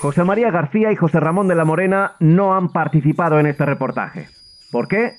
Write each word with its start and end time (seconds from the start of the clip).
José 0.00 0.24
María 0.24 0.50
García 0.50 0.92
y 0.92 0.96
José 0.96 1.20
Ramón 1.20 1.48
de 1.48 1.54
la 1.54 1.64
Morena 1.64 2.16
no 2.20 2.54
han 2.54 2.68
participado 2.68 3.40
en 3.40 3.46
este 3.46 3.64
reportaje. 3.64 4.28
¿Por 4.70 4.88
qué? 4.88 5.12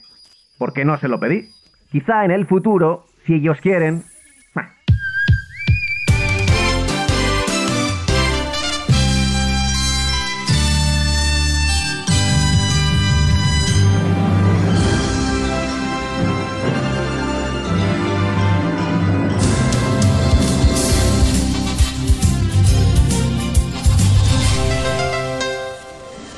Porque 0.57 0.85
no 0.85 0.97
se 0.97 1.07
lo 1.07 1.19
pedí. 1.19 1.49
Quizá 1.91 2.25
en 2.25 2.31
el 2.31 2.45
futuro, 2.45 3.05
si 3.25 3.35
ellos 3.35 3.59
quieren... 3.61 4.03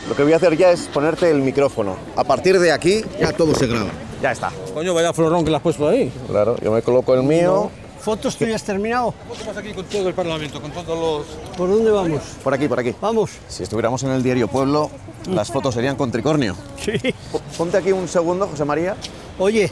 Lo 0.10 0.16
que 0.16 0.24
voy 0.24 0.34
a 0.34 0.38
hacer 0.38 0.58
ya 0.58 0.72
es 0.72 0.82
ponerte 0.88 1.30
el 1.30 1.38
micrófono. 1.42 1.96
A 2.16 2.24
partir 2.24 2.60
de 2.60 2.72
aquí 2.72 3.04
ya 3.20 3.32
todo 3.32 3.54
se 3.56 3.68
graba. 3.68 3.90
Ya 4.22 4.32
está. 4.32 4.52
Coño, 4.74 4.94
vaya 4.94 5.14
florón 5.14 5.44
que 5.46 5.52
le 5.52 5.58
has 5.58 5.62
puesto 5.62 5.88
ahí. 5.88 6.12
Claro, 6.28 6.56
yo 6.62 6.72
me 6.72 6.82
coloco 6.82 7.14
el 7.14 7.24
mío. 7.24 7.70
¿Fotos 8.02 8.36
tú 8.38 8.46
ya 8.46 8.56
has 8.56 8.64
terminado? 8.64 9.14
Estamos 9.32 9.58
aquí 9.58 9.74
con 9.74 9.86
todo 9.86 10.08
el 10.08 10.14
Parlamento, 10.14 10.62
con 10.62 10.72
todos 10.72 10.88
los... 11.28 11.56
¿Por 11.58 11.70
dónde 11.70 11.92
vamos? 11.92 12.22
Por 12.44 12.54
aquí, 12.54 12.68
por 12.68 12.80
aquí. 12.80 12.96
Vamos. 13.02 13.32
Si 13.50 13.62
estuviéramos 13.64 14.02
en 14.04 14.12
el 14.12 14.24
diario 14.24 14.48
Pueblo, 14.48 14.90
las 15.30 15.52
fotos 15.52 15.76
serían 15.76 15.96
con 15.98 16.10
tricornio. 16.10 16.56
Sí. 16.84 16.94
Po- 17.32 17.42
Ponte 17.58 17.78
aquí 17.78 17.92
un 17.92 18.08
segundo, 18.08 18.48
José 18.48 18.64
María. 18.66 18.96
Oye, 19.38 19.70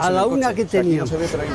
a 0.00 0.10
la 0.10 0.26
una 0.26 0.50
coche. 0.50 0.54
que 0.56 0.62
Aquí 0.62 0.76
no 0.76 0.82
teníamos. 0.84 1.10
se 1.10 1.16
ve, 1.16 1.28
pero 1.30 1.42
ahí- 1.42 1.48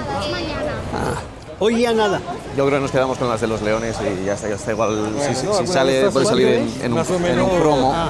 Hoy 1.60 1.82
ya 1.82 1.94
nada. 1.94 2.20
Yo 2.58 2.66
creo 2.66 2.78
que 2.80 2.82
nos 2.82 2.92
quedamos 2.92 3.18
con 3.18 3.30
las 3.30 3.40
de 3.42 3.48
los 3.48 3.62
leones 3.62 3.96
y 4.02 4.26
ya 4.26 4.34
está, 4.34 4.50
ya 4.50 4.56
está 4.56 4.72
igual. 4.72 5.10
si- 5.20 5.36
si, 5.36 5.46
no, 5.46 5.54
si 5.54 5.60
alguna 5.60 5.74
sale, 5.74 6.10
puede 6.12 6.26
salir 6.26 6.48
en, 6.48 6.70
en 6.84 6.92
un, 6.92 6.98
más 6.98 7.10
o 7.10 7.16
en 7.16 7.22
menos. 7.22 7.52
un 7.52 7.60
promo. 7.60 7.92
Ah, 7.96 8.10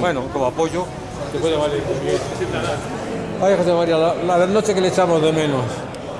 bueno, 0.00 0.22
como 0.32 0.46
apoyo, 0.46 0.84
te 1.32 1.38
puede 1.38 1.56
valer. 1.56 1.82
Ay, 3.42 3.54
José 3.58 3.72
María, 3.72 3.96
la, 3.98 4.14
la 4.14 4.38
de 4.38 4.46
noche 4.46 4.74
que 4.74 4.80
le 4.80 4.88
echamos 4.88 5.20
de 5.20 5.32
menos. 5.32 5.62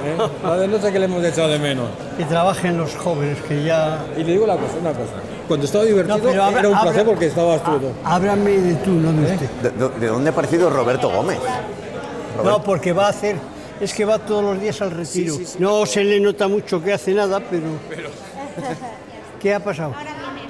¿eh? 0.04 0.16
La 0.44 0.56
de 0.58 0.69
noche 0.69 0.92
que 0.92 0.98
le 0.98 1.06
hemos 1.06 1.24
echado 1.24 1.48
de 1.48 1.58
menos. 1.58 1.86
Que 2.19 2.24
trabajen 2.27 2.77
los 2.77 2.94
jóvenes, 2.94 3.38
que 3.48 3.62
ya... 3.64 4.04
Y 4.16 4.22
le 4.24 4.32
digo 4.32 4.47
la 4.47 4.56
cosa, 4.56 4.74
una 4.80 4.91
cosa. 4.91 5.12
Cuando 5.48 5.64
estaba 5.64 5.84
divertido 5.84 6.19
No, 6.19 6.30
era 6.58 6.69
un 6.69 6.80
placer 6.80 7.04
porque 7.06 7.27
estabas 7.27 7.62
tú. 7.64 7.70
Háblame 8.04 8.50
de 8.50 8.74
tú, 8.77 8.91
no 8.91 9.12
de 9.12 9.32
usted. 9.34 9.48
¿De, 9.62 9.70
de- 9.70 9.98
de 10.00 10.06
dónde 10.08 10.28
ha 10.28 10.32
aparecido 10.32 10.69
Roberto 10.69 11.08
Gómez? 11.10 11.38
No, 12.44 12.62
porque 12.62 12.92
va 12.92 13.06
a 13.06 13.10
hacer... 13.10 13.36
Es 13.80 13.92
que 13.92 14.05
va 14.05 14.19
todos 14.19 14.42
los 14.42 14.60
días 14.60 14.80
al 14.80 14.91
retiro. 14.91 15.36
No 15.58 15.84
se 15.86 16.02
le 16.02 16.19
nota 16.20 16.48
mucho 16.48 16.82
que 16.82 16.92
hace 16.92 17.12
nada, 17.12 17.41
pero... 17.41 17.64
¿Qué 19.41 19.55
ha 19.55 19.60
pasado? 19.60 19.94
Ahora 19.96 20.12
viene, 20.34 20.48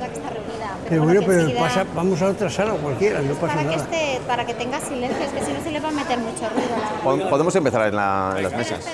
la 0.00 0.06
que 0.08 0.14
está 0.14 0.30
reunida. 0.30 0.76
Pero 0.88 1.02
bueno, 1.04 1.20
pero 1.26 1.40
enseguida- 1.40 1.60
pasa- 1.60 1.86
vamos 1.94 2.20
a 2.22 2.26
otra 2.28 2.50
sala 2.50 2.74
cualquiera, 2.74 3.20
no 3.22 3.34
pasa 3.34 3.54
para 3.54 3.70
que, 3.70 3.76
nada. 3.76 3.82
esté, 3.84 4.20
para 4.26 4.46
que 4.46 4.54
tenga 4.54 4.80
silencio, 4.80 5.24
es 5.24 5.30
que 5.32 5.44
si 5.44 5.52
no 5.52 5.62
se 5.62 5.70
le 5.70 5.80
va 5.80 5.88
a 5.88 5.92
meter 5.92 6.18
mucho 6.18 6.44
ruido. 6.50 7.16
La 7.24 7.30
Podemos 7.30 7.56
empezar 7.56 7.88
en, 7.88 7.96
la- 7.96 8.34
en 8.36 8.42
las 8.44 8.52
mesas. 8.52 8.84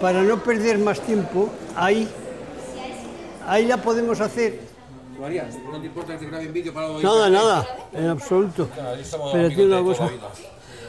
Para 0.00 0.22
no 0.22 0.42
perder 0.42 0.78
más 0.78 1.00
tiempo, 1.00 1.48
ahí, 1.76 2.06
ahí 3.48 3.66
la 3.66 3.78
podemos 3.78 4.20
hacer. 4.20 4.60
María, 5.18 5.48
no 5.70 5.80
te 5.80 5.86
importa 5.86 6.12
que 6.14 6.18
te 6.18 6.26
grabe 6.26 6.44
en 6.44 6.52
vídeo 6.52 6.74
para 6.74 6.88
Nada, 6.88 7.30
nada, 7.30 7.66
en 7.92 8.08
absoluto. 8.08 8.68
amigos 9.32 9.56
de 9.56 9.64
una 9.66 9.82
cosa. 9.82 10.10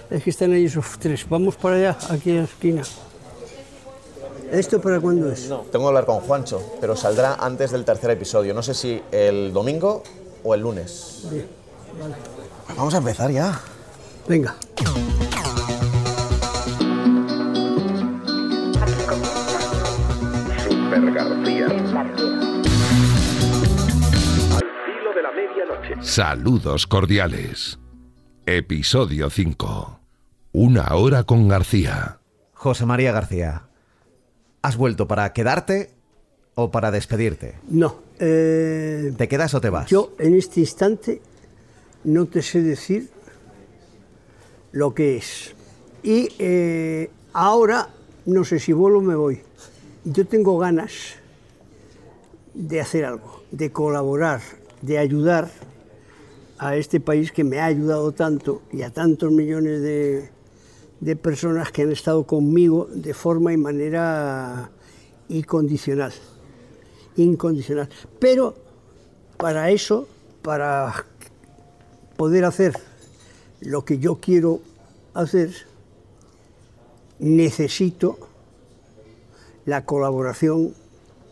Es 0.09 0.23
que 0.23 0.29
están 0.29 0.51
ahí 0.53 0.65
esos 0.65 0.99
tres. 0.99 1.27
Vamos 1.27 1.55
para 1.55 1.75
allá, 1.75 1.97
aquí 2.09 2.31
en 2.31 2.37
la 2.37 2.43
esquina. 2.43 2.83
¿Esto 4.51 4.79
para 4.79 4.99
cuándo 4.99 5.31
es? 5.31 5.49
Tengo 5.49 5.65
que 5.71 5.87
hablar 5.87 6.05
con 6.05 6.19
Juancho, 6.19 6.61
pero 6.79 6.95
saldrá 6.95 7.35
antes 7.35 7.71
del 7.71 7.83
tercer 7.83 8.11
episodio. 8.11 8.53
No 8.53 8.61
sé 8.61 8.75
si 8.75 9.01
el 9.11 9.51
domingo 9.51 10.03
o 10.43 10.53
el 10.53 10.61
lunes. 10.61 11.23
Bien, 11.31 11.47
vale. 12.00 12.16
Vamos 12.78 12.94
a 12.94 12.97
empezar 12.97 13.31
ya. 13.31 13.59
Venga. 14.28 14.55
Super 20.63 21.11
García. 21.11 21.66
Al 21.66 22.11
filo 24.85 25.13
de 25.16 25.22
la 25.23 25.31
medianoche. 25.31 25.95
Saludos 26.03 26.85
cordiales. 26.85 27.79
Episodio 28.45 29.29
5. 29.29 29.99
Una 30.51 30.95
hora 30.95 31.23
con 31.23 31.47
García. 31.47 32.19
José 32.53 32.85
María 32.85 33.13
García, 33.13 33.69
¿has 34.61 34.75
vuelto 34.75 35.07
para 35.07 35.31
quedarte 35.31 35.91
o 36.53 36.69
para 36.69 36.91
despedirte? 36.91 37.55
No, 37.69 37.95
eh, 38.19 39.13
¿Te 39.17 39.29
quedas 39.29 39.53
o 39.53 39.61
te 39.61 39.69
vas? 39.69 39.89
yo 39.89 40.13
en 40.19 40.35
este 40.35 40.59
instante 40.59 41.21
no 42.03 42.25
te 42.25 42.41
sé 42.41 42.61
decir 42.61 43.09
lo 44.73 44.93
que 44.93 45.15
es. 45.15 45.55
Y 46.03 46.27
eh, 46.37 47.11
ahora 47.31 47.89
no 48.25 48.43
sé 48.43 48.59
si 48.59 48.73
vuelo 48.73 48.99
o 48.99 49.01
me 49.01 49.15
voy. 49.15 49.41
Yo 50.03 50.27
tengo 50.27 50.57
ganas 50.57 51.15
de 52.53 52.81
hacer 52.81 53.05
algo, 53.05 53.43
de 53.51 53.71
colaborar, 53.71 54.41
de 54.81 54.97
ayudar 54.97 55.49
a 56.63 56.78
este 56.78 57.01
país 57.01 57.34
que 57.34 57.44
me 57.44 57.59
ha 57.59 57.66
ayudado 57.66 58.13
tanto 58.13 58.62
y 58.72 58.84
a 58.84 58.90
tantos 58.90 59.29
millones 59.31 59.81
de, 59.81 60.29
de 61.01 61.16
personas 61.18 61.74
que 61.74 61.81
han 61.81 61.91
estado 61.91 62.25
conmigo 62.25 62.88
de 62.90 63.13
forma 63.13 63.51
y 63.51 63.57
manera 63.57 64.72
incondicional. 65.28 66.13
Incondicional. 67.18 67.90
Pero 68.18 68.56
para 69.35 69.72
eso, 69.72 70.07
para 70.41 71.06
poder 72.16 72.46
hacer 72.46 72.73
lo 73.59 73.84
que 73.84 74.00
yo 74.00 74.22
quiero 74.22 74.62
hacer, 75.13 75.53
necesito 77.19 78.18
la 79.66 79.85
colaboración 79.85 80.73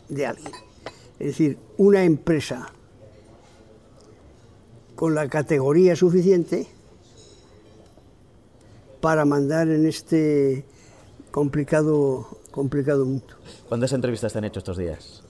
de 0.10 0.26
alguien. 0.26 0.52
Es 1.20 1.28
decir, 1.28 1.58
una 1.78 2.04
empresa 2.04 2.74
con 5.02 5.16
la 5.16 5.28
categoría 5.28 5.96
suficiente 5.96 6.68
para 9.02 9.26
mandar 9.26 9.68
en 9.68 9.88
este 9.88 10.64
complicado, 11.32 12.28
complicado 12.52 13.04
mundo. 13.06 13.26
¿Cuántas 13.68 13.94
entrevistas 13.94 14.32
te 14.32 14.38
han 14.38 14.44
hecho 14.46 14.60
estos 14.60 14.78
días? 14.78 15.24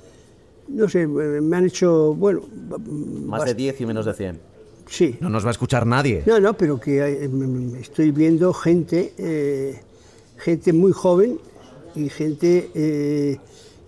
No 0.68 0.90
sé, 0.90 1.08
me 1.08 1.56
han 1.56 1.68
hecho, 1.68 2.14
bueno, 2.16 2.42
Más 3.26 3.46
de 3.46 3.54
10 3.54 3.80
y 3.80 3.86
menos 3.86 4.06
de 4.06 4.14
100. 4.14 4.40
sí. 4.90 5.16
No 5.22 5.30
nos 5.30 5.46
va 5.46 5.48
a 5.48 5.52
escuchar 5.52 5.88
nadie. 5.88 6.24
No, 6.26 6.38
no, 6.42 6.52
pero 6.58 6.78
que 6.78 7.02
hay- 7.02 7.30
mm, 7.30 7.72
mm, 7.72 7.76
estoy 7.78 8.12
viendo 8.12 8.52
gente, 8.54 9.14
eh, 9.18 9.80
gente 10.38 10.74
muy 10.74 10.92
joven 10.92 11.40
y 11.96 12.10
gente 12.10 12.70
eh, 12.76 13.38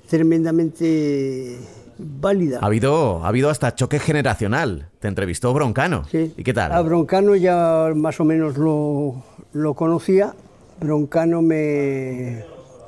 tremendamente 0.10 1.58
válida. 1.98 2.60
Ha 2.62 2.66
habido, 2.66 3.24
ha 3.24 3.28
habido 3.28 3.50
hasta 3.50 3.76
choque 3.76 4.00
generacional. 4.00 4.90
Te 5.00 5.08
entrevistó 5.08 5.54
Broncano. 5.54 6.06
Sí. 6.06 6.34
¿Y 6.38 6.44
qué 6.44 6.54
tal? 6.54 6.72
A 6.72 6.82
Broncano 6.82 7.36
ya 7.36 7.92
más 7.96 8.20
o 8.20 8.26
menos 8.26 8.58
lo, 8.58 9.24
lo 9.54 9.74
conocía. 9.74 10.34
Broncano 10.80 11.42
me 11.42 12.46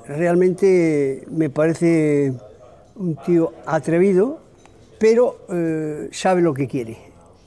realmente 0.08 1.24
me 1.32 1.50
parece 1.50 2.34
un 2.96 3.16
tío 3.26 3.54
atrevido, 3.66 4.40
pero 5.00 5.40
eh, 5.50 6.10
sabe 6.12 6.42
lo 6.42 6.54
que 6.54 6.68
quiere, 6.68 6.98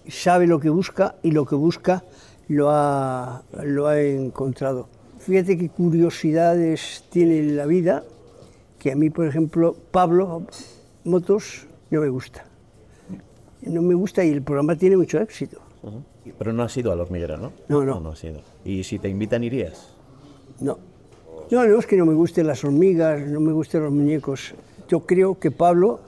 sabe 0.08 0.46
lo 0.46 0.60
que 0.60 0.69
busca 0.69 1.14
y 1.22 1.30
lo 1.30 1.46
que 1.46 1.54
busca 1.54 2.04
lo 2.48 2.70
ha, 2.70 3.42
lo 3.62 3.86
ha 3.86 4.00
encontrado. 4.00 4.88
Fíjate 5.19 5.58
qué 5.58 5.69
curiosidades 5.69 7.04
tiene 7.10 7.42
la 7.42 7.66
vida, 7.66 8.04
que 8.78 8.93
a 8.93 8.96
mí, 8.96 9.11
por 9.11 9.26
ejemplo, 9.26 9.76
Pablo 9.90 10.46
Motos 11.08 11.66
no 11.90 12.00
me 12.02 12.08
gusta. 12.08 12.44
No 13.62 13.82
me 13.82 13.94
gusta 13.94 14.25
y 14.25 14.31
el 14.31 14.43
programa 14.43 14.76
tiene 14.76 14.96
mucho 14.96 15.19
éxito. 15.19 15.58
Pero 16.38 16.52
no 16.52 16.62
has 16.62 16.76
ido 16.76 16.93
al 16.93 17.00
hormiguero, 17.00 17.38
¿no? 17.38 17.52
No, 17.69 17.84
no. 17.84 18.00
No, 18.00 18.10
has 18.10 18.22
ido. 18.22 18.43
¿Y 18.64 18.84
si 18.84 18.99
te 18.99 19.08
invitan, 19.08 19.43
irías? 19.43 19.94
No. 20.60 20.78
No, 21.50 21.66
no 21.66 21.78
es 21.78 21.87
que 21.87 21.96
no 21.96 22.05
me 22.05 22.12
gusten 22.12 22.46
las 22.46 22.62
hormigas, 22.62 23.26
no 23.26 23.40
me 23.40 23.52
gusten 23.52 23.82
los 23.82 23.93
muñecos. 23.93 24.55
Yo 24.88 25.00
creo 25.00 25.38
que 25.38 25.50
Pablo 25.50 26.00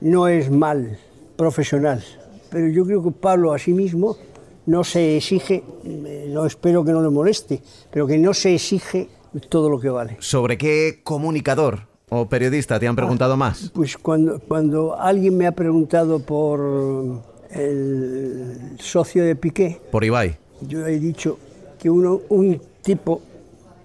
no 0.00 0.28
es 0.28 0.50
mal 0.50 0.98
profesional, 1.36 2.04
pero 2.50 2.68
yo 2.68 2.84
creo 2.84 3.02
que 3.02 3.10
Pablo 3.10 3.52
a 3.52 3.58
sí 3.58 3.72
mismo 3.72 4.18
no 4.66 4.84
se 4.84 5.16
exige, 5.16 5.64
eh, 5.84 6.26
no 6.28 6.44
espero 6.44 6.84
que 6.84 6.92
no 6.92 7.02
le 7.02 7.08
moleste, 7.08 7.62
pero 7.90 8.06
que 8.06 8.18
no 8.18 8.34
se 8.34 8.54
exige 8.54 9.08
todo 9.48 9.70
lo 9.70 9.80
que 9.80 9.88
vale. 9.88 10.18
¿Sobre 10.20 10.58
qué 10.58 11.00
comunicador 11.02 11.91
o 12.14 12.28
periodista 12.28 12.78
te 12.78 12.86
han 12.86 12.94
preguntado 12.94 13.38
más? 13.38 13.70
Pues 13.72 13.96
cuando, 13.96 14.38
cuando 14.40 15.00
alguien 15.00 15.34
me 15.34 15.46
ha 15.46 15.52
preguntado 15.52 16.20
por 16.20 17.22
el 17.50 18.76
socio 18.78 19.24
de 19.24 19.34
Piqué, 19.34 19.80
Por 19.90 20.04
Ibai. 20.04 20.36
Yo 20.60 20.86
he 20.86 20.98
dicho 20.98 21.38
que 21.78 21.88
uno, 21.88 22.20
un 22.28 22.60
tipo 22.82 23.22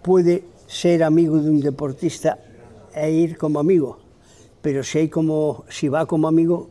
puede 0.02 0.44
ser 0.68 1.04
amigo 1.04 1.38
de 1.38 1.50
un 1.50 1.62
deportista 1.62 2.38
e 2.94 3.12
ir 3.12 3.38
como 3.38 3.60
amigo, 3.60 4.00
pero 4.62 4.84
si, 4.84 5.00
hay 5.00 5.10
como, 5.10 5.64
si 5.70 5.88
va 5.88 6.06
como 6.06 6.28
amigo, 6.28 6.70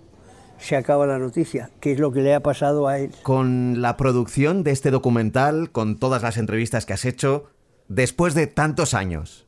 se 0.59 0.77
acaba 0.77 1.07
la 1.07 1.19
noticia, 1.19 1.71
que 1.81 1.93
es 1.93 1.99
lo 1.99 2.13
que 2.13 2.21
le 2.21 2.35
ha 2.35 2.41
pasado 2.41 2.87
a 2.87 2.99
él. 2.99 3.13
Con 3.23 3.81
la 3.81 3.97
producción 3.97 4.63
de 4.63 4.73
este 4.73 4.91
documental, 4.91 5.71
con 5.71 5.99
todas 5.99 6.23
las 6.23 6.37
entrevistas 6.37 6.85
que 6.85 6.93
has 6.93 7.07
hecho, 7.07 7.47
después 7.89 8.35
de 8.35 8.47
tantos 8.47 8.93
años, 8.93 9.46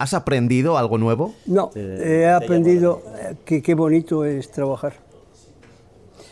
¿has 0.00 0.14
aprendido 0.14 0.78
algo 0.78 0.96
nuevo? 0.96 1.34
No, 1.44 1.70
he 1.76 2.26
aprendido 2.26 3.02
eh, 3.18 3.34
que 3.44 3.62
qué 3.62 3.74
bonito 3.74 4.24
es 4.24 4.50
trabajar. 4.50 4.94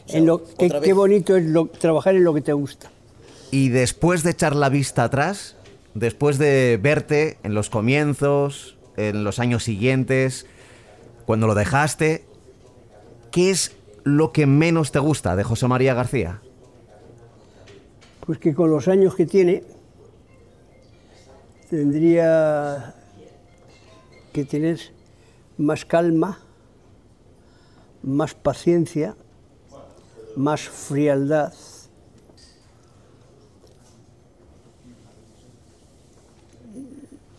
En 0.09 0.25
lo, 0.25 0.43
que- 0.43 0.71
qué 0.83 0.95
bonito 0.95 1.37
es 1.37 1.45
lo- 1.45 1.67
trabajar 1.67 2.17
en 2.17 2.25
lo 2.25 2.33
que 2.33 2.41
te 2.41 2.55
gusta. 2.55 2.91
Y 3.51 3.69
después 3.69 4.23
de 4.23 4.31
echar 4.31 4.57
la 4.57 4.71
vista 4.71 5.05
atrás, 5.05 5.55
después 5.95 6.39
de 6.39 6.79
verte 6.83 7.37
en 7.43 7.53
los 7.53 7.69
comienzos, 7.69 8.79
en 8.97 9.23
los 9.23 9.39
años 9.39 9.65
siguientes, 9.65 10.47
cuando 11.27 11.47
lo 11.47 11.55
dejaste, 11.55 12.25
¿qué 13.31 13.51
es 13.51 13.77
lo 14.05 14.33
que 14.33 14.47
menos 14.47 14.93
te 14.93 14.99
gusta 14.99 15.37
de 15.37 15.45
José 15.45 15.69
María 15.69 15.93
García? 15.93 16.41
Pues 18.25 18.39
que 18.39 18.55
con 18.55 18.71
los 18.71 18.89
años 18.89 19.15
que 19.15 19.27
tiene, 19.27 19.63
tendría 21.69 22.95
que 24.39 24.45
tener 24.45 24.79
más 25.57 25.85
calma, 25.85 26.39
más 28.03 28.35
paciencia, 28.35 29.17
más 30.37 30.61
frialdad. 30.61 31.53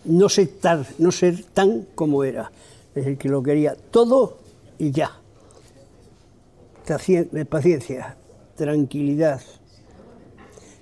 No 0.06 0.28
ser, 0.28 0.48
tan, 0.60 0.86
no 0.98 1.12
ser 1.12 1.44
tan 1.54 1.86
como 1.96 2.24
era, 2.24 2.52
es 2.90 3.06
decir, 3.06 3.18
que 3.18 3.30
lo 3.30 3.44
quería 3.44 3.76
todo 3.76 4.40
y 4.78 4.92
ya. 4.92 5.12
Pacien- 6.88 7.46
Paciencia, 7.46 8.18
tranquilidad, 8.56 9.42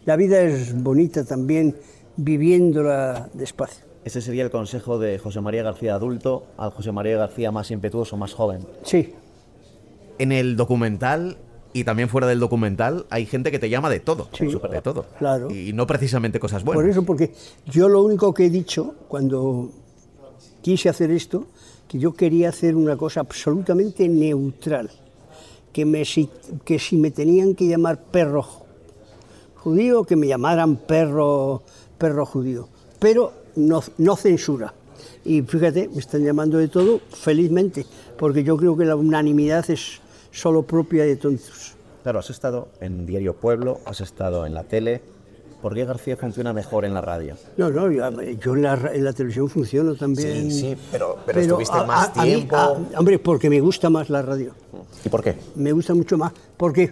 la 0.06 0.16
vida 0.16 0.40
es 0.42 0.82
bonita 0.82 1.26
también 1.26 1.76
viviéndola 2.16 3.30
despacio. 3.34 3.87
Ese 4.08 4.22
sería 4.22 4.46
el 4.46 4.50
consejo 4.52 4.98
de 5.00 5.20
José 5.20 5.42
María 5.42 5.64
García 5.64 5.94
adulto 5.96 6.46
al 6.58 6.72
José 6.72 6.94
María 6.94 7.18
García 7.18 7.52
más 7.52 7.72
impetuoso, 7.72 8.16
más 8.16 8.34
joven. 8.34 8.62
Sí, 8.84 9.14
En 10.18 10.32
el 10.32 10.56
documental 10.56 11.36
y 11.74 11.84
también 11.84 12.08
fuera 12.08 12.26
del 12.26 12.40
documental 12.40 13.06
hay 13.10 13.26
gente 13.26 13.52
que 13.52 13.60
te 13.60 13.70
llama 13.70 13.90
de 13.90 14.00
todo, 14.00 14.30
Sí. 14.32 14.48
de 14.48 14.82
todo. 14.82 15.06
Claro. 15.20 15.52
Y 15.52 15.74
no 15.74 15.86
precisamente 15.86 16.40
cosas 16.40 16.64
buenas. 16.64 16.82
por 16.84 16.90
eso, 16.90 17.04
porque 17.04 17.34
yo 17.66 17.90
lo 17.90 18.02
único 18.02 18.34
que 18.34 18.46
he 18.46 18.50
dicho 18.50 18.96
cuando 19.10 19.72
quise 20.62 20.88
hacer 20.88 21.12
esto, 21.12 21.44
que 21.90 22.00
yo 22.00 22.14
quería 22.14 22.48
hacer 22.48 22.78
una 22.78 22.96
cosa 22.96 23.20
absolutamente 23.20 24.08
neutral, 24.08 24.90
que, 25.74 25.84
me, 25.84 26.06
si, 26.06 26.30
que 26.64 26.80
si 26.80 26.96
me 26.96 27.12
tenían 27.12 27.56
que 27.56 27.68
llamar 27.68 28.02
perro 28.06 28.42
ju- 28.42 28.64
judío, 29.58 30.06
que 30.06 30.16
me 30.16 30.28
llamaran 30.28 30.78
perro, 30.78 31.62
perro 31.98 32.26
judío, 32.26 32.70
pero 33.00 33.34
no, 33.58 33.84
no 33.98 34.16
censura. 34.16 34.74
Y 35.26 35.42
fíjate, 35.42 35.90
me 35.94 36.00
están 36.00 36.24
llamando 36.24 36.58
de 36.58 36.70
todo 36.70 37.00
felizmente, 37.12 37.86
porque 38.18 38.44
yo 38.44 38.56
creo 38.56 38.78
que 38.78 38.86
la 38.86 38.96
unanimidad 38.96 39.70
es 39.70 40.00
solo 40.32 40.64
propia 40.64 41.04
de 41.04 41.16
tontos. 41.18 41.74
Claro, 42.04 42.20
has 42.20 42.30
estado 42.30 42.70
en 42.80 43.06
Diario 43.06 43.34
Pueblo, 43.36 43.82
has 43.86 44.00
estado 44.02 44.46
en 44.46 44.54
la 44.54 44.64
tele. 44.64 45.02
¿Por 45.62 45.74
qué 45.74 45.84
García 45.86 46.16
funciona 46.16 46.54
mejor 46.54 46.86
en 46.86 46.94
la 46.94 47.02
radio? 47.02 47.36
No, 47.58 47.70
no, 47.72 47.92
yo, 47.92 48.10
yo 48.22 48.56
en, 48.56 48.62
la, 48.62 48.92
en 48.94 49.04
la 49.04 49.12
televisión 49.12 49.50
funciono 49.50 49.96
también. 49.96 50.52
Sí, 50.52 50.60
sí, 50.62 50.78
pero- 50.92 51.18
pero 51.26 51.42
estuviste 51.42 51.76
a- 51.78 51.84
más 51.84 52.10
a- 52.16 52.22
a 52.22 52.26
mí, 52.26 52.32
tiempo. 52.36 52.56
hombre, 52.96 53.20
porque 53.20 53.50
me 53.50 53.60
gusta 53.60 53.90
más 53.90 54.10
la 54.10 54.22
radio. 54.22 54.54
¿Y 55.04 55.10
por 55.10 55.24
qué? 55.24 55.36
Me 55.56 55.72
gusta 55.74 55.94
mucho 55.96 56.16
más, 56.18 56.32
porque 56.56 56.84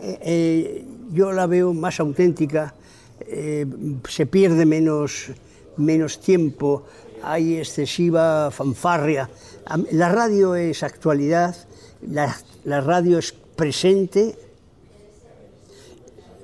eh, 0.00 0.18
eh, 0.22 0.84
yo 1.12 1.30
la 1.32 1.46
veo 1.46 1.72
más 1.74 2.00
auténtica, 2.00 2.74
eh, 3.20 3.66
se 4.08 4.24
pierde 4.26 4.64
menos, 4.66 5.26
menos 5.76 6.20
tiempo, 6.20 6.84
hay 7.22 7.56
excesiva 7.56 8.50
fanfarria. 8.50 9.28
La 9.92 10.08
radio 10.08 10.54
es 10.54 10.82
actualidad, 10.82 11.56
la, 12.02 12.36
la 12.64 12.80
radio 12.80 13.18
es 13.18 13.32
presente. 13.32 14.36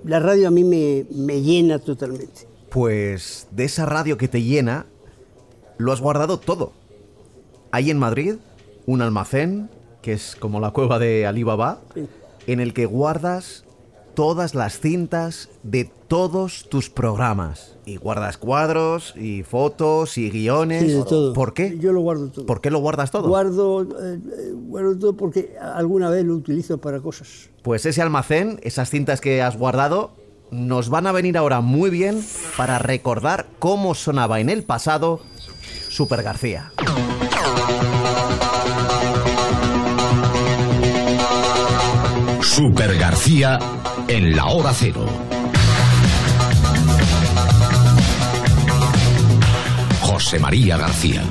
La 0.04 0.18
radio 0.18 0.48
a 0.48 0.50
mí 0.50 0.64
me, 0.64 1.06
me 1.10 1.40
llena 1.40 1.78
totalmente. 1.78 2.48
Pues 2.70 3.46
de 3.50 3.64
esa 3.64 3.86
radio 3.86 4.16
que 4.16 4.28
te 4.28 4.42
llena, 4.42 4.86
lo 5.78 5.92
has 5.92 6.00
guardado 6.00 6.38
todo. 6.38 6.72
Hay 7.70 7.90
en 7.90 7.98
Madrid 7.98 8.36
un 8.86 9.02
almacén, 9.02 9.70
que 10.00 10.12
es 10.12 10.36
como 10.36 10.58
la 10.58 10.72
cueva 10.72 10.98
de 10.98 11.26
Alibaba, 11.26 11.80
en 12.46 12.60
el 12.60 12.74
que 12.74 12.86
guardas 12.86 13.64
todas 14.14 14.54
las 14.54 14.78
cintas 14.78 15.48
de 15.62 15.90
todos 16.08 16.68
tus 16.68 16.90
programas. 16.90 17.76
Y 17.84 17.96
guardas 17.96 18.36
cuadros, 18.36 19.14
y 19.16 19.42
fotos, 19.42 20.18
y 20.18 20.30
guiones. 20.30 20.82
Sí, 20.82 20.88
de 20.88 21.04
todo. 21.04 21.32
¿Por 21.32 21.54
qué? 21.54 21.78
Yo 21.78 21.92
lo 21.92 22.00
guardo 22.00 22.28
todo. 22.30 22.46
¿Por 22.46 22.60
qué 22.60 22.70
lo 22.70 22.78
guardas 22.80 23.10
todo? 23.10 23.28
Guardo, 23.28 23.82
eh, 23.82 24.18
guardo 24.54 24.98
todo 24.98 25.16
porque 25.16 25.56
alguna 25.60 26.10
vez 26.10 26.24
lo 26.24 26.34
utilizo 26.34 26.78
para 26.78 27.00
cosas. 27.00 27.50
Pues 27.62 27.86
ese 27.86 28.02
almacén, 28.02 28.60
esas 28.62 28.90
cintas 28.90 29.20
que 29.20 29.42
has 29.42 29.56
guardado, 29.56 30.12
nos 30.50 30.90
van 30.90 31.06
a 31.06 31.12
venir 31.12 31.38
ahora 31.38 31.60
muy 31.60 31.90
bien 31.90 32.22
para 32.56 32.78
recordar 32.78 33.46
cómo 33.58 33.94
sonaba 33.94 34.40
en 34.40 34.50
el 34.50 34.64
pasado 34.64 35.20
Super 35.88 36.22
García. 36.22 36.72
Super 42.42 42.98
García 42.98 43.58
en 44.14 44.36
la 44.36 44.44
hora 44.46 44.72
cero. 44.74 45.06
José 50.02 50.38
María 50.38 50.76
García. 50.76 51.22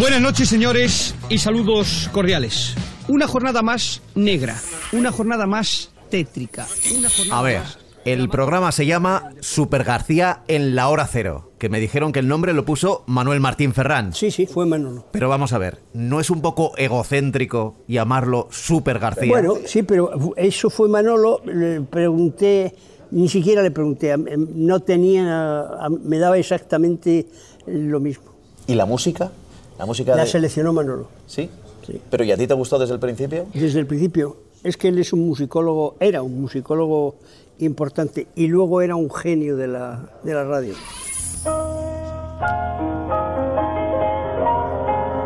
Buenas 0.00 0.20
noches, 0.20 0.48
señores, 0.48 1.14
y 1.28 1.38
saludos 1.38 2.08
cordiales. 2.12 2.74
Una 3.08 3.26
jornada 3.28 3.62
más 3.62 4.02
negra, 4.14 4.56
una 4.92 5.12
jornada 5.12 5.46
más 5.46 5.90
tétrica. 6.10 6.66
Una 6.96 7.08
jornada 7.08 7.38
A 7.38 7.42
ver, 7.42 7.60
más- 7.60 7.78
el 8.04 8.28
programa 8.28 8.72
se 8.72 8.86
llama 8.86 9.30
Super 9.40 9.84
García 9.84 10.42
en 10.48 10.74
la 10.74 10.88
hora 10.88 11.06
cero, 11.10 11.51
que 11.62 11.68
me 11.68 11.78
dijeron 11.78 12.10
que 12.10 12.18
el 12.18 12.26
nombre 12.26 12.52
lo 12.54 12.64
puso 12.64 13.04
Manuel 13.06 13.38
Martín 13.38 13.72
Ferrán. 13.72 14.12
Sí, 14.12 14.32
sí, 14.32 14.46
fue 14.46 14.66
Manolo. 14.66 15.04
Pero 15.12 15.28
vamos 15.28 15.52
a 15.52 15.58
ver, 15.58 15.78
¿no 15.94 16.18
es 16.18 16.28
un 16.28 16.42
poco 16.42 16.72
egocéntrico 16.76 17.76
llamarlo 17.86 18.48
Super 18.50 18.98
García? 18.98 19.28
Bueno, 19.30 19.54
sí, 19.64 19.84
pero 19.84 20.10
eso 20.36 20.70
fue 20.70 20.88
Manolo. 20.88 21.40
Le 21.44 21.80
pregunté, 21.82 22.74
ni 23.12 23.28
siquiera 23.28 23.62
le 23.62 23.70
pregunté, 23.70 24.10
em, 24.10 24.24
no 24.56 24.80
tenía, 24.80 25.60
a- 25.60 25.88
me 25.88 26.18
daba 26.18 26.36
exactamente 26.36 27.28
lo 27.68 28.00
mismo. 28.00 28.24
¿Y 28.66 28.74
la 28.74 28.84
música? 28.84 29.30
La 29.78 29.86
música 29.86 30.16
La 30.16 30.24
de... 30.24 30.28
seleccionó 30.28 30.72
Manolo, 30.72 31.06
¿Sí? 31.28 31.48
Sí. 31.86 32.00
¿Pero 32.10 32.24
y 32.24 32.32
a 32.32 32.36
ti 32.36 32.48
te 32.48 32.54
gustó 32.54 32.76
desde 32.76 32.94
el 32.94 32.98
principio? 33.00 33.46
desde 33.54 33.78
el 33.78 33.86
principio. 33.86 34.36
Es 34.64 34.76
que 34.76 34.88
él 34.88 34.98
es 34.98 35.12
un 35.12 35.20
musicólogo, 35.28 35.94
era 36.00 36.22
un 36.22 36.40
musicólogo 36.40 37.14
importante 37.60 38.26
y 38.34 38.48
luego 38.48 38.82
era 38.82 38.96
un 38.96 39.12
genio 39.14 39.56
de 39.56 39.68
la, 39.68 40.10
de 40.24 40.34
la 40.34 40.42
radio. 40.42 40.74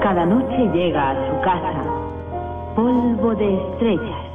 Cada 0.02 0.24
noche 0.26 0.70
llega 0.72 1.10
a 1.10 1.14
su 1.28 1.40
casa 1.42 1.82
polvo 2.74 3.34
de 3.34 3.56
estrellas 3.56 4.26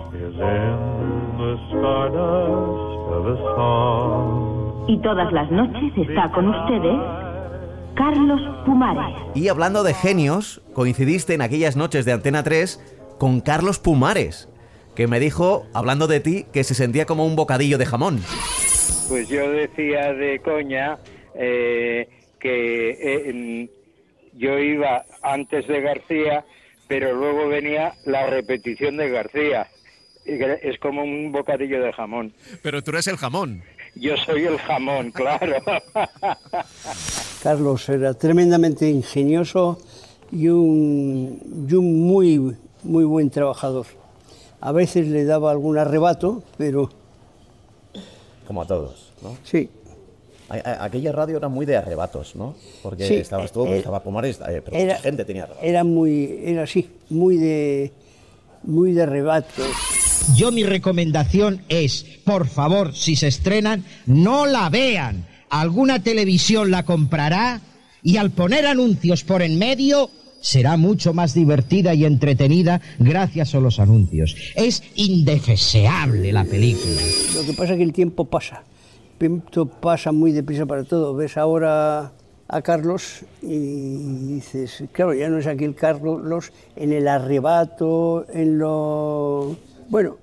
y 4.88 4.97
todas 5.01 5.31
las 5.31 5.51
noches 5.51 5.93
está 5.95 6.31
con 6.31 6.50
ustedes 6.50 7.00
Carlos 7.95 8.41
Pumares. 8.65 9.15
Y 9.35 9.47
hablando 9.47 9.83
de 9.83 9.93
genios, 9.93 10.61
coincidiste 10.73 11.33
en 11.33 11.41
aquellas 11.41 11.75
noches 11.75 12.05
de 12.05 12.13
Antena 12.13 12.43
3 12.43 13.15
con 13.19 13.41
Carlos 13.41 13.79
Pumares, 13.79 14.50
que 14.95 15.07
me 15.07 15.19
dijo, 15.19 15.65
hablando 15.73 16.07
de 16.07 16.19
ti, 16.19 16.45
que 16.51 16.63
se 16.63 16.73
sentía 16.73 17.05
como 17.05 17.25
un 17.25 17.35
bocadillo 17.35 17.77
de 17.77 17.85
jamón. 17.85 18.21
Pues 19.07 19.27
yo 19.29 19.50
decía 19.50 20.13
de 20.13 20.39
coña 20.39 20.97
eh, 21.35 22.07
que 22.39 22.89
eh, 23.00 23.69
yo 24.33 24.57
iba 24.59 25.05
antes 25.21 25.67
de 25.67 25.81
García, 25.81 26.45
pero 26.88 27.13
luego 27.13 27.47
venía 27.47 27.93
la 28.05 28.27
repetición 28.27 28.97
de 28.97 29.09
García. 29.09 29.67
Es 30.25 30.77
como 30.79 31.03
un 31.03 31.31
bocadillo 31.31 31.81
de 31.83 31.91
jamón. 31.93 32.33
Pero 32.61 32.83
tú 32.83 32.91
eres 32.91 33.07
el 33.07 33.17
jamón. 33.17 33.63
Yo 33.95 34.15
soy 34.17 34.43
el 34.45 34.57
jamón, 34.59 35.11
claro. 35.15 35.55
Carlos 37.43 37.89
era 37.89 38.13
tremendamente 38.13 38.88
ingenioso 38.89 39.79
y 40.31 40.47
un, 40.47 41.65
y 41.69 41.73
un 41.73 42.07
muy, 42.07 42.55
muy 42.83 43.03
buen 43.03 43.29
trabajador. 43.29 43.88
A 44.61 44.71
veces 44.71 45.07
le 45.07 45.25
daba 45.25 45.51
algún 45.51 45.77
arrebato, 45.77 46.43
pero 46.57 46.89
Como 48.45 48.61
a 48.61 48.67
todos, 48.67 49.11
¿no? 49.23 49.35
sí, 49.43 49.69
aquella 50.51 51.12
radio 51.12 51.38
era 51.38 51.50
muy 51.50 51.65
de 51.65 51.77
arrebatos, 51.77 52.36
¿no? 52.36 52.55
Porque 52.84 53.08
Sí, 53.08 53.13
estabas 53.15 53.51
tú, 53.51 53.65
eh, 53.65 53.77
estaba 53.77 54.03
Pomares, 54.03 54.39
eh, 54.48 54.62
pero 54.63 54.77
era, 54.77 54.93
mucha 54.93 55.03
gente 55.03 55.25
tenía 55.25 55.43
arrebatos. 55.43 55.67
era 55.67 55.84
muy, 55.84 56.39
era 56.43 56.63
así, 56.63 56.88
muy 57.10 57.38
de, 57.38 57.91
muy 58.63 58.93
de 58.93 59.05
rebato. 59.05 59.63
Yo 60.36 60.51
mi 60.51 60.63
recomendación 60.63 61.62
es, 61.70 62.05
por 62.24 62.48
favor, 62.48 62.93
si 62.96 63.15
se 63.15 63.27
estrenan, 63.27 63.84
no 64.05 64.46
la 64.46 64.70
vean. 64.70 65.25
Alguna 65.50 66.01
televisión 66.03 66.72
la 66.72 66.84
comprará 66.84 67.62
y 68.03 68.17
al 68.17 68.31
poner 68.31 68.65
anuncios 68.67 69.24
por 69.24 69.41
en 69.41 69.58
medio 69.58 70.10
será 70.41 70.75
mucho 70.77 71.13
más 71.13 71.34
divertida 71.34 71.93
y 71.93 72.05
entretenida 72.05 72.81
gracias 73.00 73.53
a 73.53 73.60
los 73.60 73.79
anuncios. 73.79 74.36
Es 74.55 74.84
indeseable 74.96 76.31
la 76.31 76.43
película. 76.46 77.01
Lo 77.36 77.46
que 77.46 77.53
pasa 77.53 77.74
es 77.74 77.77
que 77.77 77.84
el 77.84 77.93
tiempo 77.93 78.25
pasa. 78.25 78.63
Tiempo 79.25 79.68
pasa 79.68 80.12
muy 80.12 80.32
deprisa 80.32 80.66
para 80.66 80.84
todo. 80.84 81.13
Ves 81.13 81.38
ahora 81.38 82.12
a 82.48 82.62
Carlos 82.63 83.20
y 83.44 84.34
dices, 84.34 84.84
claro, 84.92 85.13
ya 85.13 85.30
no 85.30 85.38
es 85.38 85.46
aquel 85.46 85.75
Carlos 85.75 86.51
en 86.75 86.92
el 86.92 87.08
arrebato, 87.08 88.25
en 88.34 88.58
lo... 88.58 89.56
Bueno, 89.90 90.18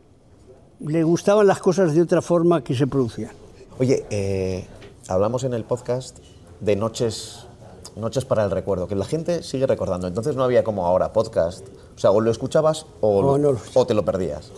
le 0.80 1.04
gustaban 1.04 1.46
las 1.46 1.60
cosas 1.60 1.94
de 1.94 2.02
otra 2.02 2.20
forma 2.22 2.64
que 2.64 2.74
se 2.74 2.88
producían. 2.88 3.30
Oye, 3.78 4.04
eh, 4.10 4.66
hablamos 5.06 5.44
en 5.44 5.54
el 5.54 5.62
podcast 5.62 6.18
de 6.58 6.74
noches, 6.74 7.46
noches 7.94 8.24
para 8.24 8.44
el 8.44 8.50
recuerdo, 8.50 8.88
que 8.88 8.96
la 8.96 9.04
gente 9.04 9.44
sigue 9.44 9.68
recordando. 9.68 10.08
Entonces 10.08 10.34
no 10.34 10.42
había 10.42 10.64
como 10.64 10.86
ahora 10.86 11.12
podcast. 11.12 11.64
O 11.94 11.98
sea, 12.00 12.10
o 12.10 12.20
lo 12.20 12.32
escuchabas 12.32 12.84
o, 13.00 13.18
O 13.18 13.22
lo- 13.22 13.38
no 13.38 13.52
lo 13.52 13.60
o 13.74 13.86
te 13.86 13.94
lo 13.94 14.04
perdías. 14.04 14.50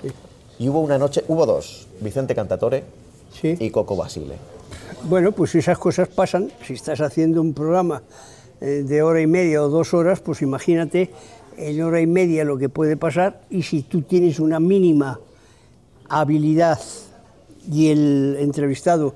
Y 0.59 0.71
hubo 0.71 0.81
una 0.81 0.97
noche, 0.97 1.25
hubo 1.29 1.45
dos, 1.45 1.89
Vicente 2.01 2.35
Cantatore 2.35 2.85
y 3.43 3.71
Coco 3.71 3.97
Basile. 3.97 4.37
Bueno, 5.05 5.33
pues 5.33 5.55
esas 5.55 5.79
cosas 5.79 6.09
pasan. 6.09 6.51
Si 6.67 6.75
estás 6.75 7.01
haciendo 7.01 7.41
un 7.41 7.55
programa 7.55 8.03
eh, 8.61 8.85
de 8.87 9.03
hora 9.03 9.21
y 9.21 9.27
media 9.27 9.63
o 9.63 9.69
dos 9.69 9.95
horas, 9.95 10.21
pues 10.21 10.43
imagínate 10.43 11.11
en 11.57 11.83
hora 11.83 12.01
y 12.01 12.07
media 12.07 12.45
lo 12.45 12.59
que 12.59 12.69
puede 12.69 12.97
pasar 12.97 13.43
y 13.51 13.63
si 13.63 13.83
tú 13.83 14.03
tienes 14.03 14.41
una 14.41 14.61
mínima 14.61 15.21
habilidad 16.09 16.81
y 17.71 17.91
el 17.91 18.37
entrevistado 18.41 19.15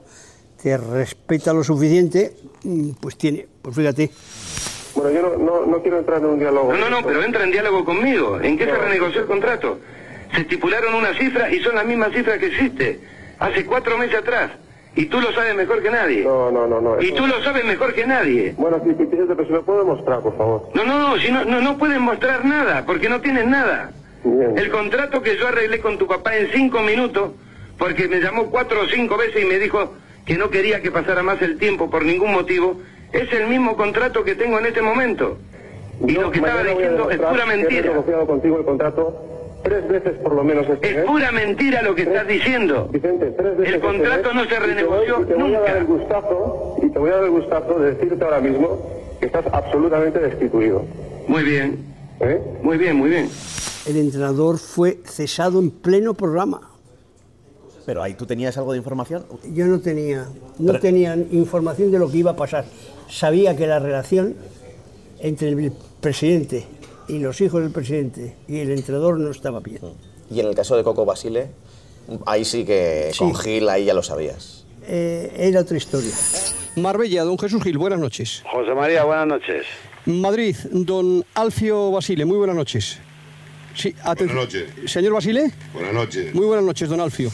te 0.62 0.76
respeta 0.76 1.52
lo 1.52 1.64
suficiente, 1.64 2.36
mm, 2.62 2.90
pues 3.00 3.16
tiene, 3.16 3.46
pues 3.60 3.76
fíjate. 3.76 4.10
Bueno, 4.94 5.10
yo 5.10 5.22
no, 5.22 5.36
no, 5.36 5.66
no 5.66 5.82
quiero 5.82 5.98
entrar 5.98 6.20
en 6.20 6.26
un 6.26 6.38
diálogo. 6.38 6.72
No, 6.72 6.78
no, 6.78 6.90
no, 6.90 7.06
pero 7.06 7.22
entra 7.22 7.44
en 7.44 7.50
diálogo 7.50 7.84
conmigo. 7.84 8.40
¿En 8.40 8.56
qué 8.56 8.64
se 8.64 8.74
renegoció 8.74 9.22
el 9.22 9.26
contrato? 9.26 9.78
Se 10.34 10.42
estipularon 10.42 10.94
una 10.94 11.12
cifra 11.18 11.52
y 11.52 11.60
son 11.60 11.74
las 11.74 11.84
mismas 11.84 12.12
cifras 12.12 12.38
que 12.38 12.46
existe. 12.46 13.00
Hace 13.38 13.64
cuatro 13.66 13.98
meses 13.98 14.16
atrás. 14.16 14.50
Y 14.96 15.06
tú 15.06 15.20
lo 15.20 15.32
sabes 15.32 15.56
mejor 15.56 15.82
que 15.82 15.90
nadie. 15.90 16.22
No, 16.22 16.52
no, 16.52 16.66
no, 16.68 16.80
no. 16.80 17.02
Y 17.02 17.10
tú 17.12 17.26
lo 17.26 17.42
sabes 17.42 17.64
mejor 17.64 17.94
que 17.94 18.06
nadie. 18.06 18.54
Bueno, 18.56 18.80
sí, 18.84 18.90
sí, 18.96 19.08
pero 19.10 19.44
si 19.44 19.52
me 19.52 19.60
puede 19.60 19.84
mostrar, 19.84 20.20
por 20.20 20.36
favor. 20.36 20.68
No, 20.74 20.84
no, 20.84 20.98
no, 20.98 21.16
si 21.18 21.32
no, 21.32 21.44
no, 21.44 21.60
no 21.60 21.76
puedes 21.78 21.98
mostrar 21.98 22.44
nada, 22.44 22.84
porque 22.86 23.08
no 23.08 23.20
tienes 23.20 23.46
nada. 23.46 23.90
El 24.24 24.70
contrato 24.70 25.20
que 25.20 25.36
yo 25.36 25.48
arreglé 25.48 25.80
con 25.80 25.98
tu 25.98 26.06
papá 26.06 26.36
en 26.36 26.48
cinco 26.52 26.80
minutos, 26.80 27.32
porque 27.76 28.06
me 28.08 28.20
llamó 28.20 28.50
cuatro 28.50 28.82
o 28.82 28.86
cinco 28.86 29.16
veces 29.16 29.42
y 29.42 29.46
me 29.46 29.58
dijo 29.58 29.94
que 30.24 30.38
no 30.38 30.48
quería 30.48 30.80
que 30.80 30.90
pasara 30.92 31.22
más 31.22 31.42
el 31.42 31.58
tiempo 31.58 31.90
por 31.90 32.04
ningún 32.04 32.32
motivo, 32.32 32.80
es 33.12 33.30
el 33.32 33.48
mismo 33.48 33.76
contrato 33.76 34.22
que 34.24 34.36
tengo 34.36 34.58
en 34.60 34.66
este 34.66 34.80
momento. 34.80 35.38
Y 36.06 36.12
lo 36.12 36.30
que 36.30 36.38
estaba 36.38 36.62
diciendo 36.62 37.10
es 37.10 37.18
pura 37.18 37.44
He 37.44 37.46
mentira. 37.56 37.90
negociado 37.90 38.26
contigo 38.26 38.58
el 38.58 38.64
contrato 38.64 39.33
tres 39.64 39.88
veces 39.88 40.12
por 40.22 40.34
lo 40.34 40.44
menos 40.44 40.68
este 40.68 40.90
Es 40.90 40.96
mes. 40.98 41.04
pura 41.06 41.32
mentira 41.32 41.82
lo 41.82 41.94
que 41.94 42.02
estás 42.02 42.26
diciendo. 42.28 42.88
Vicente, 42.92 43.32
tres 43.32 43.56
veces 43.56 43.68
El 43.68 43.74
este 43.74 43.86
contrato 43.86 44.34
mes, 44.34 44.34
no 44.34 44.40
se 44.42 44.46
y 44.46 44.48
te 44.48 44.58
voy- 44.58 44.66
renegoció 44.68 45.22
y 45.22 45.24
te 45.26 45.34
voy 45.34 45.54
a 45.54 45.60
dar 45.60 45.60
nunca. 45.60 45.78
el 45.78 45.84
gustazo, 45.86 46.76
y 46.82 46.88
te 46.90 46.98
voy 46.98 47.10
a 47.10 47.14
dar 47.14 47.24
el 47.24 47.30
gustazo 47.30 47.78
de 47.80 47.94
decirte 47.94 48.24
ahora 48.24 48.40
mismo 48.40 48.80
que 49.18 49.26
estás 49.26 49.44
absolutamente 49.52 50.18
destituido. 50.20 50.84
Muy 51.26 51.42
bien. 51.42 51.78
¿Eh? 52.20 52.40
Muy 52.62 52.78
bien, 52.78 52.96
muy 52.96 53.10
bien. 53.10 53.28
El 53.86 53.96
entrenador 53.96 54.58
fue 54.58 54.98
cesado 55.04 55.58
en 55.58 55.70
pleno 55.70 56.14
programa. 56.14 56.70
Pero 57.86 58.02
ahí 58.02 58.14
tú 58.14 58.24
tenías 58.24 58.56
algo 58.56 58.72
de 58.72 58.78
información. 58.78 59.26
Yo 59.52 59.66
no 59.66 59.80
tenía, 59.80 60.26
no 60.58 60.66
Pero- 60.68 60.80
tenía 60.80 61.16
información 61.32 61.90
de 61.90 61.98
lo 61.98 62.10
que 62.10 62.18
iba 62.18 62.30
a 62.30 62.36
pasar. 62.36 62.64
Sabía 63.10 63.56
que 63.56 63.66
la 63.66 63.78
relación 63.78 64.36
entre 65.20 65.48
el 65.50 65.72
presidente 66.00 66.64
y 67.08 67.18
los 67.18 67.40
hijos 67.40 67.62
del 67.62 67.70
presidente 67.70 68.36
y 68.48 68.60
el 68.60 68.70
entrenador 68.70 69.18
no 69.18 69.30
estaba 69.30 69.60
bien. 69.60 69.80
Y 70.30 70.40
en 70.40 70.46
el 70.46 70.54
caso 70.54 70.76
de 70.76 70.82
Coco 70.84 71.04
Basile, 71.04 71.48
ahí 72.26 72.44
sí 72.44 72.64
que 72.64 73.10
Sí. 73.12 73.18
con 73.18 73.34
Gil 73.34 73.68
ahí 73.68 73.84
ya 73.84 73.94
lo 73.94 74.02
sabías. 74.02 74.64
Eh, 74.86 75.32
era 75.36 75.60
otra 75.60 75.76
historia. 75.76 76.12
Marbella, 76.76 77.22
don 77.24 77.38
Jesús 77.38 77.62
Gil, 77.62 77.78
buenas 77.78 77.98
noches. 78.00 78.42
José 78.50 78.74
María, 78.74 79.04
buenas 79.04 79.26
noches. 79.26 79.66
Madrid, 80.06 80.56
don 80.70 81.24
Alfio 81.34 81.90
Basile, 81.90 82.24
muy 82.24 82.36
buenas 82.36 82.56
noches. 82.56 82.98
Sí. 83.74 83.94
Buenas 84.04 84.34
noches. 84.34 84.64
Señor 84.86 85.14
Basile. 85.14 85.50
Buenas 85.72 85.92
noches. 85.94 86.34
Muy 86.34 86.46
buenas 86.46 86.64
noches, 86.64 86.88
don 86.88 87.00
Alfio. 87.00 87.30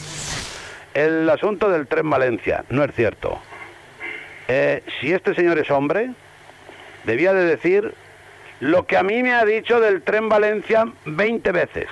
El 0.93 1.29
asunto 1.29 1.69
del 1.69 1.87
tren 1.87 2.09
Valencia 2.09 2.65
no 2.69 2.83
es 2.83 2.93
cierto. 2.95 3.37
Eh, 4.47 4.83
si 4.99 5.11
este 5.11 5.33
señor 5.35 5.59
es 5.59 5.69
hombre, 5.71 6.11
debía 7.05 7.33
de 7.33 7.45
decir 7.45 7.93
lo 8.61 8.85
que 8.85 8.95
a 8.95 9.03
mí 9.03 9.23
me 9.23 9.33
ha 9.33 9.43
dicho 9.43 9.79
del 9.79 10.03
tren 10.03 10.29
Valencia 10.29 10.85
20 11.05 11.51
veces. 11.51 11.87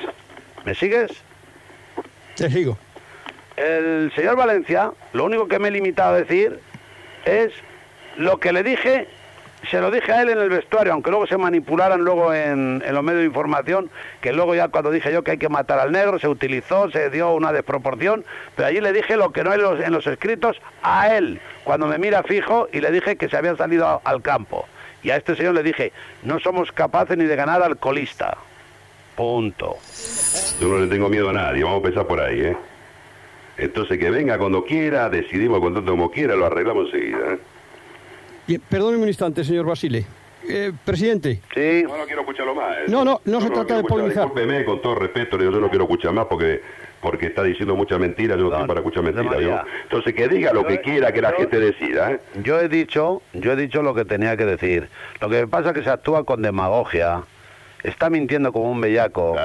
¿Me 0.65 0.75
sigues? 0.75 1.11
Te 2.35 2.49
sigo. 2.49 2.77
El 3.57 4.11
señor 4.15 4.37
Valencia, 4.37 4.91
lo 5.13 5.25
único 5.25 5.47
que 5.47 5.57
me 5.59 5.67
he 5.67 5.71
limitado 5.71 6.13
a 6.13 6.17
decir 6.19 6.59
es 7.25 7.51
lo 8.17 8.39
que 8.39 8.53
le 8.53 8.61
dije, 8.61 9.07
se 9.69 9.81
lo 9.81 9.89
dije 9.89 10.13
a 10.13 10.21
él 10.21 10.29
en 10.29 10.37
el 10.37 10.49
vestuario, 10.49 10.93
aunque 10.93 11.09
luego 11.09 11.25
se 11.25 11.37
manipularan 11.37 12.01
luego 12.01 12.33
en, 12.35 12.83
en 12.85 12.93
los 12.93 13.03
medios 13.03 13.21
de 13.21 13.27
información, 13.27 13.89
que 14.21 14.31
luego 14.31 14.53
ya 14.53 14.67
cuando 14.67 14.91
dije 14.91 15.11
yo 15.11 15.23
que 15.23 15.31
hay 15.31 15.37
que 15.39 15.49
matar 15.49 15.79
al 15.79 15.91
negro, 15.91 16.19
se 16.19 16.27
utilizó, 16.27 16.91
se 16.91 17.09
dio 17.09 17.33
una 17.33 17.51
desproporción, 17.51 18.23
pero 18.55 18.67
allí 18.67 18.79
le 18.79 18.93
dije 18.93 19.17
lo 19.17 19.31
que 19.31 19.43
no 19.43 19.49
hay 19.49 19.57
en 19.57 19.63
los, 19.63 19.79
en 19.81 19.91
los 19.91 20.05
escritos 20.05 20.61
a 20.83 21.15
él, 21.15 21.41
cuando 21.63 21.87
me 21.87 21.97
mira 21.97 22.21
fijo 22.21 22.69
y 22.71 22.79
le 22.79 22.91
dije 22.91 23.15
que 23.15 23.27
se 23.27 23.35
habían 23.35 23.57
salido 23.57 24.01
al 24.03 24.21
campo. 24.21 24.67
Y 25.03 25.09
a 25.11 25.17
este 25.17 25.35
señor 25.35 25.53
le 25.53 25.63
dije, 25.63 25.91
no 26.23 26.39
somos 26.39 26.71
capaces 26.71 27.17
ni 27.17 27.25
de 27.25 27.35
ganar 27.35 27.61
al 27.61 27.77
colista. 27.77 28.37
Punto. 29.15 29.77
Yo 30.59 30.67
no 30.67 30.79
le 30.79 30.87
tengo 30.87 31.09
miedo 31.09 31.29
a 31.29 31.33
nadie, 31.33 31.63
vamos 31.63 31.83
a 31.83 31.87
empezar 31.87 32.07
por 32.07 32.19
ahí, 32.19 32.41
¿eh? 32.41 32.57
Entonces 33.57 33.99
que 33.99 34.09
venga 34.09 34.37
cuando 34.37 34.63
quiera, 34.63 35.09
decidimos 35.09 35.57
el 35.57 35.63
contrato 35.63 35.91
como 35.91 36.09
quiera, 36.09 36.35
lo 36.35 36.45
arreglamos 36.45 36.85
enseguida, 36.85 37.33
¿eh? 37.33 37.39
Bien, 38.47 38.61
perdóneme 38.67 39.03
un 39.03 39.09
instante, 39.09 39.43
señor 39.43 39.65
Basile. 39.65 40.05
Eh, 40.47 40.71
presidente. 40.83 41.41
Sí. 41.53 41.83
No, 41.83 41.97
no 41.97 42.05
quiero 42.05 42.21
escucharlo 42.21 42.55
más. 42.55 42.77
¿eh? 42.77 42.83
No, 42.87 43.03
no, 43.03 43.21
no 43.25 43.41
se 43.41 43.49
trata 43.49 43.77
de 43.77 43.83
polemizar. 43.83 44.23
Discúlpeme, 44.23 44.65
con 44.65 44.81
todo 44.81 44.95
respeto, 44.95 45.37
yo 45.37 45.51
no 45.51 45.69
quiero 45.69 45.83
escuchar 45.83 46.13
más 46.13 46.25
porque 46.25 46.61
porque 47.01 47.27
está 47.27 47.43
diciendo 47.43 47.75
muchas 47.75 47.99
mentiras, 47.99 48.37
yo 48.37 48.45
no, 48.45 48.51
estoy 48.51 48.67
para 48.67 48.79
escuchar 48.79 49.03
mentiras. 49.03 49.41
Yo. 49.41 49.61
Entonces 49.83 50.13
que 50.13 50.27
diga 50.27 50.53
lo 50.53 50.65
que 50.65 50.81
quiera, 50.81 51.11
que 51.11 51.21
la 51.21 51.31
gente 51.31 51.59
decida, 51.59 52.11
¿eh? 52.11 52.19
Yo 52.43 52.59
he 52.59 52.67
dicho, 52.67 53.21
yo 53.33 53.53
he 53.53 53.55
dicho 53.55 53.81
lo 53.81 53.93
que 53.93 54.05
tenía 54.05 54.35
que 54.35 54.45
decir. 54.45 54.89
Lo 55.21 55.29
que 55.29 55.47
pasa 55.47 55.69
es 55.69 55.75
que 55.75 55.83
se 55.83 55.89
actúa 55.89 56.23
con 56.23 56.41
demagogia. 56.41 57.23
Está 57.83 58.09
mintiendo 58.09 58.51
como 58.51 58.71
un 58.71 58.81
bellaco. 58.81 59.35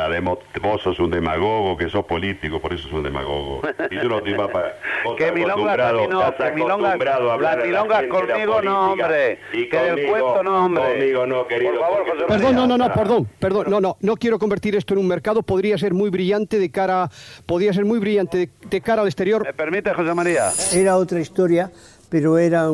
Vos 0.63 0.83
sos 0.83 0.99
un 0.99 1.11
demagogo, 1.11 1.77
que 1.77 1.89
sos 1.89 2.05
político, 2.05 2.61
por 2.61 2.73
eso 2.73 2.85
sos 2.85 2.93
un 2.95 3.03
demagogo. 3.05 3.63
Y 3.91 3.95
yo 3.97 4.05
no 4.05 4.21
más 4.37 4.51
para... 4.51 4.75
Que 5.17 5.27
aquí 5.27 5.41
no, 5.45 6.35
que 6.37 6.51
milongas, 6.53 6.95
acostumbrado 6.95 7.31
a 7.31 7.35
hablar 7.35 7.59
las 7.59 7.65
a 7.67 7.71
la 7.71 8.03
la 8.03 8.09
conmigo 8.09 8.63
no, 8.63 8.93
hombre. 8.93 9.39
Y 9.53 9.69
que 9.69 9.77
del 9.77 9.91
conmigo- 10.07 10.11
cuento 10.11 10.43
no, 10.43 10.65
hombre. 10.65 10.85
Conmigo 10.85 11.27
no, 11.27 11.47
querido. 11.47 11.73
Por 11.73 11.81
favor, 11.81 12.03
José 12.09 12.25
Perdón, 12.27 12.55
no, 12.57 12.67
no, 12.67 12.79
no, 12.79 12.93
perdón, 12.93 13.29
perdón, 13.39 13.67
no, 13.69 13.81
no, 13.81 13.97
no 14.01 14.17
quiero 14.17 14.39
convertir 14.39 14.75
esto 14.77 14.95
en 14.95 15.01
un 15.01 15.09
mercado, 15.09 15.43
podría 15.43 15.77
ser 15.79 15.93
muy 15.95 16.11
brillante 16.11 16.59
de 16.59 16.71
cara, 16.71 17.11
podría 17.47 17.73
ser 17.73 17.85
muy 17.85 17.99
brillante 17.99 18.39
de, 18.39 18.51
de 18.69 18.81
cara 18.81 19.03
al 19.03 19.09
exterior. 19.09 19.45
¿Me 19.45 19.53
permite, 19.53 19.93
José 19.93 20.15
María? 20.15 20.51
Era 20.73 20.97
otra 20.97 21.21
historia, 21.21 21.71
pero 22.15 22.39
eran 22.39 22.71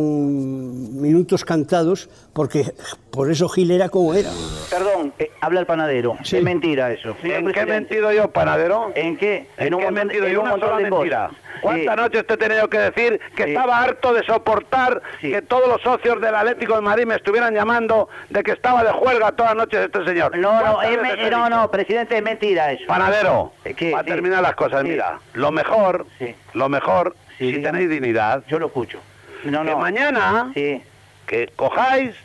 minutos 1.00 1.47
cantados, 1.47 2.11
porque 2.35 2.75
por 3.11 3.30
eso 3.30 3.49
Gil 3.49 3.70
era 3.70 3.88
como 3.88 4.12
era. 4.12 4.28
Perdón, 4.68 5.14
eh, 5.18 5.30
habla 5.40 5.61
el 5.61 5.66
panadero. 5.66 6.18
Es 6.23 6.42
mentira 6.42 6.92
eso. 6.92 7.16
¿En 7.23 7.50
qué 7.50 7.61
he 7.61 7.64
mentido 7.64 8.12
yo, 8.12 8.30
panadero? 8.30 8.92
¿En 8.94 9.16
qué? 9.16 9.47
¿En, 9.56 9.73
un 9.73 9.80
qué 9.80 9.87
he 9.87 9.90
montón- 9.90 9.94
mentido 10.09 10.26
en 10.26 10.32
yo? 10.35 10.40
un 10.42 10.49
Una 10.50 10.59
sola 10.59 10.76
de 10.76 10.90
mentira. 10.90 11.30
¿Cuántas 11.62 11.94
Sí. 11.94 12.00
noches 12.02 12.26
te 12.26 12.35
he 12.35 12.37
tenido 12.37 12.68
que 12.68 12.78
decir 12.80 13.18
que 13.35 13.44
estaba 13.44 13.82
harto 13.82 14.12
de 14.12 14.23
soportar 14.25 15.00
que 15.23 15.40
todos 15.40 15.68
los 15.68 15.80
socios 15.80 16.20
del 16.20 16.35
Atlético 16.35 16.75
de 16.75 16.82
Madrid 16.82 17.06
me 17.06 17.14
estuvieran 17.14 17.54
llamando 17.54 18.11
de 18.28 18.42
que 18.42 18.52
estaba 18.52 18.85
de 18.85 18.90
juerga 18.92 19.32
todas 19.32 19.54
las 19.56 19.64
noches 19.66 19.87
este 19.87 20.04
señor? 20.04 20.37
No, 20.37 20.52
no, 20.62 20.75
¿Cuántas 20.75 20.90
es 20.92 21.00
veces 21.02 21.16
me- 21.18 21.26
he 21.28 21.30
no, 21.30 21.49
no, 21.49 21.70
presidente, 21.70 22.14
es 22.18 22.23
mentira 22.23 22.73
eso. 22.73 22.85
Panadero, 22.87 23.52
Eh, 23.64 23.73
¿qué? 23.73 23.90
para 23.92 24.04
Sí. 24.04 24.11
terminar 24.11 24.42
las 24.42 24.54
cosas, 24.54 24.82
Sí. 24.82 24.88
mira, 24.88 25.18
lo 25.32 25.50
mejor, 25.50 26.04
lo 26.52 26.68
mejor, 26.68 27.16
Sí, 27.38 27.54
si 27.54 27.62
tenéis 27.62 27.88
dignidad, 27.88 28.42
yo 28.49 28.59
lo 28.59 28.66
escucho. 28.66 28.99
No, 29.44 29.64
que 29.64 29.70
no. 29.70 29.78
mañana 29.78 30.52
que 30.54 31.49
cojáis 31.54 32.16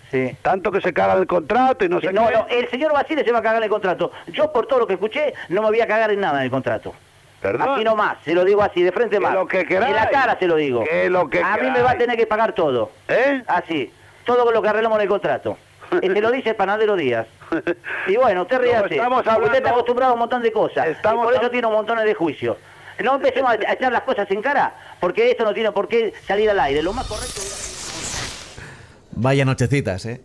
tanto 0.42 0.72
que 0.72 0.82
se 0.82 0.92
caga 0.92 1.14
el 1.14 1.28
contrato 1.28 1.86
y 1.86 1.90
no 1.90 2.02
sé 2.02 2.12
No, 2.12 2.30
no, 2.32 2.48
el 2.50 2.68
señor 2.70 2.92
Basile 2.92 3.24
se 3.24 3.32
va 3.32 3.40
a 3.40 3.44
cagar 3.44 3.62
el 3.62 3.70
contrato. 3.70 4.12
Yo, 4.28 4.52
por 4.52 4.66
todo 4.66 4.80
lo 4.80 4.88
que 4.88 4.94
escuché, 4.94 5.34
no 5.50 5.62
me 5.62 5.68
voy 5.68 5.82
a 5.82 5.88
cagar 5.88 6.10
en 6.12 6.20
nada 6.20 6.40
en 6.40 6.46
el 6.46 6.50
contrato. 6.52 6.94
¿Perdón? 7.40 7.70
Así 7.70 7.84
nomás, 7.84 8.18
se 8.26 8.34
lo 8.34 8.44
digo 8.44 8.64
así, 8.64 8.82
de 8.82 8.92
frente 8.92 9.20
más. 9.20 9.36
lo 9.36 9.48
que 9.48 9.66
queráis. 9.66 9.92
En 9.92 9.96
la 9.96 10.10
cara 10.10 10.36
se 10.40 10.48
lo 10.48 10.56
digo. 10.56 10.84
Que 10.84 11.10
lo 11.12 11.30
que 11.30 11.40
a 11.44 11.58
mí 11.58 11.70
me 11.70 11.84
va 11.84 11.92
a 11.92 11.98
tener 11.98 12.18
que 12.18 12.26
pagar 12.26 12.54
todo. 12.54 12.90
¿Eh? 13.08 13.44
Así. 13.46 13.94
Todo 14.26 14.52
lo 14.52 14.62
que 14.64 14.70
arreglamos 14.70 14.98
en 14.98 15.04
el 15.04 15.10
contrato. 15.10 15.58
Y 16.02 16.10
te 16.10 16.20
lo 16.22 16.32
dice 16.32 16.50
el 16.50 16.56
panadero 16.56 16.96
Díaz. 16.96 17.28
Y 18.08 18.16
bueno, 18.18 18.42
usted 18.44 18.60
ríase. 18.60 18.96
estamos 18.96 19.24
porque 19.24 19.46
Usted 19.46 19.58
está 19.58 19.70
acostumbrado 19.70 20.12
a 20.12 20.14
un 20.14 20.20
montón 20.20 20.42
de 20.42 20.52
cosas. 20.52 20.88
Estamos 20.88 21.24
y 21.24 21.26
por 21.28 21.36
eso 21.36 21.52
tiene 21.52 21.68
un 21.68 21.74
montón 21.74 22.04
de 22.04 22.14
juicios. 22.16 22.58
No 23.04 23.16
empecemos 23.16 23.52
a 23.52 23.74
echar 23.74 23.92
las 23.92 24.04
cosas 24.04 24.30
en 24.32 24.42
cara, 24.42 24.76
porque 25.02 25.32
esto 25.32 25.44
no 25.44 25.54
tiene 25.54 25.72
por 25.72 25.88
qué 25.88 26.14
salir 26.28 26.50
al 26.50 26.60
aire. 26.60 26.82
Lo 26.82 26.94
más 26.94 27.06
correcto 27.08 27.42
Vaya 29.18 29.46
nochecitas, 29.46 30.06
¿eh? 30.06 30.22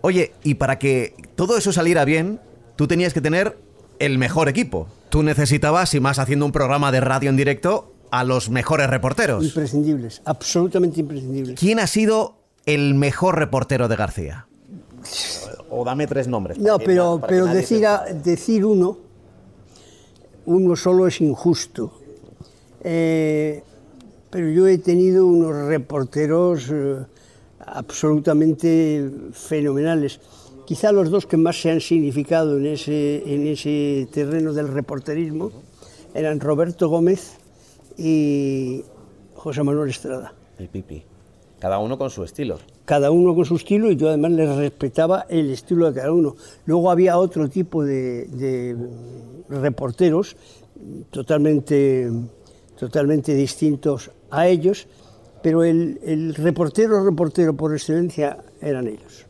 Oye, 0.00 0.32
y 0.44 0.54
para 0.54 0.78
que 0.78 1.14
todo 1.34 1.56
eso 1.58 1.72
saliera 1.72 2.04
bien, 2.04 2.40
tú 2.76 2.86
tenías 2.86 3.12
que 3.14 3.20
tener 3.20 3.58
el 3.98 4.18
mejor 4.18 4.48
equipo. 4.48 4.88
Tú 5.08 5.22
necesitabas, 5.22 5.94
y 5.94 6.00
más 6.00 6.18
haciendo 6.18 6.44
un 6.46 6.52
programa 6.52 6.92
de 6.92 7.00
radio 7.00 7.30
en 7.30 7.36
directo, 7.36 7.92
a 8.10 8.24
los 8.24 8.48
mejores 8.50 8.88
reporteros. 8.90 9.44
Imprescindibles, 9.44 10.22
absolutamente 10.24 11.00
imprescindibles. 11.00 11.58
¿Quién 11.58 11.78
ha 11.80 11.86
sido 11.86 12.38
el 12.66 12.94
mejor 12.94 13.38
reportero 13.38 13.88
de 13.88 13.96
García? 13.96 14.46
O 15.70 15.84
dame 15.84 16.06
tres 16.06 16.28
nombres. 16.28 16.58
No, 16.58 16.78
pero, 16.78 17.20
pero 17.26 17.46
decir, 17.46 17.86
a- 17.86 18.04
decir 18.06 18.64
uno, 18.64 18.98
uno 20.48 20.76
solo 20.76 21.06
es 21.06 21.20
injusto. 21.20 21.92
Eh, 22.82 23.62
pero 24.30 24.48
yo 24.48 24.66
he 24.66 24.78
tenido 24.78 25.26
unos 25.26 25.54
reporteros 25.66 26.70
eh, 26.70 26.96
absolutamente 27.60 29.10
fenomenales. 29.32 30.20
Quizá 30.66 30.92
los 30.92 31.10
dos 31.10 31.26
que 31.26 31.36
más 31.36 31.60
se 31.60 31.70
han 31.70 31.80
significado 31.80 32.58
en 32.58 32.66
ese, 32.66 33.22
en 33.26 33.46
ese 33.46 34.08
terreno 34.10 34.52
del 34.52 34.68
reporterismo 34.68 35.50
eran 36.14 36.40
Roberto 36.40 36.88
Gómez 36.88 37.36
y 37.98 38.84
José 39.34 39.62
Manuel 39.62 39.90
Estrada. 39.90 40.34
El 40.58 40.68
pipi. 40.68 41.02
Cada 41.58 41.78
uno 41.78 41.98
con 41.98 42.10
su 42.10 42.24
estilo. 42.24 42.58
Cada 42.88 43.10
uno 43.10 43.34
con 43.34 43.44
su 43.44 43.56
estilo 43.56 43.90
y 43.90 43.96
yo 43.96 44.08
además 44.08 44.30
les 44.30 44.56
respetaba 44.56 45.26
el 45.28 45.50
estilo 45.50 45.92
de 45.92 46.00
cada 46.00 46.10
uno. 46.10 46.36
Luego 46.64 46.90
había 46.90 47.18
otro 47.18 47.46
tipo 47.50 47.84
de, 47.84 48.24
de 48.28 48.74
reporteros 49.50 50.34
totalmente, 51.10 52.10
totalmente 52.78 53.34
distintos 53.34 54.10
a 54.30 54.48
ellos, 54.48 54.86
pero 55.42 55.64
el, 55.64 56.00
el 56.02 56.34
reportero, 56.34 57.04
reportero 57.04 57.54
por 57.54 57.74
excelencia 57.74 58.38
eran 58.58 58.86
ellos. 58.86 59.26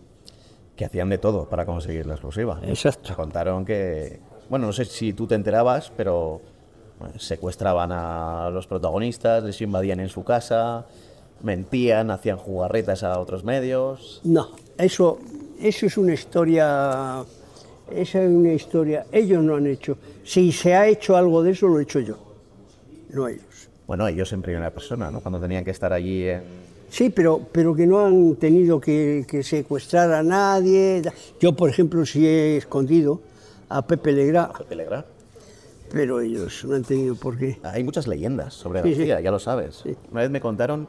Que 0.77 0.85
hacían 0.85 1.09
de 1.09 1.19
todo 1.19 1.49
para 1.49 1.67
conseguir 1.67 2.07
la 2.07 2.15
exclusiva. 2.15 2.61
Exacto. 2.62 3.12
Contaron 3.17 3.65
que. 3.65 4.21
Bueno, 4.49 4.67
no 4.67 4.73
sé 4.73 4.85
si 4.85 5.12
tú 5.15 5.27
te 5.27 5.35
enterabas, 5.35 5.93
pero 5.97 6.41
secuestraban 7.19 7.91
a 7.91 8.50
los 8.50 8.69
protagonistas, 8.69 9.43
les 9.43 9.61
invadían 9.61 9.99
en 9.99 10.09
su 10.09 10.23
casa, 10.23 10.87
mentían, 11.42 12.11
hacían 12.11 12.37
jugarretas 12.38 13.02
a 13.02 13.18
otros 13.18 13.45
medios. 13.45 14.21
No, 14.25 14.49
eso, 14.76 15.18
eso 15.61 15.87
es 15.87 15.97
una 15.97 16.14
historia, 16.14 17.25
esa 17.90 18.23
es 18.23 18.28
una 18.30 18.52
historia, 18.52 19.07
ellos 19.12 19.42
no 19.42 19.57
han 19.57 19.66
hecho. 19.66 19.97
Si 20.25 20.52
se 20.52 20.75
ha 20.75 20.87
hecho 20.88 21.16
algo 21.16 21.42
de 21.42 21.52
eso, 21.52 21.68
lo 21.68 21.78
he 21.80 21.83
hecho 21.85 22.00
yo, 22.00 22.16
no 23.11 23.28
ellos. 23.28 23.45
Bueno, 23.87 24.07
ellos 24.07 24.33
en 24.33 24.42
primera 24.42 24.71
persona, 24.71 25.11
¿no? 25.11 25.21
Cuando 25.21 25.40
tenían 25.40 25.64
que 25.64 25.71
estar 25.71 25.92
allí 25.92 26.25
en. 26.28 26.42
Sí, 26.90 27.11
pero, 27.11 27.40
pero 27.52 27.75
que 27.75 27.87
no 27.87 28.04
han 28.04 28.37
tenido 28.37 28.80
que, 28.80 29.25
que 29.28 29.42
secuestrar 29.42 30.11
a 30.12 30.23
nadie. 30.23 31.02
Yo, 31.40 31.54
por 31.54 31.68
ejemplo, 31.71 32.04
sí 32.07 32.26
he 32.26 32.57
escondido 32.59 33.21
a 33.68 33.87
Pepe 33.87 34.12
Legrá, 34.12 34.50
Pepe 34.57 34.75
Legrá. 34.76 35.04
pero 35.90 36.21
ellos 36.21 36.64
no 36.66 36.75
han 36.75 36.85
tenido 36.85 37.14
por 37.14 37.37
qué. 37.38 37.59
Hay 37.62 37.85
muchas 37.85 38.07
leyendas 38.07 38.54
sobre 38.54 38.83
Sí, 38.83 38.90
sí. 38.92 38.99
García, 39.00 39.21
ya 39.21 39.30
lo 39.30 39.38
sabes. 39.38 39.85
Una 40.11 40.23
vez 40.23 40.30
me 40.30 40.40
contaron 40.40 40.88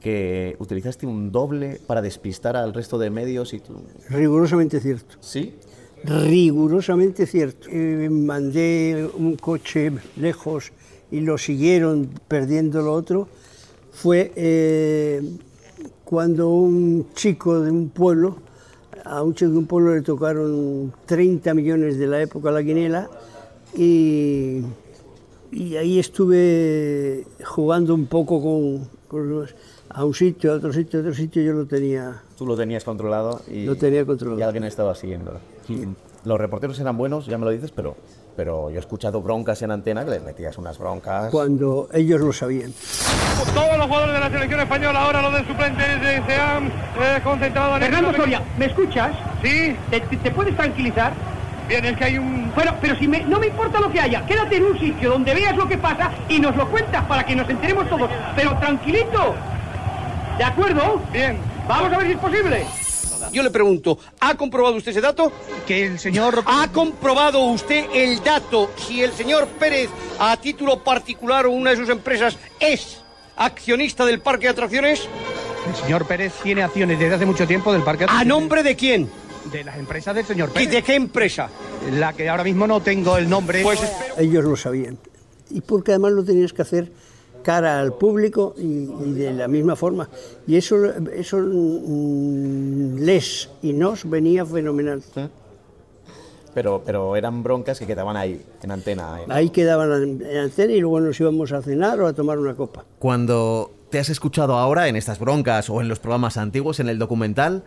que 0.00 0.56
utilizaste 0.58 1.06
un 1.06 1.32
doble 1.32 1.80
para 1.86 2.00
despistar 2.02 2.56
al 2.56 2.72
resto 2.74 2.98
de 2.98 3.10
medios 3.10 3.52
y 3.54 3.60
tú. 3.60 3.74
Rigurosamente 4.08 4.80
cierto. 4.80 5.16
¿Sí? 5.20 5.54
Rigurosamente 6.04 7.26
cierto. 7.26 7.68
Eh, 7.70 8.08
mandé 8.10 9.08
un 9.16 9.36
coche 9.36 9.90
lejos 10.16 10.72
y 11.10 11.20
lo 11.20 11.38
siguieron 11.38 12.08
perdiendo 12.28 12.82
lo 12.82 12.92
otro. 12.92 13.28
Fue 13.92 14.32
eh, 14.36 15.22
cuando 16.04 16.50
un 16.50 17.06
chico 17.14 17.60
de 17.60 17.70
un 17.70 17.88
pueblo, 17.88 18.36
a 19.04 19.22
un 19.22 19.34
chico 19.34 19.50
de 19.52 19.58
un 19.58 19.66
pueblo 19.66 19.94
le 19.94 20.02
tocaron 20.02 20.92
30 21.06 21.54
millones 21.54 21.98
de 21.98 22.06
la 22.06 22.20
época 22.22 22.50
la 22.50 22.62
quinela 22.62 23.08
y, 23.76 24.60
y 25.50 25.76
ahí 25.76 25.98
estuve 25.98 27.24
jugando 27.44 27.94
un 27.94 28.06
poco 28.06 28.40
con, 28.42 28.88
con 29.08 29.28
los- 29.30 29.54
a 29.96 30.04
un 30.04 30.14
sitio, 30.14 30.52
a 30.52 30.56
otro 30.56 30.72
sitio, 30.72 30.98
a 30.98 31.02
otro 31.02 31.14
sitio, 31.14 31.42
yo 31.42 31.52
lo 31.54 31.66
tenía. 31.66 32.22
Tú 32.36 32.46
lo 32.46 32.56
tenías 32.56 32.84
controlado 32.84 33.40
y. 33.50 33.64
Lo 33.64 33.76
tenía 33.76 34.04
controlado. 34.04 34.38
Y 34.38 34.42
alguien 34.42 34.64
estaba 34.64 34.94
siguiendo. 34.94 35.40
Los 36.24 36.38
reporteros 36.38 36.78
eran 36.80 36.96
buenos, 36.96 37.26
ya 37.26 37.38
me 37.38 37.44
lo 37.44 37.50
dices, 37.50 37.70
pero, 37.70 37.96
pero 38.36 38.68
yo 38.70 38.76
he 38.76 38.80
escuchado 38.80 39.22
broncas 39.22 39.62
en 39.62 39.70
antena 39.70 40.04
que 40.04 40.10
les 40.10 40.22
metías 40.22 40.58
unas 40.58 40.78
broncas. 40.78 41.30
Cuando 41.30 41.88
ellos 41.92 42.20
lo 42.20 42.32
sabían. 42.32 42.72
Todos 43.54 43.76
los 43.78 43.86
jugadores 43.86 44.14
de 44.14 44.20
la 44.20 44.30
selección 44.30 44.60
española, 44.60 45.02
ahora 45.04 45.22
los 45.22 45.32
de 45.34 45.46
suplentes, 45.46 45.86
se 46.26 46.34
han 46.34 46.66
eh, 46.66 47.20
concentrado 47.22 47.76
en 47.76 47.82
el... 47.82 47.92
Fernando 47.92 48.16
Soria, 48.16 48.42
¿me 48.58 48.66
escuchas? 48.66 49.12
Sí. 49.42 49.76
¿Te, 49.90 50.00
te- 50.00 50.16
te 50.16 50.30
puedes 50.30 50.56
tranquilizar? 50.56 51.12
Bien, 51.68 51.84
es 51.84 51.96
que 51.96 52.04
hay 52.04 52.18
un... 52.18 52.50
Bueno, 52.54 52.72
pero 52.80 52.96
si 52.96 53.06
me- 53.06 53.24
no 53.24 53.38
me 53.38 53.46
importa 53.48 53.80
lo 53.80 53.90
que 53.90 54.00
haya, 54.00 54.24
quédate 54.26 54.56
en 54.56 54.64
un 54.64 54.78
sitio 54.78 55.10
donde 55.10 55.32
veas 55.34 55.56
lo 55.56 55.68
que 55.68 55.78
pasa 55.78 56.10
y 56.28 56.38
nos 56.40 56.56
lo 56.56 56.68
cuentas 56.70 57.04
para 57.06 57.24
que 57.24 57.36
nos 57.36 57.48
enteremos 57.48 57.88
todos. 57.88 58.10
Pero 58.34 58.56
tranquilito. 58.58 59.34
¿De 60.38 60.44
acuerdo? 60.44 61.00
Bien. 61.12 61.38
Vamos 61.68 61.92
a 61.92 61.98
ver 61.98 62.06
si 62.06 62.12
es 62.12 62.18
posible. 62.18 62.66
Yo 63.32 63.42
le 63.42 63.50
pregunto, 63.50 63.98
¿ha 64.20 64.34
comprobado 64.36 64.76
usted 64.76 64.90
ese 64.92 65.00
dato? 65.00 65.32
Que 65.66 65.86
el 65.86 65.98
señor... 65.98 66.42
¿Ha 66.46 66.68
comprobado 66.70 67.40
usted 67.46 67.86
el 67.92 68.22
dato 68.22 68.70
si 68.76 69.02
el 69.02 69.12
señor 69.12 69.46
Pérez, 69.58 69.88
a 70.18 70.36
título 70.36 70.84
particular 70.84 71.46
o 71.46 71.50
una 71.50 71.70
de 71.70 71.76
sus 71.76 71.88
empresas, 71.88 72.36
es 72.60 72.98
accionista 73.36 74.04
del 74.04 74.20
parque 74.20 74.44
de 74.46 74.50
atracciones? 74.50 75.08
El 75.68 75.74
señor 75.74 76.06
Pérez 76.06 76.34
tiene 76.42 76.62
acciones 76.62 76.98
desde 76.98 77.14
hace 77.14 77.26
mucho 77.26 77.46
tiempo 77.46 77.72
del 77.72 77.82
parque. 77.82 78.06
¿A 78.08 78.22
nombre 78.24 78.62
de 78.62 78.76
quién? 78.76 79.10
De 79.50 79.64
las 79.64 79.78
empresas 79.78 80.14
del 80.14 80.26
señor 80.26 80.50
¿Y 80.50 80.52
Pérez. 80.54 80.70
de 80.70 80.82
qué 80.82 80.94
empresa? 80.94 81.48
La 81.92 82.12
que 82.12 82.28
ahora 82.28 82.44
mismo 82.44 82.66
no 82.66 82.80
tengo 82.80 83.16
el 83.16 83.28
nombre. 83.28 83.62
Pues 83.62 83.80
Ellos 84.18 84.44
lo 84.44 84.56
sabían. 84.56 84.98
Y 85.50 85.62
porque 85.62 85.92
además 85.92 86.12
lo 86.12 86.24
tenías 86.24 86.52
que 86.52 86.62
hacer 86.62 86.92
cara 87.46 87.78
al 87.80 87.92
público 87.92 88.54
y, 88.58 88.90
y 89.06 89.12
de 89.14 89.32
la 89.32 89.46
misma 89.46 89.76
forma. 89.76 90.08
Y 90.48 90.56
eso, 90.56 90.76
eso 91.14 91.36
mm, 91.38 92.96
les 92.98 93.48
y 93.62 93.72
nos 93.72 94.08
venía 94.10 94.44
fenomenal. 94.44 95.00
Pero, 96.54 96.82
pero 96.84 97.14
eran 97.14 97.42
broncas 97.44 97.78
que 97.78 97.86
quedaban 97.86 98.16
ahí, 98.16 98.42
en 98.62 98.70
antena. 98.72 99.22
en- 99.22 99.30
Ahí 99.30 99.50
quedaban 99.50 99.92
en 100.02 100.26
en 100.26 100.36
antena 100.38 100.72
y 100.72 100.80
luego 100.80 100.98
nos 101.00 101.20
íbamos 101.20 101.52
a 101.52 101.62
cenar 101.62 102.00
o 102.00 102.06
a 102.08 102.12
tomar 102.14 102.38
una 102.38 102.54
copa. 102.56 102.84
Cuando 102.98 103.70
te 103.90 104.00
has 104.00 104.08
escuchado 104.08 104.54
ahora 104.56 104.88
en 104.88 104.96
estas 104.96 105.18
broncas 105.20 105.70
o 105.70 105.80
en 105.80 105.88
los 105.88 106.00
programas 106.00 106.36
antiguos, 106.38 106.80
en 106.80 106.88
el 106.88 106.98
documental, 106.98 107.62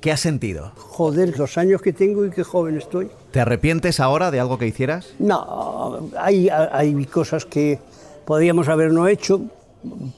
¿qué 0.00 0.12
has 0.12 0.20
sentido? 0.20 0.72
Joder, 0.76 1.36
los 1.38 1.58
años 1.58 1.80
que 1.82 1.92
tengo 1.92 2.24
y 2.26 2.30
qué 2.30 2.44
joven 2.44 2.76
estoy. 2.76 3.10
¿Te 3.32 3.40
arrepientes 3.40 3.98
ahora 3.98 4.30
de 4.30 4.38
algo 4.40 4.58
que 4.58 4.66
hicieras? 4.68 5.14
No, 5.18 6.08
hay, 6.18 6.48
hay 6.50 7.04
cosas 7.06 7.46
que 7.46 7.80
podríamos 8.24 8.68
haber 8.68 8.92
no 8.92 9.08
hecho, 9.08 9.40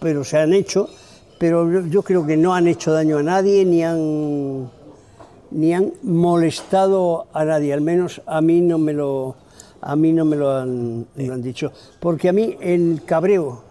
pero 0.00 0.24
se 0.24 0.38
han 0.38 0.52
hecho, 0.52 0.88
pero 1.38 1.82
yo- 1.88 2.02
creo 2.02 2.26
que 2.26 2.36
no 2.36 2.54
han 2.54 2.66
hecho 2.68 2.92
daño 2.92 3.18
a 3.18 3.22
nadie 3.22 3.64
ni 3.64 3.82
han, 3.82 4.70
ni 5.50 5.72
han 5.74 5.92
molestado 6.02 7.26
a 7.32 7.44
nadie, 7.44 7.72
al 7.72 7.80
menos 7.80 8.20
a 8.26 8.40
mí 8.40 8.60
no 8.60 8.78
me 8.78 8.92
lo, 8.92 9.36
a 9.80 9.96
mí 9.96 10.12
no 10.12 10.24
me 10.24 10.36
lo 10.36 10.50
han, 10.56 11.06
han 11.18 11.42
dicho, 11.42 11.72
porque 12.00 12.28
a 12.28 12.32
mí 12.32 12.56
el 12.60 13.02
cabreo 13.06 13.62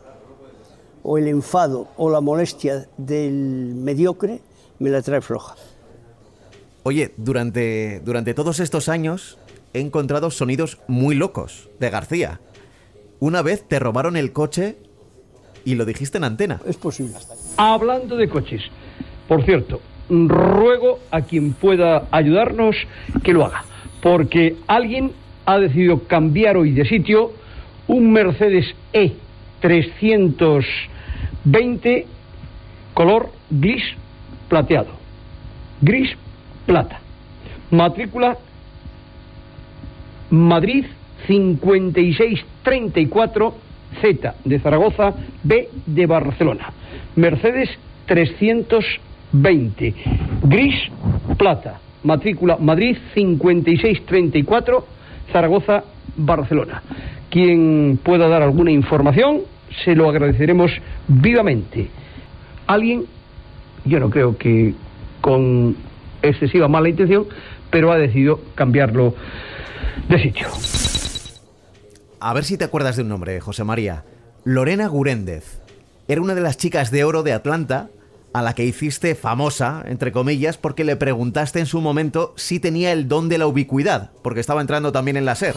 o 1.03 1.17
el 1.17 1.27
enfado 1.27 1.87
o 1.97 2.09
la 2.09 2.21
molestia 2.21 2.87
del 2.97 3.73
mediocre 3.75 4.41
me 4.79 4.89
la 4.89 5.01
trae 5.01 5.21
floja. 5.21 5.55
Oye, 6.83 7.13
durante, 7.17 8.01
durante 8.03 8.33
todos 8.33 8.59
estos 8.59 8.89
años 8.89 9.37
he 9.73 9.79
encontrado 9.79 10.29
sonidos 10.31 10.79
muy 10.87 11.15
locos 11.15 11.69
de 11.79 11.89
García. 11.89 12.39
Una 13.23 13.41
vez 13.41 13.65
te 13.65 13.79
robaron 13.79 14.17
el 14.17 14.33
coche 14.33 14.75
y 15.63 15.75
lo 15.75 15.85
dijiste 15.85 16.17
en 16.17 16.25
antena. 16.25 16.59
Es 16.67 16.75
posible. 16.75 17.13
Hablando 17.55 18.17
de 18.17 18.27
coches, 18.27 18.61
por 19.29 19.45
cierto, 19.45 19.79
ruego 20.09 20.99
a 21.09 21.21
quien 21.21 21.53
pueda 21.53 22.09
ayudarnos 22.11 22.75
que 23.23 23.31
lo 23.31 23.45
haga, 23.45 23.63
porque 24.01 24.57
alguien 24.67 25.13
ha 25.45 25.57
decidido 25.57 26.03
cambiar 26.03 26.57
hoy 26.57 26.73
de 26.73 26.83
sitio 26.83 27.31
un 27.87 28.11
Mercedes 28.11 28.65
E 28.91 29.13
320 29.61 32.07
color 32.93 33.29
gris 33.49 33.83
plateado, 34.49 34.89
gris 35.79 36.09
plata, 36.65 36.99
matrícula 37.71 38.37
Madrid 40.29 40.87
5634 42.63 43.53
Z 44.01 44.35
de 44.43 44.59
Zaragoza, 44.59 45.13
B 45.43 45.69
de 45.85 46.05
Barcelona. 46.05 46.71
Mercedes 47.15 47.69
320, 48.05 49.93
gris 50.43 50.75
plata. 51.37 51.79
Matrícula 52.03 52.57
Madrid 52.57 52.97
5634, 53.13 54.85
Zaragoza, 55.31 55.83
Barcelona. 56.17 56.81
Quien 57.29 57.97
pueda 58.03 58.27
dar 58.27 58.41
alguna 58.41 58.71
información, 58.71 59.41
se 59.85 59.95
lo 59.95 60.09
agradeceremos 60.09 60.71
vivamente. 61.07 61.87
Alguien, 62.67 63.05
yo 63.85 63.99
no 63.99 64.09
creo 64.09 64.37
que 64.37 64.73
con 65.21 65.77
excesiva 66.21 66.67
mala 66.67 66.89
intención, 66.89 67.25
pero 67.69 67.91
ha 67.91 67.97
decidido 67.97 68.41
cambiarlo 68.55 69.15
de 70.09 70.19
sitio. 70.19 70.47
A 72.25 72.31
ver 72.31 72.45
si 72.45 72.57
te 72.57 72.63
acuerdas 72.63 72.95
de 72.95 73.01
un 73.01 73.09
nombre, 73.09 73.41
José 73.41 73.65
María. 73.65 74.05
Lorena 74.45 74.87
Guréndez. 74.87 75.43
Era 76.07 76.21
una 76.21 76.35
de 76.35 76.39
las 76.39 76.55
chicas 76.55 76.89
de 76.89 77.03
oro 77.03 77.21
de 77.21 77.33
Atlanta 77.33 77.89
a 78.31 78.41
la 78.41 78.55
que 78.55 78.63
hiciste 78.63 79.13
famosa, 79.15 79.83
entre 79.87 80.13
comillas, 80.13 80.55
porque 80.55 80.85
le 80.85 80.95
preguntaste 80.95 81.59
en 81.59 81.65
su 81.65 81.81
momento 81.81 82.33
si 82.37 82.61
tenía 82.61 82.93
el 82.93 83.09
don 83.09 83.27
de 83.27 83.39
la 83.39 83.45
ubicuidad, 83.45 84.11
porque 84.21 84.39
estaba 84.39 84.61
entrando 84.61 84.93
también 84.93 85.17
en 85.17 85.25
la 85.25 85.35
SER. 85.35 85.53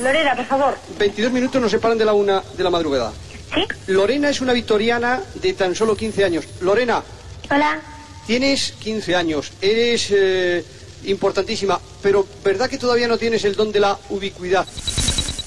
Lorena, 0.00 0.36
por 0.36 0.44
favor. 0.44 0.78
22 1.00 1.32
minutos 1.32 1.60
nos 1.60 1.72
separan 1.72 1.98
de 1.98 2.04
la 2.04 2.12
una 2.12 2.44
de 2.56 2.62
la 2.62 2.70
madrugada. 2.70 3.12
¿Sí? 3.52 3.66
Lorena 3.88 4.30
es 4.30 4.40
una 4.40 4.52
victoriana 4.52 5.20
de 5.42 5.52
tan 5.52 5.74
solo 5.74 5.96
15 5.96 6.24
años. 6.24 6.48
Lorena. 6.60 7.02
Hola. 7.50 7.80
Tienes 8.24 8.70
15 8.78 9.16
años, 9.16 9.52
eres 9.60 10.12
eh, 10.12 10.64
importantísima, 11.06 11.80
pero 12.00 12.24
¿verdad 12.44 12.70
que 12.70 12.78
todavía 12.78 13.08
no 13.08 13.18
tienes 13.18 13.44
el 13.44 13.56
don 13.56 13.72
de 13.72 13.80
la 13.80 13.98
ubicuidad? 14.10 14.64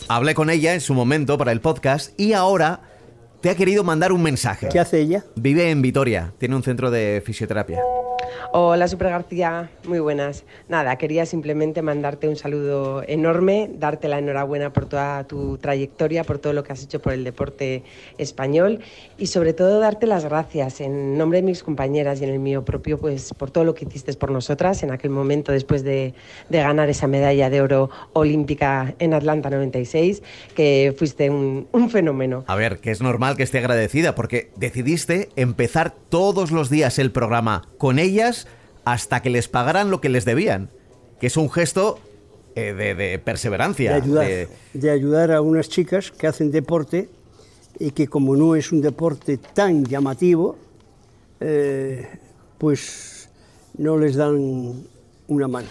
Hablé 0.07 0.33
con 0.33 0.49
ella 0.49 0.73
en 0.73 0.81
su 0.81 0.93
momento 0.93 1.37
para 1.37 1.51
el 1.51 1.61
podcast 1.61 2.19
y 2.19 2.33
ahora 2.33 2.90
te 3.41 3.49
ha 3.49 3.55
querido 3.55 3.83
mandar 3.83 4.11
un 4.11 4.21
mensaje. 4.21 4.69
¿Qué 4.71 4.79
hace 4.79 4.99
ella? 4.99 5.25
Vive 5.35 5.71
en 5.71 5.81
Vitoria, 5.81 6.33
tiene 6.37 6.55
un 6.55 6.63
centro 6.63 6.91
de 6.91 7.21
fisioterapia. 7.25 7.81
Hola, 8.53 8.87
Super 8.87 9.09
García, 9.09 9.69
muy 9.87 9.99
buenas. 9.99 10.43
Nada, 10.67 10.97
quería 10.97 11.25
simplemente 11.25 11.81
mandarte 11.81 12.27
un 12.27 12.35
saludo 12.35 13.03
enorme, 13.07 13.69
darte 13.73 14.07
la 14.07 14.19
enhorabuena 14.19 14.73
por 14.73 14.85
toda 14.85 15.23
tu 15.23 15.57
trayectoria, 15.57 16.23
por 16.23 16.37
todo 16.37 16.53
lo 16.53 16.63
que 16.63 16.73
has 16.73 16.83
hecho 16.83 17.01
por 17.01 17.13
el 17.13 17.23
deporte 17.23 17.83
español 18.17 18.79
y 19.17 19.27
sobre 19.27 19.53
todo 19.53 19.79
darte 19.79 20.05
las 20.05 20.25
gracias 20.25 20.81
en 20.81 21.17
nombre 21.17 21.39
de 21.39 21.43
mis 21.43 21.63
compañeras 21.63 22.21
y 22.21 22.25
en 22.25 22.31
el 22.31 22.39
mío 22.39 22.65
propio, 22.65 22.99
pues 22.99 23.33
por 23.33 23.51
todo 23.51 23.63
lo 23.63 23.73
que 23.73 23.85
hiciste 23.85 24.13
por 24.13 24.31
nosotras 24.31 24.83
en 24.83 24.91
aquel 24.91 25.11
momento 25.11 25.51
después 25.51 25.83
de, 25.83 26.13
de 26.49 26.57
ganar 26.59 26.89
esa 26.89 27.07
medalla 27.07 27.49
de 27.49 27.61
oro 27.61 27.89
olímpica 28.13 28.93
en 28.99 29.13
Atlanta 29.13 29.49
96, 29.49 30.23
que 30.55 30.93
fuiste 30.97 31.29
un, 31.29 31.67
un 31.71 31.89
fenómeno. 31.89 32.43
A 32.47 32.55
ver, 32.55 32.79
que 32.79 32.91
es 32.91 33.01
normal 33.01 33.30
que 33.35 33.43
esté 33.43 33.57
agradecida 33.59 34.15
porque 34.15 34.51
decidiste 34.55 35.29
empezar 35.35 35.93
todos 36.09 36.51
los 36.51 36.69
días 36.69 36.99
el 36.99 37.11
programa 37.11 37.67
con 37.77 37.99
ellas 37.99 38.47
hasta 38.85 39.21
que 39.21 39.29
les 39.29 39.47
pagaran 39.47 39.89
lo 39.91 40.01
que 40.01 40.09
les 40.09 40.25
debían, 40.25 40.69
que 41.19 41.27
es 41.27 41.37
un 41.37 41.49
gesto 41.51 41.99
eh, 42.55 42.73
de, 42.73 42.95
de 42.95 43.19
perseverancia. 43.19 43.91
De 43.91 44.01
ayudar, 44.01 44.25
de- 44.27 44.47
de 44.73 44.89
ayudar 44.89 45.31
a 45.31 45.41
unas 45.41 45.69
chicas 45.69 46.11
que 46.11 46.27
hacen 46.27 46.51
deporte 46.51 47.09
y 47.79 47.91
que 47.91 48.07
como 48.07 48.35
no 48.35 48.55
es 48.55 48.71
un 48.71 48.81
deporte 48.81 49.37
tan 49.37 49.85
llamativo, 49.85 50.57
eh, 51.39 52.07
pues 52.57 53.29
no 53.77 53.97
les 53.97 54.15
dan 54.15 54.83
una 55.27 55.47
mano. 55.47 55.67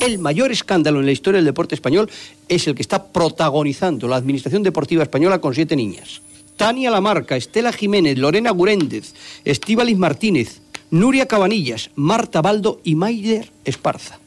El 0.00 0.18
mayor 0.18 0.52
escándalo 0.52 1.00
en 1.00 1.06
la 1.06 1.12
historia 1.12 1.38
del 1.38 1.44
deporte 1.46 1.74
español 1.74 2.08
es 2.48 2.66
el 2.68 2.74
que 2.74 2.82
está 2.82 3.04
protagonizando 3.08 4.06
la 4.06 4.16
Administración 4.16 4.62
Deportiva 4.62 5.02
Española 5.02 5.40
con 5.40 5.54
siete 5.54 5.74
niñas. 5.74 6.22
Tania 6.58 6.90
Lamarca, 6.90 7.36
Estela 7.36 7.72
Jiménez, 7.72 8.18
Lorena 8.18 8.50
Guréndez, 8.50 9.14
Estíbalis 9.44 9.96
Martínez, 9.96 10.60
Nuria 10.90 11.26
Cabanillas, 11.26 11.90
Marta 11.94 12.42
Baldo 12.42 12.80
y 12.82 12.96
Maider 12.96 13.52
Esparza. 13.64 14.18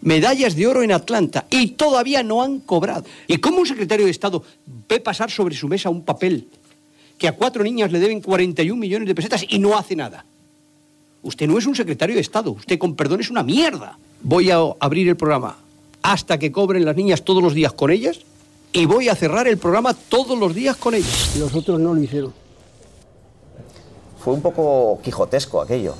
Medallas 0.00 0.54
de 0.54 0.68
oro 0.68 0.82
en 0.84 0.92
Atlanta 0.92 1.46
y 1.50 1.72
todavía 1.72 2.22
no 2.22 2.42
han 2.42 2.60
cobrado. 2.60 3.04
¿Y 3.26 3.38
cómo 3.38 3.58
un 3.58 3.66
secretario 3.66 4.06
de 4.06 4.12
Estado 4.12 4.42
ve 4.88 5.00
pasar 5.00 5.32
sobre 5.32 5.56
su 5.56 5.66
mesa 5.66 5.90
un 5.90 6.04
papel 6.04 6.48
que 7.18 7.26
a 7.26 7.32
cuatro 7.32 7.64
niñas 7.64 7.90
le 7.90 7.98
deben 7.98 8.22
41 8.22 8.80
millones 8.80 9.08
de 9.08 9.14
pesetas 9.14 9.44
y 9.46 9.58
no 9.58 9.76
hace 9.76 9.96
nada? 9.96 10.24
Usted 11.22 11.48
no 11.48 11.58
es 11.58 11.66
un 11.66 11.74
secretario 11.74 12.14
de 12.14 12.22
Estado, 12.22 12.52
usted 12.52 12.78
con 12.78 12.94
perdón 12.94 13.20
es 13.20 13.30
una 13.30 13.42
mierda. 13.42 13.98
Voy 14.22 14.50
a 14.52 14.60
abrir 14.78 15.08
el 15.08 15.16
programa 15.16 15.58
hasta 16.02 16.38
que 16.38 16.52
cobren 16.52 16.84
las 16.84 16.96
niñas 16.96 17.24
todos 17.24 17.42
los 17.42 17.52
días 17.52 17.72
con 17.72 17.90
ellas 17.90 18.20
y 18.72 18.86
voy 18.86 19.08
a 19.08 19.14
cerrar 19.14 19.48
el 19.48 19.58
programa 19.58 19.94
todos 19.94 20.38
los 20.38 20.54
días 20.54 20.76
con 20.76 20.94
ellas. 20.94 21.36
Los 21.38 21.54
otros 21.54 21.80
no 21.80 21.94
lo 21.94 22.02
hicieron. 22.02 22.32
Fue 24.18 24.34
un 24.34 24.42
poco 24.42 25.00
quijotesco 25.02 25.62
aquello. 25.62 25.94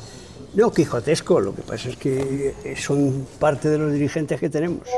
No, 0.54 0.72
quijotesco, 0.72 1.40
lo 1.40 1.54
que 1.54 1.62
pasa 1.62 1.88
es 1.88 1.96
que 1.96 2.54
son 2.76 3.26
parte 3.38 3.68
de 3.68 3.78
los 3.78 3.92
dirigentes 3.92 4.38
que 4.38 4.50
tenemos. 4.50 4.88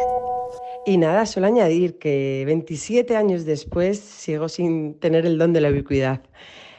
Y 0.85 0.97
nada, 0.97 1.27
solo 1.27 1.47
añadir 1.47 1.99
que 1.99 2.43
27 2.47 3.17
años 3.17 3.45
después 3.45 4.01
sigo 4.01 4.49
sin 4.49 4.99
tener 4.99 5.27
el 5.27 5.39
don 5.39 5.53
de 5.53 5.61
la 5.61 5.71
ubicuidad. 5.71 6.23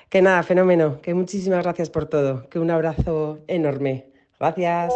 Que 0.09 0.21
nada, 0.21 0.43
fenómeno, 0.43 0.99
que 1.01 1.13
muchísimas 1.13 1.63
gracias 1.63 1.89
por 1.89 2.07
todo, 2.07 2.49
que 2.49 2.59
un 2.59 2.69
abrazo 2.69 3.39
enorme. 3.47 4.07
Gracias. 4.39 4.91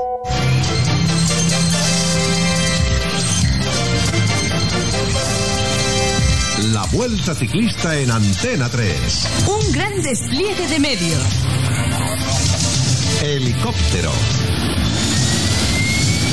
Vuelta 6.91 7.35
Ciclista 7.35 7.97
en 7.97 8.09
Antena 8.09 8.69
3. 8.69 9.27
Un 9.47 9.71
gran 9.73 10.01
despliegue 10.01 10.67
de 10.67 10.79
medios. 10.79 11.21
Helicóptero. 13.21 14.11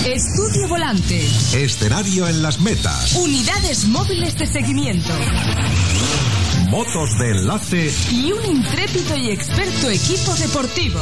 Estudio 0.06 0.68
volante. 0.68 1.26
Escenario 1.54 2.28
en 2.28 2.42
las 2.42 2.60
metas. 2.60 3.16
Unidades 3.16 3.86
móviles 3.86 4.38
de 4.38 4.46
seguimiento. 4.46 5.12
Motos 6.68 7.18
de 7.18 7.30
enlace. 7.30 7.92
Y 8.12 8.30
un 8.30 8.44
intrépido 8.56 9.16
y 9.16 9.30
experto 9.30 9.90
equipo 9.90 10.34
deportivo. 10.36 11.00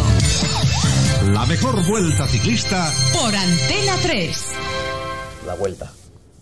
La 1.31 1.45
mejor 1.45 1.87
vuelta 1.87 2.27
ciclista. 2.27 2.91
Por 3.13 3.37
Antena 3.37 3.97
3. 4.03 4.37
La 5.47 5.55
vuelta. 5.57 5.93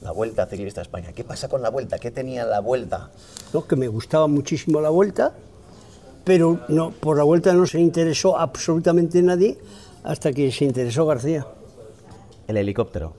La 0.03 0.13
vuelta 0.13 0.47
ciclista 0.47 0.81
a 0.81 0.83
España. 0.83 1.13
¿Qué 1.13 1.25
pasa 1.25 1.49
con 1.49 1.61
la 1.61 1.71
vuelta? 1.71 1.99
¿Qué 1.99 2.11
tenía 2.11 2.45
la 2.45 2.61
vuelta? 2.61 3.11
¿no? 3.53 3.67
que 3.67 3.77
me 3.77 3.89
gustaba 3.89 4.27
muchísimo 4.27 4.81
la 4.81 4.91
vuelta, 4.91 5.35
pero 6.25 6.61
no, 6.69 6.91
por 6.91 7.19
la 7.19 7.25
vuelta 7.25 7.53
no 7.53 7.67
se 7.67 7.81
interesó 7.81 8.39
absolutamente 8.39 9.23
nadie 9.23 9.59
hasta 10.03 10.33
que 10.33 10.51
se 10.51 10.65
interesó 10.65 11.05
García. 11.07 11.47
El 12.49 12.57
helicóptero. 12.57 13.15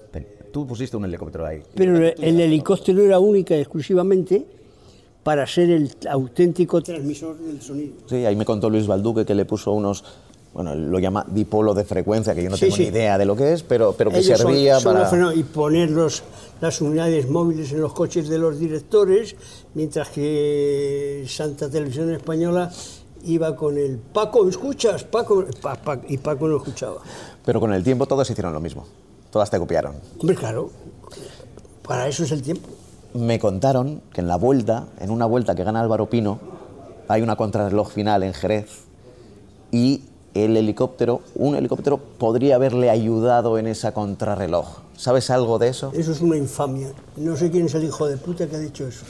Tú 0.51 0.67
pusiste 0.67 0.97
un 0.97 1.05
helicóptero 1.05 1.45
ahí. 1.45 1.61
Pero 1.75 1.95
el, 1.95 2.15
el 2.17 2.39
helicóptero 2.41 3.01
era 3.01 3.19
única 3.19 3.55
y 3.55 3.59
exclusivamente 3.59 4.45
para 5.23 5.45
ser 5.45 5.69
el 5.69 5.91
auténtico 6.09 6.81
transmisor 6.81 7.37
del 7.37 7.61
sonido. 7.61 7.93
Sí, 8.07 8.25
ahí 8.25 8.35
me 8.35 8.45
contó 8.45 8.69
Luis 8.69 8.87
Balduque 8.87 9.25
que 9.25 9.35
le 9.35 9.45
puso 9.45 9.71
unos, 9.71 10.03
bueno, 10.53 10.75
lo 10.75 10.99
llama 10.99 11.25
dipolo 11.29 11.73
de 11.73 11.83
frecuencia, 11.85 12.35
que 12.35 12.43
yo 12.43 12.49
no 12.49 12.57
Sí, 12.57 12.65
tengo 12.65 12.75
sí. 12.75 12.81
ni 12.83 12.87
idea 12.89 13.17
de 13.17 13.25
lo 13.25 13.35
que 13.35 13.53
es, 13.53 13.63
pero, 13.63 13.93
pero 13.97 14.11
que 14.11 14.17
Ellos 14.19 14.37
servía 14.37 14.79
son 14.79 14.95
para... 14.95 15.33
y 15.33 15.43
poner 15.43 15.89
los- 15.91 16.23
las 16.59 16.81
unidades 16.81 17.29
móviles 17.29 17.71
en 17.71 17.81
los 17.81 17.93
coches 17.93 18.27
de 18.27 18.37
los 18.37 18.59
directores, 18.59 19.35
mientras 19.73 20.09
que 20.09 21.25
Santa 21.27 21.69
Televisión 21.69 22.13
Española 22.13 22.69
iba 23.23 23.55
con 23.55 23.77
el 23.77 23.97
Paco, 23.97 24.47
¿escuchas? 24.49 25.03
Paco, 25.05 25.45
Pa- 25.61 25.75
Pa- 25.75 26.01
y 26.07 26.17
Paco 26.17 26.47
no 26.47 26.57
escuchaba. 26.57 26.97
Pero 27.45 27.59
con 27.59 27.73
el 27.73 27.83
tiempo 27.83 28.05
todos 28.05 28.29
hicieron 28.29 28.51
lo 28.53 28.59
mismo. 28.59 28.85
Todas 29.31 29.49
te 29.49 29.57
copiaron. 29.57 29.95
Hombre, 30.19 30.35
claro, 30.35 30.69
para 31.87 32.07
eso 32.07 32.23
es 32.23 32.31
el 32.31 32.41
tiempo. 32.41 32.67
Me 33.13 33.39
contaron 33.39 34.01
que 34.13 34.21
en 34.21 34.27
la 34.27 34.35
vuelta, 34.37 34.87
en 34.99 35.09
una 35.11 35.25
vuelta 35.25 35.55
que 35.55 35.63
gana 35.63 35.81
Álvaro 35.81 36.09
Pino, 36.09 36.39
hay 37.07 37.21
una 37.21 37.35
contrarreloj 37.35 37.89
final 37.91 38.23
en 38.23 38.33
Jerez 38.33 38.69
y 39.71 40.03
el 40.33 40.55
helicóptero, 40.55 41.21
un 41.35 41.55
helicóptero 41.55 41.97
podría 41.97 42.55
haberle 42.55 42.89
ayudado 42.89 43.57
en 43.57 43.67
esa 43.67 43.93
contrarreloj. 43.93 44.81
¿Sabes 44.93 45.29
algo 45.29 45.59
de 45.59 45.69
eso? 45.69 45.91
Eso 45.93 46.11
es 46.11 46.21
una 46.21 46.37
infamia. 46.37 46.87
No 47.17 47.35
sé 47.35 47.51
quién 47.51 47.65
es 47.65 47.75
el 47.75 47.83
hijo 47.83 48.07
de 48.07 48.17
puta 48.17 48.47
que 48.47 48.55
ha 48.55 48.59
dicho 48.59 48.87
eso. 48.87 49.05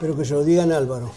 Pero 0.00 0.16
que 0.16 0.24
se 0.24 0.34
lo 0.34 0.44
digan 0.44 0.70
a 0.72 0.76
Álvaro. 0.76 1.10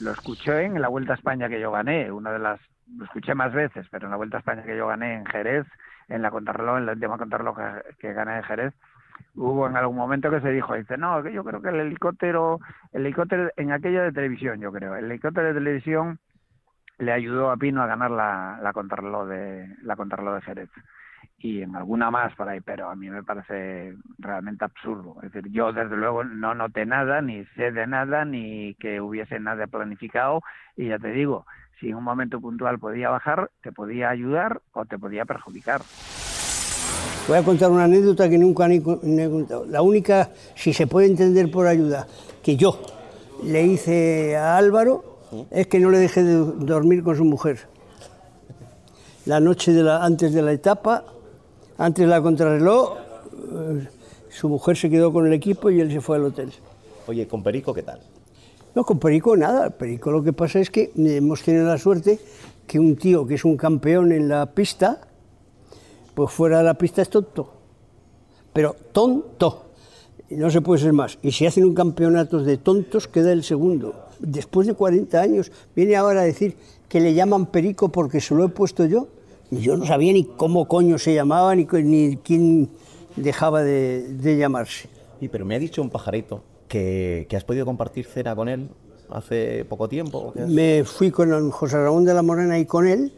Lo 0.00 0.12
escuché 0.12 0.64
en 0.64 0.80
la 0.80 0.88
Vuelta 0.88 1.12
a 1.12 1.16
España 1.16 1.48
que 1.48 1.60
yo 1.60 1.72
gané, 1.72 2.12
una 2.12 2.32
de 2.32 2.38
las, 2.38 2.60
lo 2.96 3.04
escuché 3.04 3.34
más 3.34 3.52
veces, 3.52 3.86
pero 3.90 4.06
en 4.06 4.10
la 4.10 4.16
Vuelta 4.16 4.36
a 4.36 4.40
España 4.40 4.62
que 4.62 4.76
yo 4.76 4.86
gané 4.86 5.14
en 5.14 5.26
Jerez, 5.26 5.66
en 6.08 6.22
la 6.22 6.30
contrarreloj, 6.30 6.78
en 6.78 6.86
la 6.86 6.92
última 6.92 7.18
contrarreloj 7.18 7.56
que, 7.56 7.96
que 7.98 8.12
gané 8.12 8.36
en 8.36 8.42
Jerez, 8.42 8.74
hubo 9.34 9.66
en 9.66 9.76
algún 9.76 9.96
momento 9.96 10.30
que 10.30 10.40
se 10.40 10.50
dijo, 10.50 10.74
dice, 10.74 10.96
no, 10.96 11.22
que 11.22 11.32
yo 11.32 11.44
creo 11.44 11.62
que 11.62 11.68
el 11.68 11.80
helicóptero, 11.80 12.60
el 12.92 13.02
helicóptero 13.06 13.50
en 13.56 13.72
aquella 13.72 14.02
de 14.02 14.12
televisión, 14.12 14.60
yo 14.60 14.72
creo, 14.72 14.94
el 14.94 15.06
helicóptero 15.06 15.48
de 15.48 15.54
televisión 15.54 16.18
le 16.98 17.12
ayudó 17.12 17.50
a 17.50 17.56
Pino 17.56 17.82
a 17.82 17.86
ganar 17.86 18.10
la, 18.10 18.58
la 18.62 18.72
contrarreloj 18.72 19.28
de 19.28 19.76
la 19.82 19.96
contrarreloj 19.96 20.36
de 20.36 20.42
Jerez 20.42 20.70
y 21.40 21.62
en 21.62 21.76
alguna 21.76 22.10
más 22.10 22.34
por 22.34 22.48
ahí, 22.48 22.60
pero 22.60 22.88
a 22.88 22.96
mí 22.96 23.08
me 23.08 23.22
parece 23.22 23.94
realmente 24.18 24.64
absurdo. 24.64 25.16
Es 25.22 25.32
decir, 25.32 25.50
yo 25.52 25.72
desde 25.72 25.96
luego 25.96 26.24
no 26.24 26.54
noté 26.54 26.84
nada, 26.84 27.22
ni 27.22 27.44
sé 27.56 27.70
de 27.70 27.86
nada, 27.86 28.24
ni 28.24 28.74
que 28.74 29.00
hubiese 29.00 29.38
nada 29.38 29.66
planificado, 29.68 30.42
y 30.76 30.88
ya 30.88 30.98
te 30.98 31.08
digo, 31.08 31.46
si 31.78 31.90
en 31.90 31.96
un 31.96 32.04
momento 32.04 32.40
puntual 32.40 32.78
podía 32.78 33.10
bajar, 33.10 33.50
te 33.62 33.70
podía 33.70 34.10
ayudar 34.10 34.60
o 34.72 34.84
te 34.84 34.98
podía 34.98 35.24
perjudicar. 35.24 35.80
Voy 37.28 37.36
a 37.38 37.44
contar 37.44 37.70
una 37.70 37.84
anécdota 37.84 38.28
que 38.28 38.38
nunca 38.38 38.66
he 38.66 38.82
contado. 38.82 39.66
La 39.66 39.82
única, 39.82 40.30
si 40.56 40.72
se 40.72 40.86
puede 40.86 41.06
entender 41.06 41.50
por 41.50 41.66
ayuda, 41.66 42.06
que 42.42 42.56
yo 42.56 42.80
le 43.44 43.62
hice 43.62 44.36
a 44.36 44.56
Álvaro 44.56 45.07
es 45.50 45.66
que 45.66 45.80
no 45.80 45.90
le 45.90 45.98
dejé 45.98 46.22
de 46.22 46.36
dormir 46.36 47.02
con 47.02 47.16
su 47.16 47.24
mujer. 47.24 47.58
La 49.26 49.40
noche 49.40 49.72
de 49.72 49.82
la, 49.82 50.04
antes 50.04 50.32
de 50.32 50.42
la 50.42 50.52
etapa, 50.52 51.04
antes 51.76 52.04
de 52.04 52.10
la 52.10 52.22
contrarreloj, 52.22 52.96
eh, 52.96 53.88
su 54.30 54.48
mujer 54.48 54.76
se 54.76 54.88
quedó 54.88 55.12
con 55.12 55.26
el 55.26 55.32
equipo 55.32 55.70
y 55.70 55.80
él 55.80 55.90
se 55.90 56.00
fue 56.00 56.16
al 56.16 56.24
hotel. 56.24 56.52
Oye, 57.06 57.26
con 57.26 57.42
Perico, 57.42 57.74
¿qué 57.74 57.82
tal? 57.82 58.00
No, 58.74 58.84
con 58.84 58.98
Perico 58.98 59.36
nada. 59.36 59.70
Perico 59.70 60.10
lo 60.10 60.22
que 60.22 60.32
pasa 60.32 60.60
es 60.60 60.70
que 60.70 60.92
hemos 60.96 61.42
tenido 61.42 61.66
la 61.66 61.78
suerte 61.78 62.18
que 62.66 62.78
un 62.78 62.96
tío 62.96 63.26
que 63.26 63.34
es 63.34 63.44
un 63.44 63.56
campeón 63.56 64.12
en 64.12 64.28
la 64.28 64.46
pista, 64.46 65.00
pues 66.14 66.30
fuera 66.30 66.58
de 66.58 66.64
la 66.64 66.74
pista 66.74 67.02
es 67.02 67.08
tonto. 67.08 67.52
Pero 68.52 68.76
tonto. 68.92 69.67
Y 70.30 70.36
No 70.36 70.50
se 70.50 70.60
puede 70.60 70.80
ser 70.82 70.92
más. 70.92 71.18
Y 71.22 71.32
si 71.32 71.46
hacen 71.46 71.64
un 71.64 71.74
campeonato 71.74 72.42
de 72.42 72.56
tontos, 72.58 73.08
queda 73.08 73.32
el 73.32 73.42
segundo. 73.44 73.94
Después 74.18 74.66
de 74.66 74.74
40 74.74 75.20
años, 75.20 75.50
viene 75.74 75.96
ahora 75.96 76.20
a 76.20 76.24
decir 76.24 76.54
que 76.88 77.00
le 77.00 77.14
llaman 77.14 77.46
Perico 77.46 77.88
porque 77.90 78.20
se 78.20 78.34
lo 78.34 78.44
he 78.44 78.48
puesto 78.48 78.84
yo. 78.86 79.08
Y 79.50 79.58
yo 79.60 79.76
no 79.76 79.86
sabía 79.86 80.12
ni 80.12 80.24
cómo 80.24 80.68
coño 80.68 80.98
se 80.98 81.14
llamaba, 81.14 81.54
ni, 81.54 81.66
ni 81.82 82.16
quién 82.18 82.68
dejaba 83.16 83.62
de, 83.62 84.06
de 84.14 84.36
llamarse. 84.36 84.88
Sí, 85.20 85.28
pero 85.28 85.46
me 85.46 85.54
ha 85.54 85.58
dicho 85.58 85.80
un 85.80 85.88
pajarito 85.88 86.42
que, 86.68 87.26
que 87.30 87.36
has 87.36 87.44
podido 87.44 87.64
compartir 87.64 88.04
cena 88.04 88.36
con 88.36 88.48
él 88.50 88.68
hace 89.10 89.64
poco 89.64 89.88
tiempo. 89.88 90.18
¿o 90.18 90.32
qué 90.34 90.42
has- 90.42 90.50
Me 90.50 90.84
fui 90.84 91.10
con 91.10 91.50
José 91.50 91.78
Ramón 91.82 92.04
de 92.04 92.12
la 92.12 92.22
Morena 92.22 92.58
y 92.58 92.66
con 92.66 92.86
él 92.86 93.12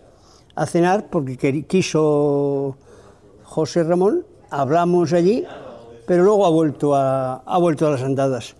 a 0.54 0.66
cenar 0.66 1.08
porque 1.10 1.64
quiso 1.66 2.76
José 3.42 3.82
Ramón, 3.82 4.24
hablamos 4.50 5.12
allí, 5.12 5.44
pero 6.10 6.24
luego 6.24 6.44
ha 6.44 6.50
vuelto 6.50 6.96
a, 6.96 7.34
ha 7.36 7.58
vuelto 7.58 7.86
a 7.86 7.92
las 7.92 8.02
andadas. 8.02 8.56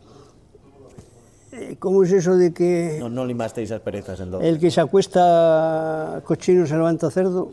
Eh, 1.51 1.75
¿Cómo 1.81 2.05
es 2.05 2.13
eso 2.13 2.37
de 2.37 2.55
que 2.55 2.99
No, 3.01 3.09
no 3.09 3.27
limasteis 3.27 3.73
asperezas 3.73 4.21
entonces. 4.21 4.49
el 4.49 4.61
que 4.61 4.71
se 4.71 4.81
acuesta 4.81 6.23
cochino 6.25 6.65
se 6.65 6.75
levanta 6.75 7.11
cerdo? 7.11 7.51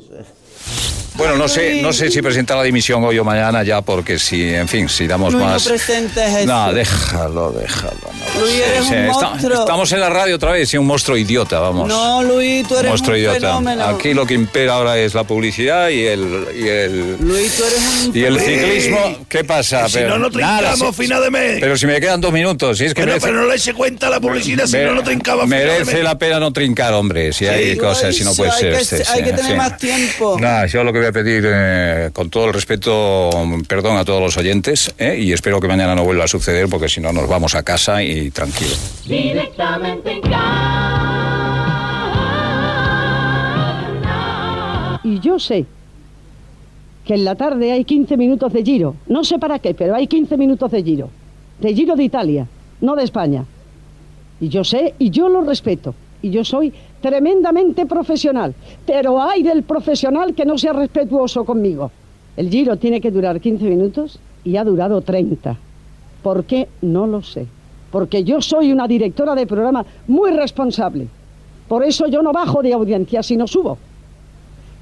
Bueno, 1.18 1.36
no 1.36 1.48
sé, 1.48 1.82
no 1.82 1.92
sé 1.94 2.12
si 2.12 2.22
presentar 2.22 2.58
la 2.58 2.64
dimisión 2.64 3.04
hoy 3.04 3.18
o 3.18 3.24
mañana 3.24 3.64
ya, 3.64 3.82
porque 3.82 4.20
si, 4.20 4.54
en 4.54 4.68
fin, 4.68 4.88
si 4.88 5.08
damos 5.08 5.34
Luis, 5.34 5.44
no 5.46 5.52
más. 5.52 5.64
presentes 5.68 6.30
eso. 6.36 6.46
No, 6.46 6.72
déjalo, 6.74 7.52
déjalo. 7.54 7.98
no 8.36 8.42
Luis, 8.42 8.54
sé, 8.54 8.66
eres 8.68 8.86
sí, 8.88 8.94
un 8.94 9.00
esta- 9.06 9.30
monstruo. 9.30 9.60
estamos 9.62 9.92
en 9.94 10.00
la 10.00 10.10
radio 10.10 10.36
otra 10.36 10.52
vez, 10.52 10.72
y 10.74 10.78
un 10.78 10.86
monstruo 10.86 11.18
idiota, 11.18 11.60
vamos. 11.60 11.88
No, 11.88 12.22
Luis, 12.24 12.68
tú 12.68 12.76
Un 12.76 12.80
eres 12.82 12.90
monstruo 12.92 13.16
un 13.16 13.20
idiota. 13.20 13.40
fenómeno. 13.40 13.84
Aquí 13.86 14.14
lo 14.14 14.28
que 14.28 14.36
impera 14.36 14.76
ahora 14.76 14.98
es 15.00 15.16
la 15.16 15.24
publicidad 15.24 15.90
y 15.90 16.06
el 16.06 16.48
y 16.56 16.68
el 16.68 17.18
Luis, 17.20 17.56
tú 17.58 17.64
eres 17.64 17.80
un 18.06 18.16
y 18.16 18.24
el 18.24 18.40
ciclismo. 18.40 19.18
¿Qué 19.28 19.44
pasa? 19.44 19.84
Que 19.86 19.90
si 19.90 20.00
no, 20.02 20.20
no 20.20 20.30
trincamos, 20.30 20.96
si- 20.96 21.02
fina 21.04 21.20
de 21.20 21.32
mes. 21.32 21.58
Pero 21.60 21.78
si 21.78 21.88
me 21.88 22.00
quedan 22.00 22.22
dos 22.22 22.32
minutos, 22.32 22.78
si 22.78 22.86
es 22.86 22.94
que 22.94 23.02
Bueno, 23.02 23.14
merece, 23.14 23.28
pero 23.28 23.42
no 23.42 23.48
le 23.52 23.58
se 23.58 23.74
cuenta 23.74 24.10
la 24.10 24.20
publicidad, 24.20 24.68
si 24.68 24.74
me- 24.78 24.86
no, 24.86 24.94
no 24.94 25.04
trincaba. 25.04 25.46
fina 25.46 25.58
de 25.58 25.66
merece 25.66 25.96
mes. 25.96 26.04
la 26.04 26.18
pena 26.20 26.40
no 26.40 26.54
trincar, 26.54 26.94
hombre. 26.94 27.34
Si 27.34 27.48
hay 27.48 27.72
Sí. 27.72 27.78
cosas, 27.78 28.16
si 28.16 28.24
no 28.24 28.36
puede 28.36 28.52
hay 28.52 28.60
ser. 28.60 28.74
que- 28.76 28.82
este, 28.82 28.96
hay 28.98 29.04
sí, 29.18 29.24
que 29.24 29.30
en 29.32 29.36
tener 29.36 29.58
más 29.58 29.78
tiempo. 29.78 30.38
Nada, 30.40 30.68
yo 30.68 30.84
lo 30.84 30.94
que 30.94 31.00
voy 31.00 31.07
a 31.08 31.12
pedir, 31.12 31.44
eh, 31.48 32.10
con 32.14 32.30
todo 32.30 32.46
el 32.46 32.54
respeto, 32.54 33.30
perdón 33.68 33.98
a 33.98 34.06
todos 34.06 34.22
los 34.22 34.38
oyentes, 34.38 34.94
eh, 34.98 35.18
y 35.20 35.32
espero 35.32 35.60
que 35.60 35.68
mañana 35.68 35.96
no 35.96 36.04
vuelva 36.04 36.26
a 36.26 36.28
suceder, 36.28 36.68
porque 36.70 36.90
si 36.90 37.02
no 37.02 37.12
nos 37.12 37.28
vamos 37.28 37.56
a 37.56 37.64
casa 37.64 38.04
y 38.04 38.30
tranquilo. 38.32 38.72
Directamente 39.06 40.12
en 40.12 40.22
Y 45.04 45.20
yo 45.22 45.40
sé 45.40 45.66
que 47.06 47.14
en 47.14 47.24
la 47.24 47.36
tarde 47.36 47.72
hay 47.72 47.86
15 47.86 48.18
minutos 48.18 48.52
de 48.52 48.64
giro. 48.64 48.96
No 49.08 49.24
sé 49.24 49.40
para 49.40 49.60
qué, 49.60 49.74
pero 49.74 49.96
hay 49.96 50.08
15 50.08 50.36
minutos 50.36 50.70
de 50.70 50.84
giro. 50.84 51.10
De 51.62 51.74
giro 51.74 51.96
de 51.96 52.04
Italia, 52.04 52.48
no 52.82 52.96
de 52.96 53.04
España. 53.04 53.46
Y 54.42 54.50
yo 54.50 54.66
sé 54.66 54.94
y 55.00 55.10
yo 55.10 55.30
lo 55.30 55.42
respeto. 55.42 55.96
Y 56.22 56.32
yo 56.32 56.44
soy 56.44 56.74
tremendamente 57.02 57.86
profesional. 57.86 58.54
Pero 58.86 59.22
hay 59.22 59.44
del 59.44 59.64
profesional 59.64 60.34
que 60.34 60.46
no 60.46 60.58
sea 60.58 60.74
respetuoso 60.74 61.46
conmigo. 61.46 61.92
El 62.36 62.50
giro 62.50 62.78
tiene 62.78 63.02
que 63.02 63.12
durar 63.12 63.40
15 63.40 63.66
minutos 63.66 64.20
y 64.44 64.58
ha 64.58 64.64
durado 64.64 65.02
30. 65.02 65.58
¿Por 66.24 66.46
qué? 66.46 66.68
No 66.82 67.08
lo 67.08 67.22
sé. 67.22 67.48
Porque 67.92 68.24
yo 68.24 68.42
soy 68.42 68.72
una 68.72 68.88
directora 68.88 69.34
de 69.34 69.48
programa 69.48 69.86
muy 70.08 70.32
responsable. 70.32 71.08
Por 71.68 71.84
eso 71.84 72.08
yo 72.08 72.22
no 72.22 72.32
bajo 72.32 72.62
de 72.62 72.74
audiencia, 72.74 73.24
sino 73.24 73.48
subo. 73.48 73.78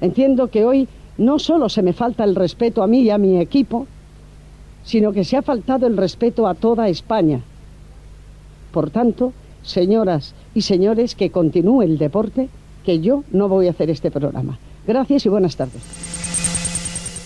Entiendo 0.00 0.48
que 0.48 0.64
hoy 0.64 0.88
no 1.18 1.38
solo 1.38 1.68
se 1.68 1.82
me 1.82 1.92
falta 1.92 2.24
el 2.24 2.34
respeto 2.34 2.82
a 2.82 2.86
mí 2.86 3.00
y 3.00 3.10
a 3.10 3.18
mi 3.18 3.40
equipo, 3.40 3.86
sino 4.84 5.12
que 5.12 5.24
se 5.24 5.36
ha 5.36 5.42
faltado 5.42 5.86
el 5.86 5.96
respeto 5.96 6.46
a 6.46 6.54
toda 6.54 6.88
España. 6.88 7.40
Por 8.70 8.90
tanto, 8.90 9.32
señoras 9.66 10.34
y 10.54 10.62
señores, 10.62 11.14
que 11.14 11.30
continúe 11.30 11.82
el 11.82 11.98
deporte, 11.98 12.48
que 12.84 13.00
yo 13.00 13.24
no 13.32 13.48
voy 13.48 13.66
a 13.66 13.70
hacer 13.70 13.90
este 13.90 14.10
programa. 14.10 14.58
Gracias 14.86 15.26
y 15.26 15.28
buenas 15.28 15.56
tardes. 15.56 15.82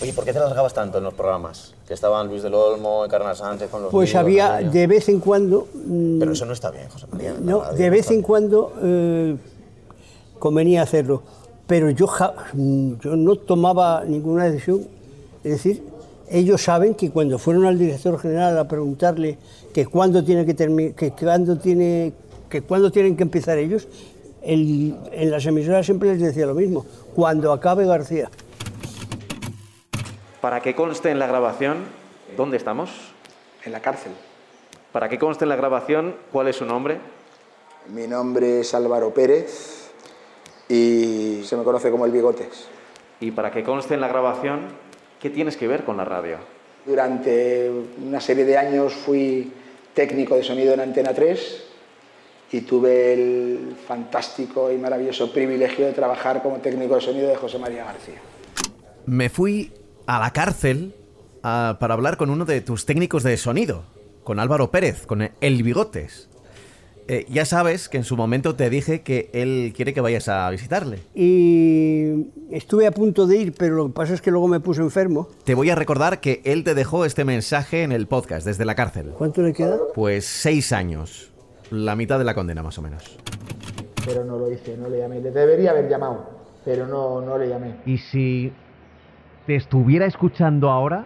Oye, 0.01 0.13
¿por 0.13 0.25
qué 0.25 0.33
te 0.33 0.39
largabas 0.39 0.73
tanto 0.73 0.97
en 0.97 1.03
los 1.03 1.13
programas? 1.13 1.75
Que 1.87 1.93
estaban 1.93 2.27
Luis 2.27 2.41
del 2.41 2.55
Olmo, 2.55 3.05
Encarna 3.05 3.35
Sánchez 3.35 3.69
con 3.69 3.83
los 3.83 3.91
Pues 3.91 4.15
había 4.15 4.57
de 4.57 4.87
vez 4.87 5.07
en 5.09 5.19
cuando... 5.19 5.67
mm, 5.85 6.17
Pero 6.19 6.31
eso 6.31 6.45
no 6.47 6.53
está 6.53 6.71
bien, 6.71 6.89
José 6.89 7.05
María. 7.11 7.35
No, 7.39 7.61
de 7.71 7.89
vez 7.91 8.09
en 8.09 8.23
cuando 8.23 8.73
eh, 8.81 9.35
convenía 10.39 10.81
hacerlo, 10.81 11.21
pero 11.67 11.91
yo, 11.91 12.07
ja- 12.07 12.33
mm, 12.53 12.93
yo 12.99 13.15
no 13.15 13.35
tomaba 13.35 14.03
ninguna 14.03 14.45
decisión. 14.45 14.81
Es 15.43 15.51
decir, 15.51 15.83
ellos 16.31 16.63
saben 16.63 16.95
que 16.95 17.11
cuando 17.11 17.37
fueron 17.37 17.65
al 17.65 17.77
director 17.77 18.17
general 18.19 18.57
a 18.57 18.67
preguntarle 18.67 19.37
que 19.71 19.85
cuándo 19.85 20.23
tiene 20.23 20.45
que 20.47 20.55
que 20.95 21.11
cuándo 21.11 21.57
tiene 21.57 22.13
que 22.51 22.61
cuándo 22.61 22.91
tienen 22.91 23.17
que 23.17 23.23
empezar 23.23 23.57
ellos, 23.57 23.87
el- 24.43 24.95
en 25.11 25.31
las 25.31 25.43
emisoras 25.47 25.85
siempre 25.85 26.09
les 26.09 26.21
decía 26.21 26.45
lo 26.45 26.53
mismo, 26.53 26.85
cuando 27.15 27.51
acabe 27.51 27.85
García. 27.87 28.29
Para 30.41 30.61
que 30.61 30.75
conste 30.75 31.09
en 31.09 31.17
la 31.17 31.27
grabación, 31.27 31.77
¿dónde 32.37 32.57
estamos? 32.57 32.89
En 33.63 33.71
la 33.71 33.79
cárcel. 33.79 34.11
Para 34.91 35.07
que 35.09 35.17
conste 35.17 35.45
en 35.45 35.49
la 35.49 35.55
grabación, 35.55 36.15
¿cuál 36.31 36.47
es 36.47 36.57
su 36.57 36.65
nombre? 36.65 36.97
Mi 37.93 38.05
nombre 38.07 38.59
es 38.59 38.73
Álvaro 38.75 39.13
Pérez 39.13 39.89
y 40.67 41.41
se 41.43 41.55
me 41.55 41.63
conoce 41.63 41.89
como 41.89 42.05
el 42.05 42.11
Bigotes. 42.11 42.67
Y 43.19 43.31
para 43.31 43.51
que 43.51 43.63
conste 43.63 43.93
en 43.93 44.01
la 44.01 44.07
grabación, 44.07 44.61
¿qué 45.21 45.29
tienes 45.29 45.55
que 45.57 45.67
ver 45.67 45.83
con 45.83 45.97
la 45.97 46.05
radio? 46.05 46.37
Durante 46.85 47.71
una 48.03 48.19
serie 48.19 48.43
de 48.43 48.57
años 48.57 48.93
fui 48.93 49.53
técnico 49.93 50.35
de 50.35 50.43
sonido 50.43 50.73
en 50.73 50.79
Antena 50.79 51.13
3 51.13 51.63
y 52.51 52.61
tuve 52.61 53.13
el 53.13 53.75
fantástico 53.87 54.71
y 54.71 54.77
maravilloso 54.77 55.31
privilegio 55.31 55.85
de 55.85 55.93
trabajar 55.93 56.41
como 56.41 56.57
técnico 56.57 56.95
de 56.95 57.01
sonido 57.01 57.29
de 57.29 57.35
José 57.35 57.57
María 57.57 57.85
García. 57.85 58.21
Me 59.05 59.29
fui 59.29 59.71
a 60.05 60.19
la 60.19 60.31
cárcel 60.31 60.93
ah, 61.43 61.77
para 61.79 61.93
hablar 61.93 62.17
con 62.17 62.29
uno 62.29 62.45
de 62.45 62.61
tus 62.61 62.85
técnicos 62.85 63.23
de 63.23 63.37
sonido, 63.37 63.83
con 64.23 64.39
Álvaro 64.39 64.69
Pérez, 64.69 65.05
con 65.05 65.29
el 65.39 65.63
Bigotes. 65.63 66.27
Eh, 67.07 67.25
ya 67.29 67.45
sabes 67.45 67.89
que 67.89 67.97
en 67.97 68.03
su 68.03 68.15
momento 68.15 68.55
te 68.55 68.69
dije 68.69 69.01
que 69.01 69.29
él 69.33 69.73
quiere 69.75 69.93
que 69.93 70.01
vayas 70.01 70.29
a 70.29 70.49
visitarle. 70.49 70.99
Y 71.15 72.27
estuve 72.51 72.85
a 72.85 72.91
punto 72.91 73.27
de 73.27 73.37
ir, 73.37 73.53
pero 73.53 73.75
lo 73.75 73.87
que 73.87 73.93
pasa 73.93 74.13
es 74.13 74.21
que 74.21 74.29
luego 74.31 74.47
me 74.47 74.59
puse 74.59 74.81
enfermo. 74.81 75.27
Te 75.43 75.55
voy 75.55 75.69
a 75.69 75.75
recordar 75.75 76.21
que 76.21 76.41
él 76.45 76.63
te 76.63 76.75
dejó 76.75 77.03
este 77.05 77.25
mensaje 77.25 77.83
en 77.83 77.91
el 77.91 78.07
podcast 78.07 78.45
desde 78.45 78.65
la 78.65 78.75
cárcel. 78.75 79.11
¿Cuánto 79.17 79.41
le 79.41 79.53
queda? 79.53 79.77
Pues 79.93 80.25
seis 80.25 80.71
años. 80.71 81.30
La 81.71 81.95
mitad 81.95 82.19
de 82.19 82.25
la 82.25 82.33
condena, 82.35 82.61
más 82.61 82.77
o 82.77 82.81
menos. 82.81 83.17
Pero 84.05 84.25
no 84.25 84.37
lo 84.37 84.51
hice, 84.51 84.75
no 84.77 84.89
le 84.89 84.99
llamé. 84.99 85.21
Le 85.21 85.31
debería 85.31 85.71
haber 85.71 85.87
llamado, 85.87 86.25
pero 86.65 86.85
no, 86.85 87.21
no 87.21 87.37
le 87.37 87.47
llamé. 87.47 87.77
Y 87.85 87.97
si 87.97 88.51
te 89.45 89.55
estuviera 89.55 90.05
escuchando 90.05 90.69
ahora, 90.69 91.05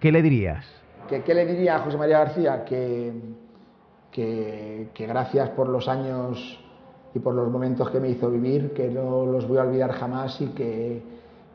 ¿qué 0.00 0.12
le 0.12 0.20
dirías? 0.20 0.66
¿Qué, 1.08 1.22
qué 1.22 1.32
le 1.32 1.46
diría 1.46 1.76
a 1.76 1.78
José 1.80 1.96
María 1.96 2.18
García? 2.18 2.64
Que, 2.66 3.10
que, 4.12 4.90
que 4.92 5.06
gracias 5.06 5.48
por 5.50 5.70
los 5.70 5.88
años 5.88 6.60
y 7.14 7.18
por 7.18 7.34
los 7.34 7.50
momentos 7.50 7.88
que 7.88 8.00
me 8.00 8.10
hizo 8.10 8.30
vivir, 8.30 8.74
que 8.74 8.90
no 8.90 9.24
los 9.24 9.48
voy 9.48 9.56
a 9.56 9.62
olvidar 9.62 9.92
jamás 9.92 10.38
y 10.42 10.48
que, 10.48 11.02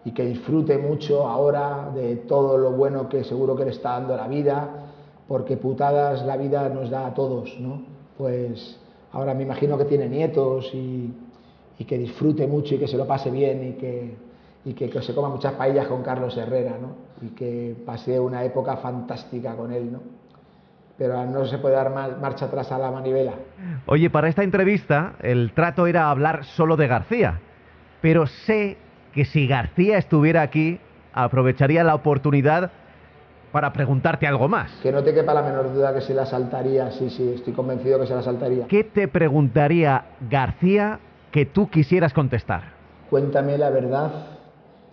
y 0.04 0.12
que 0.12 0.26
disfrute 0.26 0.80
mucho 0.80 1.28
ahora 1.28 1.92
de 1.94 2.16
todo 2.16 2.58
lo 2.58 2.72
bueno 2.72 3.08
que 3.08 3.24
seguro 3.24 3.56
que 3.56 3.66
le 3.66 3.72
está 3.72 3.92
dando 3.92 4.18
la 4.18 4.28
vida, 4.28 4.83
porque 5.28 5.58
putadas 5.58 6.24
la 6.26 6.38
vida 6.38 6.70
nos 6.70 6.90
da 6.90 7.08
a 7.08 7.14
todos, 7.14 7.58
¿no? 7.60 7.82
Pues 8.18 8.80
ahora 9.12 9.34
me 9.34 9.44
imagino 9.44 9.78
que 9.78 9.86
tiene 9.86 10.08
nietos 10.08 10.70
y, 10.74 11.14
que 11.88 11.98
disfrute 11.98 12.48
mucho 12.48 12.76
y 12.76 12.78
que 12.78 12.88
se 12.88 12.96
lo 12.96 13.06
pase 13.06 13.30
bien 13.30 13.62
y 13.68 13.72
que, 13.74 14.16
y 14.64 14.74
que, 14.74 14.90
que 14.90 15.02
se 15.02 15.14
coma 15.14 15.28
muchas 15.28 15.52
paellas 15.54 15.88
con 15.88 16.02
Carlos 16.02 16.38
Herrera, 16.38 16.78
¿no? 16.82 16.96
Y 17.22 17.32
que 17.32 17.76
pase 17.86 18.18
una 18.20 18.44
época 18.46 18.78
fantástica 18.78 19.54
con 19.56 19.72
él, 19.74 19.92
¿no? 19.92 20.00
pero 20.98 21.26
no 21.26 21.44
se 21.46 21.58
puede 21.58 21.76
dar 21.76 21.90
mar- 21.90 22.18
marcha 22.22 22.46
atrás 22.46 22.72
a 22.72 22.78
la 22.78 22.92
manivela. 22.92 23.34
Oye, 23.88 24.10
para 24.12 24.28
esta 24.30 24.44
entrevista 24.44 25.16
el 25.22 25.52
trato 25.54 25.88
era 25.88 26.10
hablar 26.10 26.46
solo 26.46 26.78
de 26.78 26.88
García, 26.88 27.40
pero 28.00 28.28
sé 28.28 28.78
que 29.12 29.26
si 29.26 29.48
García 29.48 29.98
estuviera 29.98 30.44
aquí, 30.44 30.80
aprovecharía 31.12 31.84
la 31.84 31.96
oportunidad 31.96 32.72
para 33.54 33.72
preguntarte 33.72 34.26
algo 34.26 34.50
más. 34.50 34.72
Que 34.82 34.92
no 34.92 35.04
te 35.04 35.14
quepa 35.14 35.32
la 35.34 35.44
menor 35.44 35.72
duda 35.72 35.94
que 35.94 36.02
se 36.02 36.14
la 36.16 36.26
saltaría, 36.26 36.90
sí, 36.92 37.10
sí, 37.12 37.34
estoy 37.36 37.54
convencido 37.54 38.00
que 38.00 38.08
se 38.08 38.16
la 38.16 38.24
saltaría. 38.24 38.66
¿Qué 38.68 38.84
te 38.84 39.08
preguntaría 39.08 40.06
García 40.28 41.00
que 41.32 41.46
tú 41.46 41.70
quisieras 41.70 42.14
contestar? 42.14 42.64
Cuéntame 43.12 43.58
la 43.60 43.70
verdad 43.70 44.12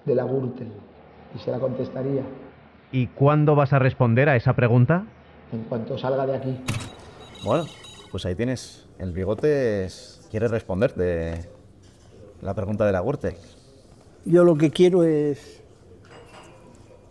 de 0.04 0.14
la 0.14 0.24
Gürtel 0.24 0.68
y 1.34 1.38
se 1.38 1.50
la 1.50 1.58
contestaría 1.58 2.22
¿Y 2.92 3.06
cuándo 3.06 3.54
vas 3.54 3.72
a 3.72 3.78
responder 3.78 4.28
a 4.28 4.36
esa 4.36 4.52
pregunta? 4.52 5.04
en 5.52 5.62
cuanto 5.64 5.96
salga 5.96 6.26
de 6.26 6.36
aquí. 6.36 6.60
Bueno, 7.42 7.64
pues 8.12 8.26
ahí 8.26 8.34
tienes. 8.34 8.86
El 8.98 9.12
bigote 9.12 9.84
es- 9.84 10.28
quiere 10.30 10.48
responderte 10.48 11.48
la 12.42 12.52
pregunta 12.54 12.84
de 12.84 12.92
la 12.92 13.00
Gürtel. 13.00 13.34
Yo 14.26 14.44
lo 14.44 14.56
que 14.56 14.70
quiero 14.70 15.02
es 15.02 15.62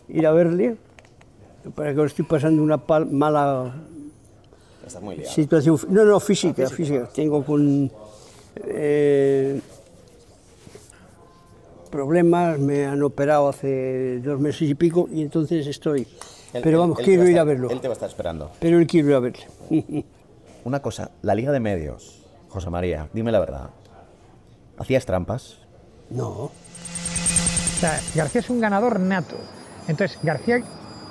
ir 0.09 0.27
a 0.27 0.31
verle, 0.31 0.77
para 1.75 1.93
que 1.93 2.03
estoy 2.05 2.25
pasando 2.25 2.61
una 2.63 2.77
pal- 2.77 3.09
mala 3.09 3.73
muy 5.01 5.17
liado. 5.17 5.31
situación. 5.33 5.77
No, 5.89 6.03
no, 6.05 6.19
física, 6.19 6.67
física. 6.69 7.07
Tengo 7.13 7.43
con 7.43 7.91
eh, 8.55 9.61
problemas, 11.91 12.59
me 12.59 12.85
han 12.85 13.01
operado 13.03 13.49
hace 13.49 14.19
dos 14.19 14.39
meses 14.39 14.69
y 14.69 14.75
pico 14.75 15.07
y 15.11 15.21
entonces 15.21 15.65
estoy. 15.67 16.07
Pero 16.51 16.79
vamos, 16.79 16.97
quiero 16.99 17.23
ir 17.23 17.37
a 17.37 17.41
estar- 17.41 17.45
verlo. 17.47 17.69
Él 17.69 17.79
te 17.79 17.87
va 17.87 17.93
a 17.93 17.95
estar 17.95 18.09
esperando. 18.09 18.51
Pero 18.59 18.79
él 18.79 18.87
quiero 18.87 19.09
ir 19.09 19.15
a 19.15 19.19
verle. 19.19 19.45
Una 20.63 20.81
cosa, 20.81 21.11
la 21.21 21.35
Liga 21.35 21.51
de 21.51 21.59
Medios, 21.59 22.21
José 22.49 22.69
María, 22.69 23.07
dime 23.13 23.31
la 23.31 23.39
verdad. 23.39 23.69
¿Hacías 24.77 25.05
trampas? 25.05 25.57
No. 26.09 26.27
O 26.29 26.51
sea, 27.79 27.99
García 28.15 28.41
es 28.41 28.49
un 28.49 28.59
ganador 28.59 28.99
nato. 28.99 29.35
Entonces, 29.87 30.17
García 30.23 30.61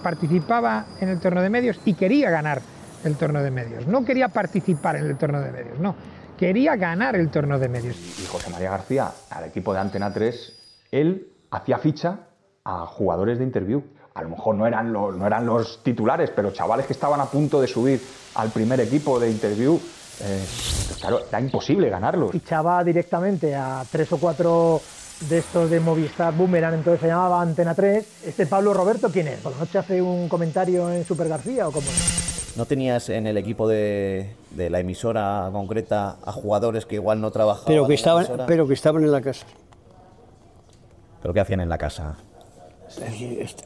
participaba 0.02 0.86
en 1.00 1.08
el 1.08 1.20
torneo 1.20 1.42
de 1.42 1.50
medios 1.50 1.80
y 1.84 1.94
quería 1.94 2.30
ganar 2.30 2.62
el 3.04 3.16
torneo 3.16 3.42
de 3.42 3.50
medios. 3.50 3.86
No 3.86 4.04
quería 4.04 4.28
participar 4.28 4.96
en 4.96 5.06
el 5.06 5.16
torneo 5.16 5.40
de 5.40 5.52
medios, 5.52 5.78
no. 5.78 5.94
Quería 6.36 6.76
ganar 6.76 7.16
el 7.16 7.30
torneo 7.30 7.58
de 7.58 7.68
medios. 7.68 7.96
y 7.96 8.26
José 8.26 8.50
María 8.50 8.70
García, 8.70 9.10
al 9.30 9.44
equipo 9.44 9.72
de 9.72 9.80
Antena 9.80 10.12
3, 10.12 10.52
él 10.92 11.32
hacía 11.50 11.78
ficha 11.78 12.20
a 12.64 12.86
jugadores 12.86 13.38
de 13.38 13.44
interview. 13.44 13.82
A 14.14 14.22
lo 14.22 14.30
mejor 14.30 14.54
no 14.54 14.66
eran, 14.66 14.92
los, 14.92 15.16
no 15.16 15.26
eran 15.26 15.46
los 15.46 15.82
titulares, 15.82 16.30
pero 16.34 16.52
chavales 16.52 16.86
que 16.86 16.92
estaban 16.92 17.20
a 17.20 17.26
punto 17.26 17.60
de 17.60 17.66
subir 17.66 18.00
al 18.34 18.50
primer 18.50 18.80
equipo 18.80 19.18
de 19.18 19.30
interview, 19.30 19.80
eh, 20.20 20.44
pues 20.86 20.98
claro, 21.00 21.20
era 21.28 21.40
imposible 21.40 21.88
ganarlos. 21.88 22.32
Fichaba 22.32 22.82
directamente 22.84 23.54
a 23.54 23.84
tres 23.90 24.12
o 24.12 24.18
cuatro 24.18 24.80
de 25.28 25.38
estos 25.38 25.68
de 25.70 25.80
Movistar 25.80 26.32
Boomerang, 26.34 26.74
entonces 26.74 27.00
se 27.00 27.08
llamaba 27.08 27.40
Antena 27.42 27.74
3. 27.74 28.06
¿Este 28.26 28.46
Pablo 28.46 28.72
Roberto 28.72 29.08
quién 29.10 29.28
es? 29.28 29.38
¿Por 29.40 29.52
la 29.52 29.58
noche 29.58 29.78
hace 29.78 30.00
un 30.00 30.28
comentario 30.28 30.90
en 30.90 31.04
Super 31.04 31.28
García 31.28 31.66
o 31.68 31.72
cómo? 31.72 31.86
¿No 32.56 32.66
tenías 32.66 33.08
en 33.08 33.26
el 33.26 33.36
equipo 33.36 33.68
de, 33.68 34.34
de 34.50 34.70
la 34.70 34.80
emisora 34.80 35.48
concreta 35.52 36.16
a 36.24 36.32
jugadores 36.32 36.86
que 36.86 36.96
igual 36.96 37.20
no 37.20 37.30
trabajaban 37.30 37.66
Pero 37.66 37.82
que 37.86 37.94
en 37.94 38.02
la 38.04 38.22
estaban, 38.22 38.46
pero 38.46 38.66
que 38.66 38.74
estaban 38.74 39.02
en 39.04 39.12
la 39.12 39.20
casa. 39.20 39.46
¿Pero 41.22 41.34
qué 41.34 41.40
hacían 41.40 41.60
en 41.60 41.68
la 41.68 41.78
casa? 41.78 42.16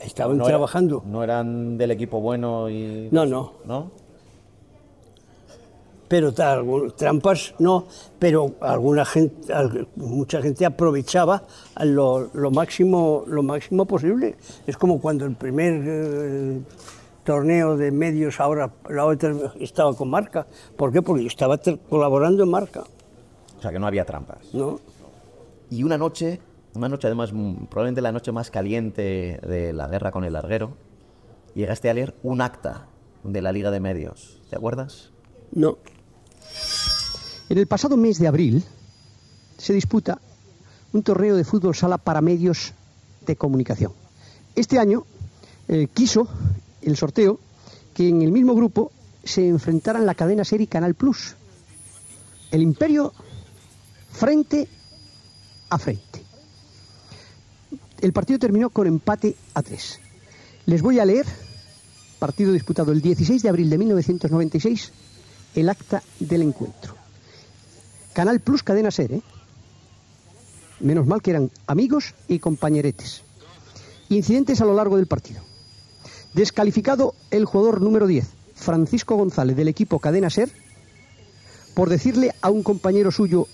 Estaban 0.00 0.36
¿No 0.38 0.44
era- 0.44 0.52
trabajando. 0.52 1.02
¿No 1.06 1.22
eran 1.22 1.78
del 1.78 1.90
equipo 1.92 2.20
bueno 2.20 2.68
y...? 2.70 3.08
No, 3.12 3.24
no. 3.24 3.52
¿No? 3.64 3.90
Pero 6.12 6.30
trampas 6.34 7.54
no, 7.58 7.86
pero 8.18 8.56
alguna 8.60 9.02
gente, 9.06 9.50
mucha 9.96 10.42
gente 10.42 10.66
aprovechaba 10.66 11.42
lo, 11.82 12.28
lo 12.34 12.50
máximo, 12.50 13.24
lo 13.26 13.42
máximo 13.42 13.86
posible. 13.86 14.36
Es 14.66 14.76
como 14.76 15.00
cuando 15.00 15.24
el 15.24 15.34
primer 15.36 15.82
eh, 15.86 16.60
torneo 17.24 17.78
de 17.78 17.90
medios 17.90 18.40
ahora 18.40 18.70
la 18.90 19.06
otra 19.06 19.34
estaba 19.58 19.94
con 19.94 20.10
marca. 20.10 20.46
¿Por 20.76 20.92
qué? 20.92 21.00
Porque 21.00 21.22
yo 21.22 21.28
estaba 21.28 21.58
colaborando 21.88 22.42
en 22.42 22.50
marca. 22.50 22.84
O 23.56 23.62
sea, 23.62 23.70
que 23.70 23.78
no 23.78 23.86
había 23.86 24.04
trampas. 24.04 24.52
No. 24.52 24.80
Y 25.70 25.82
una 25.82 25.96
noche, 25.96 26.40
una 26.74 26.90
noche 26.90 27.06
además, 27.06 27.32
mm, 27.32 27.68
probablemente 27.70 28.02
la 28.02 28.12
noche 28.12 28.32
más 28.32 28.50
caliente 28.50 29.40
de 29.42 29.72
la 29.72 29.88
guerra 29.88 30.10
con 30.10 30.24
el 30.24 30.34
larguero, 30.34 30.74
llegaste 31.54 31.88
a 31.88 31.94
leer 31.94 32.14
un 32.22 32.42
acta 32.42 32.88
de 33.24 33.40
la 33.40 33.50
Liga 33.50 33.70
de 33.70 33.80
Medios. 33.80 34.42
¿Te 34.50 34.56
acuerdas? 34.56 35.10
No. 35.52 35.78
En 37.52 37.58
el 37.58 37.66
pasado 37.66 37.98
mes 37.98 38.18
de 38.18 38.26
abril 38.26 38.64
se 39.58 39.74
disputa 39.74 40.18
un 40.94 41.02
torneo 41.02 41.36
de 41.36 41.44
fútbol 41.44 41.74
sala 41.74 41.98
para 41.98 42.22
medios 42.22 42.72
de 43.26 43.36
comunicación. 43.36 43.92
Este 44.54 44.78
año 44.78 45.04
eh, 45.68 45.86
quiso 45.92 46.26
el 46.80 46.96
sorteo 46.96 47.38
que 47.92 48.08
en 48.08 48.22
el 48.22 48.32
mismo 48.32 48.54
grupo 48.54 48.90
se 49.22 49.46
enfrentaran 49.46 50.06
la 50.06 50.14
cadena 50.14 50.46
Ser 50.46 50.62
y 50.62 50.66
Canal 50.66 50.94
Plus. 50.94 51.36
El 52.50 52.62
Imperio 52.62 53.12
frente 54.10 54.66
a 55.68 55.78
frente. 55.78 56.22
El 58.00 58.14
partido 58.14 58.38
terminó 58.38 58.70
con 58.70 58.86
empate 58.86 59.36
a 59.52 59.62
tres. 59.62 60.00
Les 60.64 60.80
voy 60.80 61.00
a 61.00 61.04
leer, 61.04 61.26
partido 62.18 62.50
disputado 62.50 62.92
el 62.92 63.02
16 63.02 63.42
de 63.42 63.48
abril 63.50 63.68
de 63.68 63.76
1996, 63.76 64.90
el 65.54 65.68
acta 65.68 66.02
del 66.18 66.40
encuentro. 66.40 67.01
Canal 68.12 68.40
Plus 68.40 68.62
Cadena 68.62 68.90
Ser, 68.90 69.12
¿eh? 69.12 69.22
Menos 70.80 71.06
mal 71.06 71.22
que 71.22 71.30
eran 71.30 71.50
amigos 71.66 72.14
y 72.28 72.38
compañeretes. 72.38 73.22
Incidentes 74.08 74.60
a 74.60 74.64
lo 74.64 74.74
largo 74.74 74.96
del 74.96 75.06
partido. 75.06 75.42
Descalificado 76.34 77.14
el 77.30 77.44
jugador 77.44 77.80
número 77.80 78.06
10, 78.06 78.26
Francisco 78.54 79.16
González, 79.16 79.56
del 79.56 79.68
equipo 79.68 79.98
Cadena 79.98 80.28
Ser, 80.28 80.50
por 81.74 81.88
decirle 81.88 82.34
a 82.40 82.50
un 82.50 82.62
compañero 82.62 83.10
suyo 83.10 83.46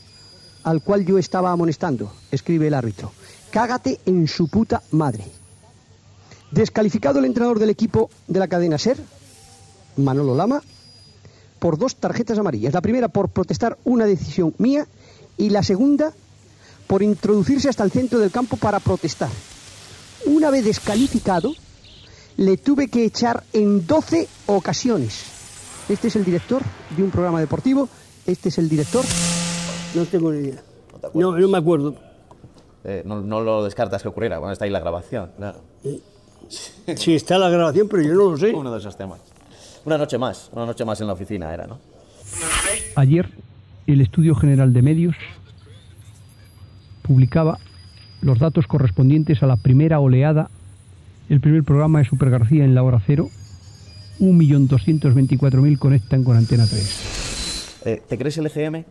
al 0.65 0.83
cual 0.83 1.05
yo 1.05 1.19
estaba 1.19 1.53
amonestando, 1.53 2.13
escribe 2.33 2.67
el 2.67 2.75
árbitro, 2.75 3.13
cágate 3.51 4.01
en 4.07 4.27
su 4.27 4.49
puta 4.49 4.83
madre. 4.91 5.25
Descalificado 6.51 7.19
el 7.19 7.27
entrenador 7.27 7.59
del 7.59 7.71
equipo 7.71 8.11
de 8.27 8.39
la 8.39 8.49
cadena 8.49 8.79
Ser, 8.79 8.99
Manolo 9.97 10.35
Lama, 10.35 10.63
por 11.59 11.79
dos 11.79 11.97
tarjetas 11.97 12.39
amarillas. 12.39 12.75
La 12.75 12.81
primera 12.81 13.09
por 13.09 13.29
protestar 13.29 13.79
una 13.85 14.07
decisión 14.07 14.55
mía 14.59 14.87
y 15.37 15.51
la 15.51 15.63
segunda 15.63 16.13
por 16.87 17.03
introducirse 17.03 17.69
hasta 17.69 17.85
el 17.85 17.91
centro 17.91 18.19
del 18.19 18.31
campo 18.31 18.57
para 18.57 18.81
protestar. 18.81 19.29
Una 20.27 20.51
vez 20.51 20.65
descalificado, 20.65 21.53
le 22.37 22.57
tuve 22.57 22.89
que 22.89 23.05
echar 23.05 23.45
en 23.53 23.87
12 23.87 24.29
ocasiones. 24.47 25.25
Este 25.89 26.09
es 26.09 26.17
el 26.17 26.25
director 26.25 26.63
de 26.97 27.03
un 27.03 27.11
programa 27.11 27.41
deportivo, 27.41 27.89
este 28.27 28.49
es 28.49 28.59
el 28.59 28.69
director. 28.69 29.05
No 29.95 30.05
tengo 30.07 30.33
ni 30.33 30.49
idea. 30.49 30.63
No, 31.15 31.37
no 31.37 31.49
me 31.49 31.59
acuerdo. 31.59 31.95
Eh, 32.85 33.03
no, 33.05 33.21
no 33.21 33.41
lo 33.41 33.65
descartas 33.65 34.03
que 34.03 34.09
ocurriera, 34.09 34.39
bueno, 34.39 34.53
está 34.53 34.65
ahí 34.65 34.71
la 34.71 34.81
grabación, 34.81 35.31
claro. 35.37 35.59
Sí, 36.97 37.15
está 37.15 37.39
la 37.39 37.51
grabación, 37.51 37.89
pero 37.89 38.03
yo 38.03 38.15
no 38.15 38.31
lo 38.31 38.37
sé. 38.37 38.55
Uno 38.55 38.73
de 38.73 38.79
esos 38.79 38.97
temas. 38.97 39.21
Una 39.85 39.99
noche 39.99 40.19
más, 40.19 40.51
una 40.53 40.67
noche 40.67 40.85
más 40.85 41.01
en 41.01 41.07
la 41.07 41.13
oficina 41.15 41.53
era, 41.53 41.67
¿no? 41.67 41.79
Ayer, 42.97 43.29
el 43.87 44.01
Estudio 44.01 44.35
General 44.35 44.73
de 44.73 44.83
Medios 44.83 45.17
publicaba 47.03 47.59
los 48.21 48.39
datos 48.39 48.67
correspondientes 48.67 49.43
a 49.43 49.47
la 49.47 49.57
primera 49.57 50.01
oleada, 50.01 50.51
el 51.29 51.41
primer 51.41 51.65
programa 51.65 52.01
de 52.01 52.05
Super 52.05 52.31
García 52.31 52.65
en 52.65 52.75
la 52.75 52.83
hora 52.83 53.01
cero. 53.07 53.29
1.224.000 54.21 55.79
conectan 55.79 56.25
con 56.25 56.37
Antena 56.37 56.67
3. 56.67 57.83
Eh, 57.85 58.03
¿Te 58.09 58.19
crees 58.19 58.37
el 58.39 58.47
EGM? 58.47 58.85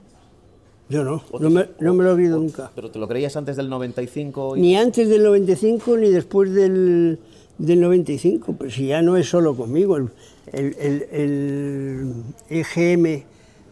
Yo 0.90 1.04
no, 1.04 1.21
no 1.42 1.50
me, 1.50 1.65
no 1.81 1.94
me 1.94 2.04
lo 2.06 2.12
he 2.12 2.13
oído 2.13 2.40
nunca. 2.40 2.71
¿Pero 2.73 2.90
te 2.90 2.98
lo 2.98 3.10
creías 3.10 3.35
antes 3.35 3.58
del 3.58 3.69
95? 3.69 4.56
y- 4.56 4.62
Ni 4.62 4.77
antes 4.77 5.10
del 5.10 5.23
95 5.23 5.98
ni 5.98 6.10
después 6.10 6.54
del, 6.54 7.19
del 7.58 7.82
95, 7.82 8.56
pero 8.58 8.72
si 8.72 8.88
ya 8.88 9.02
no 9.02 9.18
es 9.18 9.28
solo 9.30 9.56
conmigo. 9.56 9.98
El, 9.98 10.10
el, 10.54 10.76
el- 10.80 11.06
el 11.12 12.14
EGM 12.50 13.06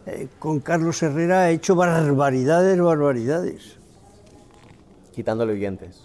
eh, 0.06 0.28
con 0.38 0.60
Carlos 0.60 1.02
Herrera 1.02 1.42
ha 1.42 1.50
hecho 1.50 1.74
barbaridades, 1.74 2.78
barbaridades, 2.80 3.76
Quitándole 5.14 5.52
oyentes. 5.54 5.96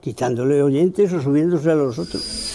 quitándole 0.00 0.60
oyentes 0.62 1.12
o 1.12 1.22
subiéndose 1.22 1.70
a 1.70 1.74
los 1.74 1.98
otros. 1.98 2.52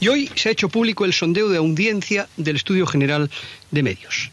Y 0.00 0.08
hoy 0.08 0.30
se 0.34 0.48
ha 0.48 0.52
hecho 0.52 0.68
público 0.68 1.04
el 1.06 1.12
sondeo 1.14 1.48
de 1.48 1.56
audiencia 1.58 2.28
del 2.36 2.56
Estudio 2.56 2.86
General 2.86 3.30
de 3.70 3.82
Medios. 3.82 4.30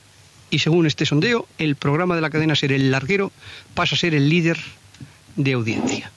Y 0.50 0.60
según 0.60 0.86
este 0.86 1.06
sondeo, 1.06 1.48
el 1.58 1.78
programa 1.78 2.16
de 2.16 2.22
la 2.22 2.30
cadena 2.30 2.56
Ser 2.56 2.74
El 2.74 2.92
Larguero 2.92 3.32
pasa 3.74 3.96
a 3.96 3.98
ser 3.98 4.14
el 4.14 4.28
líder 4.28 4.58
de 5.38 5.54
audiencia. 5.54 6.12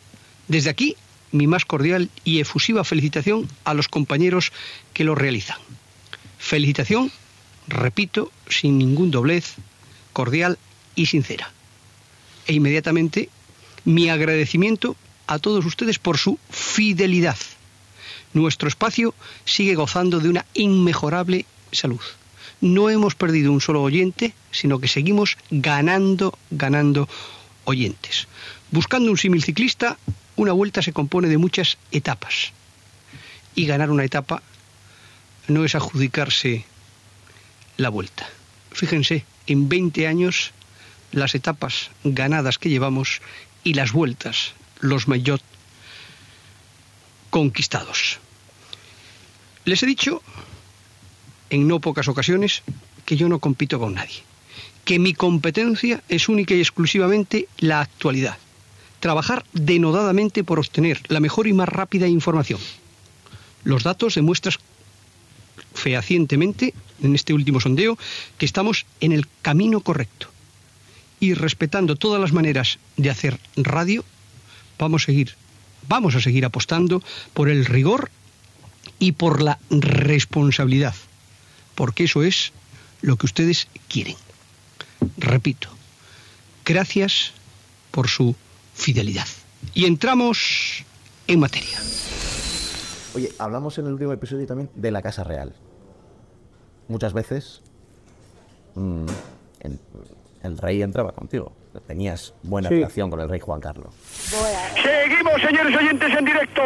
Desde 0.48 0.70
aquí, 0.70 0.96
mi 1.34 1.48
más 1.48 1.64
cordial 1.64 2.10
y 2.22 2.38
efusiva 2.38 2.84
felicitación 2.84 3.48
a 3.64 3.74
los 3.74 3.88
compañeros 3.88 4.52
que 4.94 5.04
lo 5.04 5.14
realizan. 5.14 5.58
felicitación, 6.38 7.10
repito, 7.66 8.30
sin 8.48 8.78
ningún 8.78 9.10
doblez, 9.10 9.54
cordial 10.12 10.58
y 10.94 11.06
sincera. 11.06 11.50
E 12.46 12.52
inmediatamente 12.52 13.30
mi 13.84 14.10
agradecimiento 14.10 14.94
a 15.26 15.38
todos 15.38 15.64
ustedes 15.64 15.98
por 15.98 16.18
su 16.18 16.38
fidelidad. 16.50 17.38
Nuestro 18.32 18.68
espacio 18.68 19.14
sigue 19.44 19.74
gozando 19.74 20.20
de 20.20 20.28
una 20.28 20.46
inmejorable 20.54 21.46
salud. 21.72 22.04
No 22.60 22.90
hemos 22.90 23.14
perdido 23.14 23.50
un 23.50 23.60
solo 23.60 23.82
oyente, 23.82 24.34
sino 24.52 24.78
que 24.78 24.88
seguimos 24.88 25.36
ganando, 25.50 26.38
ganando 26.50 27.08
oyentes. 27.64 28.28
Buscando 28.70 29.10
un 29.10 29.18
símil 29.18 29.42
ciclista, 29.42 29.98
una 30.36 30.52
vuelta 30.52 30.82
se 30.82 30.92
compone 30.92 31.28
de 31.28 31.38
muchas 31.38 31.78
etapas. 31.92 32.52
Y 33.54 33.66
ganar 33.66 33.90
una 33.90 34.04
etapa 34.04 34.42
no 35.48 35.64
es 35.64 35.74
adjudicarse 35.74 36.64
la 37.76 37.88
vuelta. 37.88 38.28
Fíjense, 38.72 39.24
en 39.46 39.68
20 39.68 40.06
años 40.06 40.52
las 41.12 41.34
etapas 41.34 41.90
ganadas 42.02 42.58
que 42.58 42.70
llevamos 42.70 43.20
y 43.62 43.74
las 43.74 43.92
vueltas, 43.92 44.52
los 44.80 45.06
maillot 45.06 45.42
conquistados. 47.30 48.18
Les 49.64 49.82
he 49.82 49.86
dicho 49.86 50.22
en 51.50 51.68
no 51.68 51.80
pocas 51.80 52.08
ocasiones 52.08 52.62
que 53.04 53.16
yo 53.16 53.28
no 53.28 53.38
compito 53.38 53.78
con 53.78 53.94
nadie, 53.94 54.22
que 54.84 54.98
mi 54.98 55.14
competencia 55.14 56.02
es 56.08 56.28
única 56.28 56.54
y 56.54 56.60
exclusivamente 56.60 57.48
la 57.58 57.80
actualidad, 57.80 58.38
trabajar 59.04 59.44
denodadamente 59.52 60.44
por 60.44 60.58
obtener 60.58 60.98
la 61.08 61.20
mejor 61.20 61.46
y 61.46 61.52
más 61.52 61.68
rápida 61.68 62.08
información. 62.08 62.58
Los 63.62 63.82
datos 63.82 64.14
demuestran 64.14 64.54
fehacientemente 65.74 66.72
en 67.02 67.14
este 67.14 67.34
último 67.34 67.60
sondeo 67.60 67.98
que 68.38 68.46
estamos 68.46 68.86
en 69.00 69.12
el 69.12 69.26
camino 69.42 69.80
correcto 69.80 70.28
y 71.20 71.34
respetando 71.34 71.96
todas 71.96 72.18
las 72.18 72.32
maneras 72.32 72.78
de 72.96 73.10
hacer 73.10 73.38
radio, 73.56 74.06
vamos 74.78 75.02
a 75.02 75.04
seguir, 75.04 75.34
vamos 75.86 76.14
a 76.14 76.22
seguir 76.22 76.46
apostando 76.46 77.02
por 77.34 77.50
el 77.50 77.66
rigor 77.66 78.10
y 78.98 79.12
por 79.12 79.42
la 79.42 79.58
responsabilidad, 79.68 80.94
porque 81.74 82.04
eso 82.04 82.22
es 82.22 82.54
lo 83.02 83.16
que 83.16 83.26
ustedes 83.26 83.68
quieren. 83.86 84.16
Repito, 85.18 85.68
gracias 86.64 87.32
por 87.90 88.08
su 88.08 88.34
fidelidad. 88.74 89.26
Y 89.72 89.86
entramos 89.86 90.84
en 91.26 91.40
materia. 91.40 91.78
Oye, 93.14 93.30
hablamos 93.38 93.78
en 93.78 93.86
el 93.86 93.92
último 93.94 94.12
episodio 94.12 94.46
también 94.46 94.68
de 94.74 94.90
la 94.90 95.00
Casa 95.02 95.24
Real. 95.24 95.54
Muchas 96.88 97.12
veces 97.12 97.62
mm, 98.74 99.06
el 100.42 100.58
rey 100.58 100.82
entraba 100.82 101.12
contigo. 101.12 101.52
Tenías 101.86 102.34
buena 102.42 102.68
Sí. 102.68 102.76
relación 102.76 103.10
con 103.10 103.20
el 103.20 103.28
rey 103.28 103.40
Juan 103.40 103.60
Carlos. 103.60 103.94
Seguimos, 104.02 105.40
señores 105.40 105.76
oyentes, 105.76 106.08
en 106.16 106.24
directo. 106.24 106.62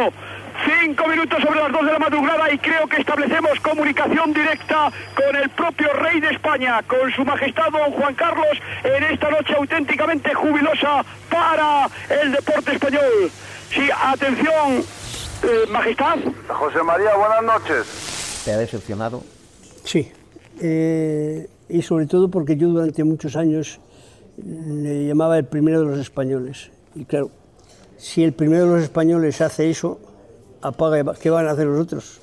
Cinco 0.68 1.08
minutos 1.08 1.42
sobre 1.42 1.60
las 1.60 1.72
dos 1.72 1.86
de 1.86 1.92
la 1.92 1.98
madrugada 1.98 2.52
y 2.52 2.58
creo 2.58 2.86
que 2.88 3.00
establecemos 3.00 3.58
comunicación 3.60 4.34
directa 4.34 4.92
con 5.14 5.34
el 5.34 5.48
propio 5.50 5.90
rey 5.94 6.20
de 6.20 6.28
España, 6.28 6.82
con 6.82 7.10
su 7.12 7.24
majestad 7.24 7.70
don 7.72 7.90
Juan 7.92 8.14
Carlos, 8.14 8.58
en 8.84 9.02
esta 9.04 9.30
noche 9.30 9.54
auténticamente 9.54 10.34
jubilosa 10.34 11.06
para 11.30 11.88
el 12.10 12.32
deporte 12.32 12.74
español. 12.74 13.30
Sí, 13.70 13.88
atención, 14.04 14.84
eh, 15.42 15.66
majestad. 15.70 16.18
José 16.48 16.82
María, 16.82 17.16
buenas 17.16 17.44
noches. 17.44 18.42
¿Te 18.44 18.52
ha 18.52 18.58
decepcionado? 18.58 19.24
Sí, 19.84 20.12
eh, 20.60 21.48
y 21.70 21.80
sobre 21.80 22.04
todo 22.04 22.30
porque 22.30 22.58
yo 22.58 22.68
durante 22.68 23.04
muchos 23.04 23.36
años 23.36 23.80
le 24.36 25.06
llamaba 25.06 25.38
el 25.38 25.46
primero 25.46 25.80
de 25.80 25.86
los 25.86 25.98
españoles. 25.98 26.70
Y 26.94 27.06
claro, 27.06 27.30
si 27.96 28.22
el 28.22 28.34
primero 28.34 28.66
de 28.66 28.74
los 28.74 28.82
españoles 28.82 29.40
hace 29.40 29.70
eso, 29.70 29.98
apaga, 30.62 30.98
y 30.98 31.02
va- 31.02 31.14
¿qué 31.14 31.30
van 31.30 31.46
a 31.48 31.52
hacer 31.52 31.66
los 31.66 31.80
otros? 31.80 32.20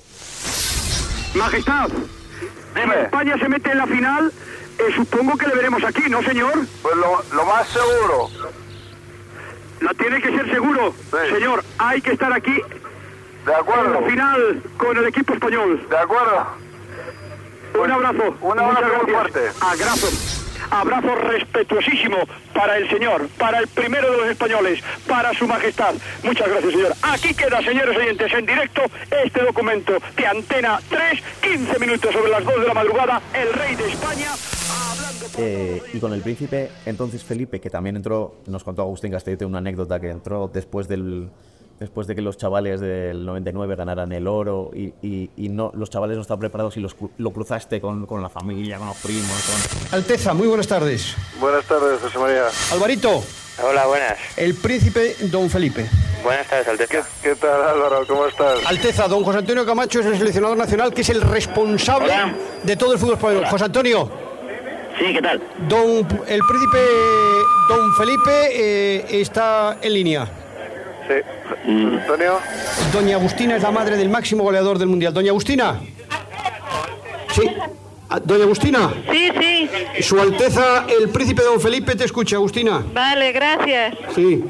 Majestad, 1.34 1.88
si 1.88 2.80
España 3.02 3.36
se 3.38 3.48
mete 3.48 3.70
en 3.72 3.78
la 3.78 3.86
final, 3.86 4.32
eh, 4.78 4.82
supongo 4.94 5.36
que 5.36 5.46
le 5.46 5.54
veremos 5.54 5.82
aquí, 5.84 6.02
¿no, 6.08 6.22
señor? 6.22 6.52
Pues 6.82 6.96
lo, 6.96 7.22
lo 7.34 7.44
más 7.46 7.66
seguro. 7.68 8.30
La 9.80 9.92
tiene 9.94 10.20
que 10.22 10.30
ser 10.30 10.50
seguro. 10.50 10.94
Señor, 11.30 11.62
hay 11.78 12.00
que 12.00 12.12
estar 12.12 12.32
aquí. 12.32 12.54
De 13.44 13.54
acuerdo. 13.54 13.84
En 13.84 13.92
la 14.04 14.10
final 14.10 14.62
con 14.78 14.96
el 14.96 15.06
equipo 15.06 15.34
español. 15.34 15.86
De 15.88 15.98
acuerdo. 15.98 16.46
Un 17.78 17.90
abrazo. 17.90 18.34
Un 18.40 18.58
abrazo 18.58 19.02
muy 19.04 19.12
gracias. 19.12 19.54
Abrazo. 19.60 20.06
Abrazo 20.70 21.14
respetuosísimo 21.14 22.16
para 22.54 22.76
el 22.78 22.88
señor, 22.88 23.28
para 23.38 23.58
el 23.58 23.68
primero 23.68 24.10
de 24.10 24.16
los 24.18 24.26
españoles, 24.28 24.82
para 25.06 25.32
su 25.34 25.46
majestad. 25.46 25.94
Muchas 26.22 26.48
gracias, 26.48 26.72
señor. 26.72 26.92
Aquí 27.02 27.34
queda, 27.34 27.62
señores 27.62 27.96
oyentes, 27.96 28.32
en 28.32 28.46
directo 28.46 28.82
este 29.24 29.42
documento 29.42 29.92
de 30.16 30.26
Antena 30.26 30.80
3, 30.88 31.22
15 31.42 31.78
minutos 31.78 32.12
sobre 32.12 32.30
las 32.30 32.44
2 32.44 32.60
de 32.60 32.66
la 32.66 32.74
madrugada, 32.74 33.22
el 33.34 33.52
rey 33.52 33.74
de 33.76 33.88
España. 33.88 34.30
Eh, 35.38 35.82
y 35.92 36.00
con 36.00 36.12
el 36.12 36.22
príncipe, 36.22 36.70
entonces 36.86 37.22
Felipe, 37.22 37.60
que 37.60 37.68
también 37.68 37.96
entró, 37.96 38.36
nos 38.46 38.64
contó 38.64 38.82
Agustín 38.82 39.12
Castellete 39.12 39.44
una 39.44 39.58
anécdota 39.58 40.00
que 40.00 40.08
entró 40.08 40.48
después 40.52 40.88
del 40.88 41.28
después 41.78 42.06
de 42.06 42.14
que 42.14 42.22
los 42.22 42.36
chavales 42.36 42.80
del 42.80 43.24
99 43.26 43.76
ganaran 43.76 44.12
el 44.12 44.26
oro 44.26 44.70
y, 44.74 44.92
y- 45.02 45.30
y 45.36 45.48
no 45.48 45.70
los 45.74 45.90
chavales 45.90 46.16
no 46.16 46.22
estaban 46.22 46.40
preparados 46.40 46.76
y 46.76 46.80
los, 46.80 46.96
lo 47.18 47.30
cruzaste 47.32 47.80
con, 47.80 48.06
con 48.06 48.22
la 48.22 48.28
familia, 48.28 48.78
con 48.78 48.88
los 48.88 48.96
primos. 48.98 49.26
Con... 49.90 49.94
Alteza, 49.98 50.34
muy 50.34 50.46
buenas 50.48 50.66
tardes. 50.66 51.14
Buenas 51.40 51.64
tardes, 51.64 52.00
José 52.00 52.18
María. 52.18 52.44
Alvarito, 52.72 53.22
Hola, 53.62 53.86
buenas. 53.86 54.18
el 54.36 54.54
príncipe 54.54 55.16
don 55.30 55.48
Felipe. 55.50 55.88
Buenas 56.22 56.46
tardes, 56.48 56.68
Alteza. 56.68 57.06
¿Qué, 57.22 57.34
tal, 57.36 57.62
Álvaro? 57.62 58.06
¿Cómo 58.06 58.26
estás? 58.26 58.64
Alteza, 58.66 59.06
don 59.08 59.22
José 59.22 59.38
Antonio 59.38 59.64
Camacho 59.64 60.00
es 60.00 60.06
el 60.06 60.18
seleccionador 60.18 60.56
nacional 60.56 60.92
que 60.92 61.02
es 61.02 61.08
el 61.10 61.20
responsable 61.20 62.12
de 62.62 62.76
todo 62.76 62.92
el 62.94 62.98
fútbol 62.98 63.14
español. 63.14 63.44
José 63.46 63.64
Antonio. 63.64 64.10
Sí, 64.98 65.12
¿qué 65.12 65.20
tal? 65.22 65.40
Don, 65.68 65.98
el 66.26 66.40
príncipe 66.40 66.78
don 67.68 67.94
Felipe 67.96 68.48
eh, 68.52 69.06
está 69.20 69.76
en 69.82 69.92
línea. 69.92 70.28
Sí. 71.08 71.14
Antonio. 71.68 72.38
Doña 72.92 73.16
Agustina 73.16 73.56
es 73.56 73.62
la 73.62 73.70
madre 73.70 73.96
del 73.96 74.08
máximo 74.08 74.42
goleador 74.42 74.78
del 74.78 74.88
mundial. 74.88 75.12
Doña 75.14 75.30
Agustina. 75.30 75.80
Sí. 77.34 77.50
Ah, 78.08 78.20
Doña 78.22 78.44
Agustina. 78.44 78.92
Sí, 79.10 79.30
sí. 79.38 79.70
Su 80.02 80.20
Alteza, 80.20 80.86
el 81.00 81.08
príncipe 81.08 81.42
don 81.42 81.60
Felipe, 81.60 81.94
te 81.94 82.04
escucha, 82.04 82.36
Agustina. 82.36 82.84
Vale, 82.92 83.32
gracias. 83.32 83.94
Sí. 84.14 84.44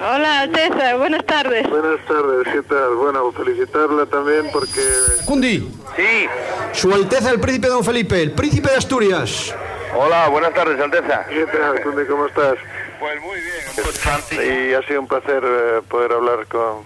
Hola, 0.00 0.40
Alteza. 0.40 0.96
Buenas 0.96 1.24
tardes. 1.24 1.68
Buenas 1.68 2.04
tardes, 2.06 2.52
¿qué 2.52 2.62
tal? 2.62 2.94
Bueno, 2.94 3.32
felicitarla 3.32 4.06
también 4.06 4.46
porque... 4.52 4.80
Cundi. 5.24 5.68
Sí. 5.96 6.26
Su 6.72 6.92
Alteza, 6.92 7.30
el 7.30 7.40
príncipe 7.40 7.68
don 7.68 7.84
Felipe, 7.84 8.22
el 8.22 8.32
príncipe 8.32 8.70
de 8.70 8.76
Asturias. 8.76 9.54
Hola, 9.96 10.28
buenas 10.28 10.52
tardes, 10.54 10.80
Alteza. 10.80 11.24
¿Qué 11.28 11.46
tal, 11.46 11.80
Conde? 11.82 12.06
¿Cómo 12.06 12.26
estás? 12.26 12.54
Pues 12.98 13.20
muy 13.22 13.38
bien. 13.40 14.70
Y 14.70 14.74
ha 14.74 14.82
sido 14.82 15.00
un 15.00 15.08
placer 15.08 15.42
eh, 15.44 15.80
poder 15.88 16.12
hablar 16.12 16.46
con, 16.46 16.82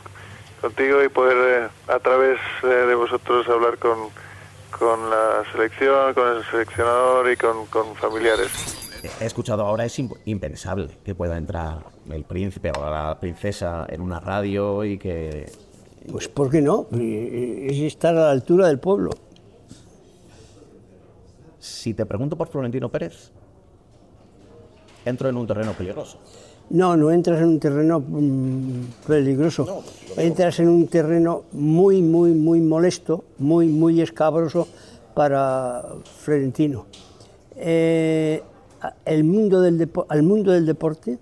contigo 0.60 1.02
y 1.02 1.08
poder 1.08 1.64
eh, 1.64 1.92
a 1.92 1.98
través 1.98 2.38
eh, 2.62 2.66
de 2.66 2.94
vosotros 2.94 3.48
hablar 3.48 3.78
con, 3.78 4.08
con 4.78 5.08
la 5.10 5.42
selección, 5.52 6.14
con 6.14 6.36
el 6.36 6.44
seleccionador 6.44 7.30
y 7.30 7.36
con, 7.36 7.66
con 7.66 7.94
familiares. 7.96 8.50
He 9.20 9.26
escuchado 9.26 9.66
ahora, 9.66 9.84
es 9.84 9.98
imp- 9.98 10.18
impensable 10.26 10.88
que 11.04 11.14
pueda 11.14 11.36
entrar 11.36 11.78
el 12.10 12.24
príncipe 12.24 12.70
o 12.78 12.88
la 12.88 13.18
princesa 13.18 13.86
en 13.88 14.00
una 14.00 14.20
radio 14.20 14.84
y 14.84 14.98
que... 14.98 15.50
Pues 16.10 16.28
¿por 16.28 16.50
qué 16.50 16.60
no? 16.60 16.86
Es 16.92 17.78
estar 17.78 18.14
a 18.16 18.20
la 18.20 18.30
altura 18.32 18.66
del 18.66 18.78
pueblo. 18.80 19.10
Si 21.60 21.94
te 21.94 22.04
pregunto 22.06 22.36
por 22.36 22.48
Florentino 22.48 22.88
Pérez, 22.88 23.30
entro 25.04 25.28
en 25.28 25.36
un 25.36 25.46
terreno 25.46 25.72
peligroso. 25.72 26.18
No, 26.70 26.96
no 26.96 27.10
entras 27.10 27.38
en 27.40 27.48
un 27.48 27.60
terreno 27.60 28.00
mm, 28.00 29.06
peligroso. 29.06 29.82
Entras 30.16 30.58
en 30.60 30.68
un 30.68 30.86
terreno 30.88 31.44
muy, 31.52 32.00
muy, 32.02 32.32
muy 32.32 32.60
molesto, 32.60 33.24
muy, 33.38 33.66
muy 33.68 34.00
escabroso 34.00 34.68
para 35.14 35.84
Florentino. 36.20 36.86
Eh, 37.56 38.42
el 39.04 39.24
mundo 39.24 39.60
del 39.60 39.78
depo- 39.78 40.06
al 40.08 40.22
mundo 40.22 40.50
del 40.52 40.64
deporte 40.66 41.18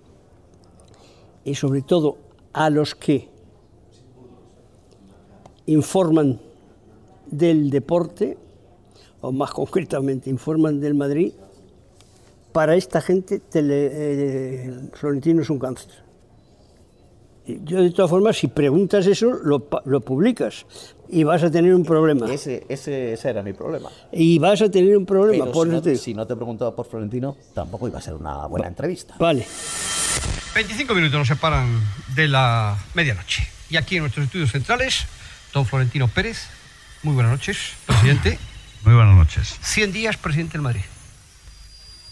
y 1.44 1.54
sobre 1.54 1.82
todo 1.82 2.16
a 2.52 2.70
los 2.70 2.94
que 2.94 3.28
informan 5.66 6.38
del 7.30 7.70
deporte, 7.70 8.36
o 9.20 9.32
más 9.32 9.50
concretamente 9.60 10.30
informan 10.30 10.80
del 10.80 10.94
Madrid, 10.94 11.32
para 12.52 12.74
esta 12.76 13.00
gente 13.00 13.40
tele- 13.40 13.90
eh, 13.92 14.80
Florentino 14.94 15.42
es 15.42 15.50
un 15.50 15.58
cáncer. 15.58 15.90
Yo 17.64 17.82
de 17.82 17.90
todas 17.90 18.10
formas, 18.10 18.36
si 18.36 18.46
preguntas 18.46 19.06
eso, 19.06 19.30
lo, 19.42 19.68
lo 19.86 20.00
publicas 20.02 20.66
y 21.08 21.24
vas 21.24 21.42
a 21.42 21.50
tener 21.50 21.74
un 21.74 21.84
problema. 21.84 22.32
Ese, 22.32 22.64
ese, 22.68 23.14
ese 23.14 23.28
era 23.30 23.42
mi 23.42 23.52
problema. 23.54 23.88
Y 24.12 24.38
vas 24.38 24.62
a 24.62 24.70
tener 24.70 24.96
un 24.96 25.04
problema, 25.04 25.46
Pero 25.46 25.52
por 25.52 25.66
si, 25.66 25.72
no, 25.72 25.82
te 25.82 25.96
si 25.96 26.14
no 26.14 26.26
te 26.26 26.36
preguntaba 26.36 26.76
por 26.76 26.86
Florentino, 26.86 27.36
tampoco 27.54 27.88
iba 27.88 27.98
a 27.98 28.02
ser 28.02 28.14
una 28.14 28.46
buena 28.46 28.68
entrevista. 28.68 29.16
Vale. 29.18 29.44
25 30.54 30.94
minutos 30.94 31.18
nos 31.18 31.28
separan 31.28 31.80
de 32.14 32.28
la 32.28 32.76
medianoche. 32.94 33.42
Y 33.68 33.76
aquí 33.76 33.96
en 33.96 34.02
nuestros 34.02 34.26
estudios 34.26 34.52
centrales, 34.52 35.06
don 35.52 35.64
Florentino 35.66 36.06
Pérez. 36.08 36.46
Muy 37.02 37.14
buenas 37.14 37.32
noches, 37.32 37.56
presidente. 37.86 38.38
Muy 38.84 38.94
buenas 38.94 39.16
noches. 39.16 39.56
100 39.62 39.92
días, 39.92 40.16
presidente 40.18 40.52
del 40.52 40.62
Madrid. 40.62 40.82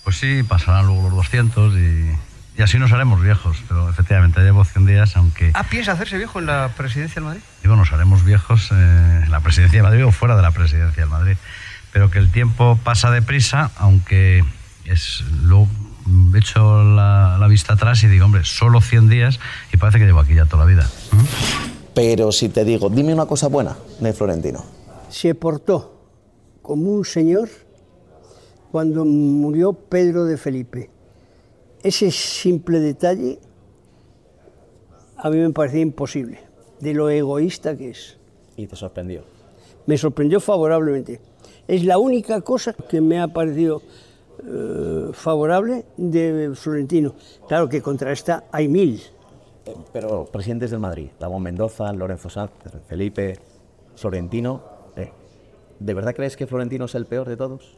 Pues 0.09 0.21
sí, 0.21 0.43
pasarán 0.43 0.87
luego 0.87 1.03
los 1.03 1.17
200 1.17 1.75
y, 1.75 2.11
y 2.57 2.63
así 2.63 2.79
nos 2.79 2.91
haremos 2.93 3.21
viejos. 3.21 3.59
Pero 3.69 3.91
efectivamente, 3.91 4.41
llevo 4.41 4.65
100 4.65 4.87
días, 4.87 5.15
aunque 5.19 5.51
Ah, 5.53 5.65
¿piensa 5.65 5.93
hacerse 5.93 6.17
viejo 6.17 6.39
en 6.39 6.47
la 6.47 6.71
presidencia 6.79 7.17
del 7.17 7.25
Madrid? 7.25 7.43
digo, 7.63 7.77
nos 7.77 7.93
haremos 7.93 8.25
viejos 8.25 8.71
eh, 8.73 9.21
en 9.25 9.31
la 9.31 9.41
presidencia 9.41 9.81
de 9.81 9.83
Madrid 9.83 10.07
o 10.07 10.11
fuera 10.11 10.35
de 10.35 10.41
la 10.41 10.51
presidencia 10.53 11.03
del 11.03 11.11
Madrid. 11.11 11.37
Pero 11.93 12.11
que 12.11 12.21
el 12.21 12.33
tiempo 12.33 12.79
pasa 12.83 13.11
deprisa, 13.11 13.71
aunque 13.77 14.43
es 14.87 15.25
luego 15.43 15.69
he 16.35 16.39
hecho 16.39 16.83
la, 16.85 17.37
la 17.39 17.47
vista 17.47 17.75
atrás 17.75 18.03
y 18.03 18.07
digo, 18.07 18.25
hombre, 18.25 18.45
solo 18.45 18.81
100 18.81 19.11
días 19.11 19.41
y 19.75 19.77
parece 19.77 19.99
que 19.99 20.07
llevo 20.07 20.21
aquí 20.21 20.35
ya 20.35 20.47
toda 20.47 20.65
la 20.65 20.71
vida. 20.71 20.89
Pero 21.95 22.33
si 22.33 22.49
te 22.49 22.65
digo, 22.65 22.89
dime 22.89 23.13
una 23.13 23.27
cosa 23.27 23.49
buena 23.49 23.77
de 24.01 24.15
Florentino. 24.15 24.65
Se 25.11 25.35
portó 25.35 26.01
como 26.63 26.93
un 26.93 27.05
señor 27.05 27.51
cuando 28.71 29.05
murió 29.05 29.73
Pedro 29.73 30.25
de 30.25 30.37
Felipe. 30.37 30.91
Ese 31.83 32.11
simple 32.11 32.81
detalle 32.81 33.39
a 35.17 35.31
mí 35.31 35.39
me 35.39 35.51
parecía 35.51 35.81
imposible, 35.81 36.39
de 36.81 36.95
lo 36.95 37.11
egoísta 37.11 37.77
que 37.77 37.91
es. 37.91 38.17
Y 38.57 38.67
te 38.67 38.77
sorprendió. 38.77 39.23
Me 39.87 39.99
sorprendió 39.99 40.41
favorablemente. 40.41 41.21
Es 41.67 41.85
la 41.85 41.99
única 41.99 42.41
cosa 42.41 42.73
que 42.73 43.01
me 43.01 43.21
ha 43.21 43.29
parecido 43.29 43.83
eh, 44.47 45.09
favorable 45.13 45.87
de 45.97 46.53
Florentino. 46.55 47.15
Claro 47.49 47.69
que 47.69 47.83
contra 47.83 48.13
esta 48.13 48.45
hay 48.53 48.69
mil. 48.69 49.01
Pero 49.93 50.25
presidentes 50.27 50.71
del 50.71 50.81
Madrid, 50.81 51.09
Ramón 51.21 51.43
Mendoza, 51.43 51.93
Lorenzo 51.93 52.31
Sanz, 52.31 52.53
Felipe, 52.87 53.39
Florentino. 53.97 54.63
eh, 54.97 55.11
¿De 55.81 55.95
verdad 55.95 56.15
crees 56.15 56.37
que 56.37 56.47
Florentino 56.47 56.85
es 56.85 56.95
el 56.95 57.07
peor 57.07 57.29
de 57.29 57.37
todos? 57.37 57.77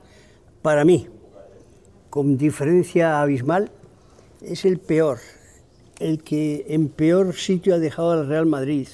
Para 0.62 0.84
mí, 0.84 1.06
con 2.10 2.36
diferencia 2.36 3.22
abismal, 3.22 3.70
es 4.42 4.64
el 4.64 4.78
peor. 4.78 5.18
El 5.98 6.22
que 6.22 6.66
en 6.68 6.88
peor 6.88 7.34
sitio 7.34 7.74
ha 7.74 7.78
dejado 7.78 8.12
al 8.12 8.26
Real 8.26 8.46
Madrid. 8.46 8.88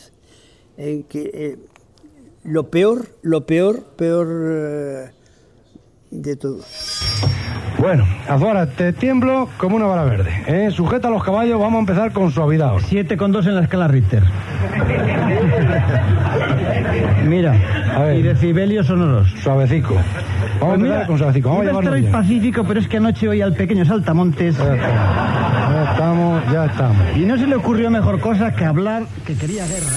En 0.77 1.03
que 1.05 1.31
eh, 1.33 1.57
lo 2.45 2.71
peor, 2.71 3.07
lo 3.23 3.47
peor, 3.47 3.83
peor 3.97 4.27
eh, 4.31 5.11
de 6.11 6.37
todo. 6.37 6.61
Bueno, 7.79 8.07
Azuara, 8.29 8.67
te 8.67 8.93
tiemblo 8.93 9.49
como 9.59 9.77
una 9.77 9.87
vara 9.87 10.05
verde. 10.05 10.31
¿eh? 10.47 10.71
Sujeta 10.71 11.09
a 11.09 11.11
los 11.11 11.23
caballos, 11.23 11.61
vamos 11.61 11.77
a 11.77 11.81
empezar 11.81 12.13
con 12.13 12.31
suavidad. 12.31 12.73
7 12.79 13.17
con 13.17 13.33
2 13.33 13.47
en 13.47 13.55
la 13.57 13.63
escala 13.63 13.89
Richter. 13.89 14.23
Mira, 17.27 18.15
y 18.15 18.23
decibelios 18.23 18.87
sonoros. 18.87 19.29
Suavecico. 19.43 19.97
Vamos 20.61 20.73
a 20.73 20.75
empezar 20.75 21.07
con 21.07 21.19
suavecico. 21.19 21.49
Vamos 21.49 21.61
a 21.61 21.65
iba 21.65 21.79
a 21.79 21.83
llevarnos 21.83 22.05
estar 22.05 22.21
hoy 22.21 22.25
pacífico, 22.25 22.65
pero 22.67 22.81
es 22.81 22.89
que 22.89 22.97
anoche 22.97 23.29
oí 23.29 23.41
al 23.41 23.55
pequeño 23.55 23.85
saltamontes. 23.85 24.57
Ya 24.57 25.91
estamos, 25.93 26.53
ya 26.53 26.67
estamos. 26.67 27.17
Y 27.17 27.21
no 27.21 27.37
se 27.37 27.47
le 27.47 27.57
ocurrió 27.57 27.91
mejor 27.91 28.21
cosa 28.21 28.55
que 28.55 28.65
hablar 28.65 29.05
que 29.27 29.37
quería 29.37 29.67
guerra. 29.67 29.93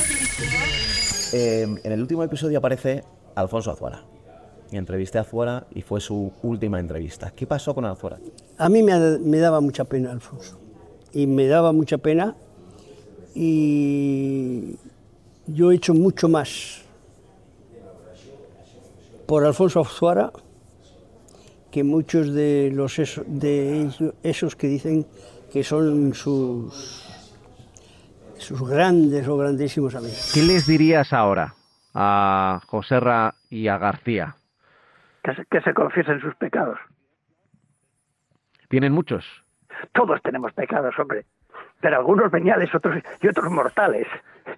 Eh, 1.33 1.67
en 1.83 1.91
el 1.91 2.01
último 2.01 2.23
episodio 2.23 2.57
aparece 2.57 3.03
Alfonso 3.35 3.71
Azuara. 3.71 4.03
Y 4.71 4.77
entrevisté 4.77 5.17
a 5.17 5.21
Azuara 5.21 5.65
y 5.73 5.81
fue 5.81 6.01
su 6.01 6.31
última 6.43 6.79
entrevista. 6.79 7.31
¿Qué 7.31 7.47
pasó 7.47 7.73
con 7.73 7.85
Azuara? 7.85 8.17
A 8.57 8.69
mí 8.69 8.83
me, 8.83 9.17
me 9.19 9.37
daba 9.39 9.61
mucha 9.61 9.85
pena, 9.85 10.11
Alfonso. 10.11 10.59
Y 11.13 11.25
me 11.27 11.47
daba 11.47 11.71
mucha 11.71 11.97
pena. 11.97 12.35
Y 13.33 14.75
yo 15.47 15.71
he 15.71 15.75
hecho 15.75 15.93
mucho 15.93 16.27
más 16.29 16.83
por 19.25 19.45
Alfonso 19.45 19.81
Azuara 19.81 20.31
que 21.71 21.83
muchos 21.83 22.33
de 22.33 22.71
los 22.73 22.97
de 23.27 23.81
ellos- 23.81 24.13
esos 24.23 24.55
que 24.55 24.67
dicen 24.67 25.05
que 25.51 25.63
son 25.63 26.13
sus 26.13 27.05
sus 28.37 28.61
grandes 28.69 29.27
o 29.27 29.37
grandísimos 29.37 29.95
amigos. 29.95 30.31
¿Qué 30.33 30.41
les 30.41 30.65
dirías 30.65 31.11
ahora 31.11 31.53
a 31.93 32.61
Joserra 32.67 33.35
y 33.49 33.67
a 33.67 33.77
García? 33.77 34.35
Que 35.23 35.35
se, 35.35 35.45
que 35.45 35.61
se 35.61 35.73
confiesen 35.73 36.21
sus 36.21 36.33
pecados. 36.35 36.79
¿Tienen 38.69 38.93
muchos? 38.93 39.25
Todos 39.93 40.21
tenemos 40.21 40.53
pecados, 40.53 40.93
hombre. 40.99 41.25
Pero 41.81 41.97
algunos 41.97 42.29
veniales 42.31 42.73
otros, 42.75 43.01
y 43.21 43.27
otros 43.27 43.51
mortales. 43.51 44.07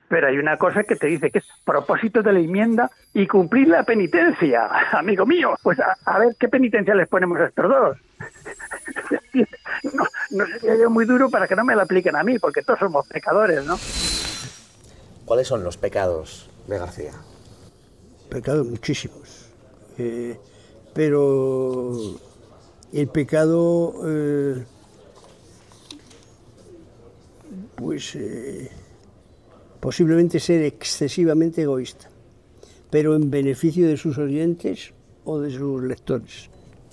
Pero 0.07 0.27
hay 0.27 0.37
una 0.37 0.57
cosa 0.57 0.83
que 0.83 0.95
te 0.95 1.07
dice 1.07 1.29
que 1.29 1.39
es 1.39 1.47
propósito 1.63 2.23
de 2.23 2.33
la 2.33 2.39
enmienda 2.39 2.89
y 3.13 3.27
cumplir 3.27 3.67
la 3.67 3.83
penitencia, 3.83 4.67
amigo 4.91 5.25
mío. 5.25 5.55
Pues 5.61 5.79
a, 5.79 5.97
a 6.05 6.19
ver 6.19 6.35
qué 6.39 6.47
penitencia 6.47 6.95
les 6.95 7.07
ponemos 7.07 7.39
a 7.39 7.45
estos 7.45 7.69
dos. 7.69 7.97
No, 9.93 10.03
no 10.31 10.45
sería 10.45 10.75
yo 10.77 10.89
muy 10.89 11.05
duro 11.05 11.29
para 11.29 11.47
que 11.47 11.55
no 11.55 11.63
me 11.63 11.75
la 11.75 11.83
apliquen 11.83 12.15
a 12.15 12.23
mí, 12.23 12.39
porque 12.39 12.61
todos 12.61 12.79
somos 12.79 13.07
pecadores, 13.07 13.65
¿no? 13.65 13.77
¿Cuáles 15.25 15.47
son 15.47 15.63
los 15.63 15.77
pecados 15.77 16.49
de 16.67 16.77
García? 16.77 17.13
Pecados 18.29 18.67
muchísimos. 18.67 19.49
Eh, 19.97 20.37
pero 20.93 21.91
el 22.93 23.07
pecado, 23.07 23.93
eh, 24.05 24.65
pues 27.75 28.15
eh, 28.15 28.69
posiblemente 29.79 30.39
ser 30.39 30.63
excesivamente 30.63 31.61
egoísta, 31.61 32.09
pero 32.89 33.15
en 33.15 33.29
beneficio 33.29 33.87
de 33.87 33.97
sus 33.97 34.17
oyentes 34.17 34.93
o 35.25 35.39
de 35.39 35.51
sus 35.51 35.83
lectores. 35.83 36.49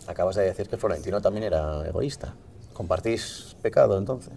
Acabas 0.06 0.36
de 0.36 0.44
decir 0.44 0.68
que 0.68 0.76
Florentino 0.76 1.20
también 1.20 1.44
era 1.44 1.86
egoísta. 1.86 2.34
¿Compartís 2.72 3.56
pecado 3.60 3.98
entonces? 3.98 4.32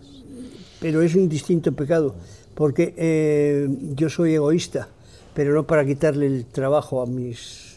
Pero 0.80 1.02
es 1.02 1.16
un 1.16 1.30
distinto 1.30 1.72
pecado, 1.72 2.16
porque 2.56 2.94
eh, 2.98 3.70
yo 3.96 4.10
soy 4.10 4.34
egoísta, 4.34 4.90
pero 5.34 5.54
no 5.54 5.66
para 5.66 5.86
quitarle 5.86 6.26
el 6.26 6.46
trabajo 6.46 7.02
a 7.02 7.06
mis 7.06 7.72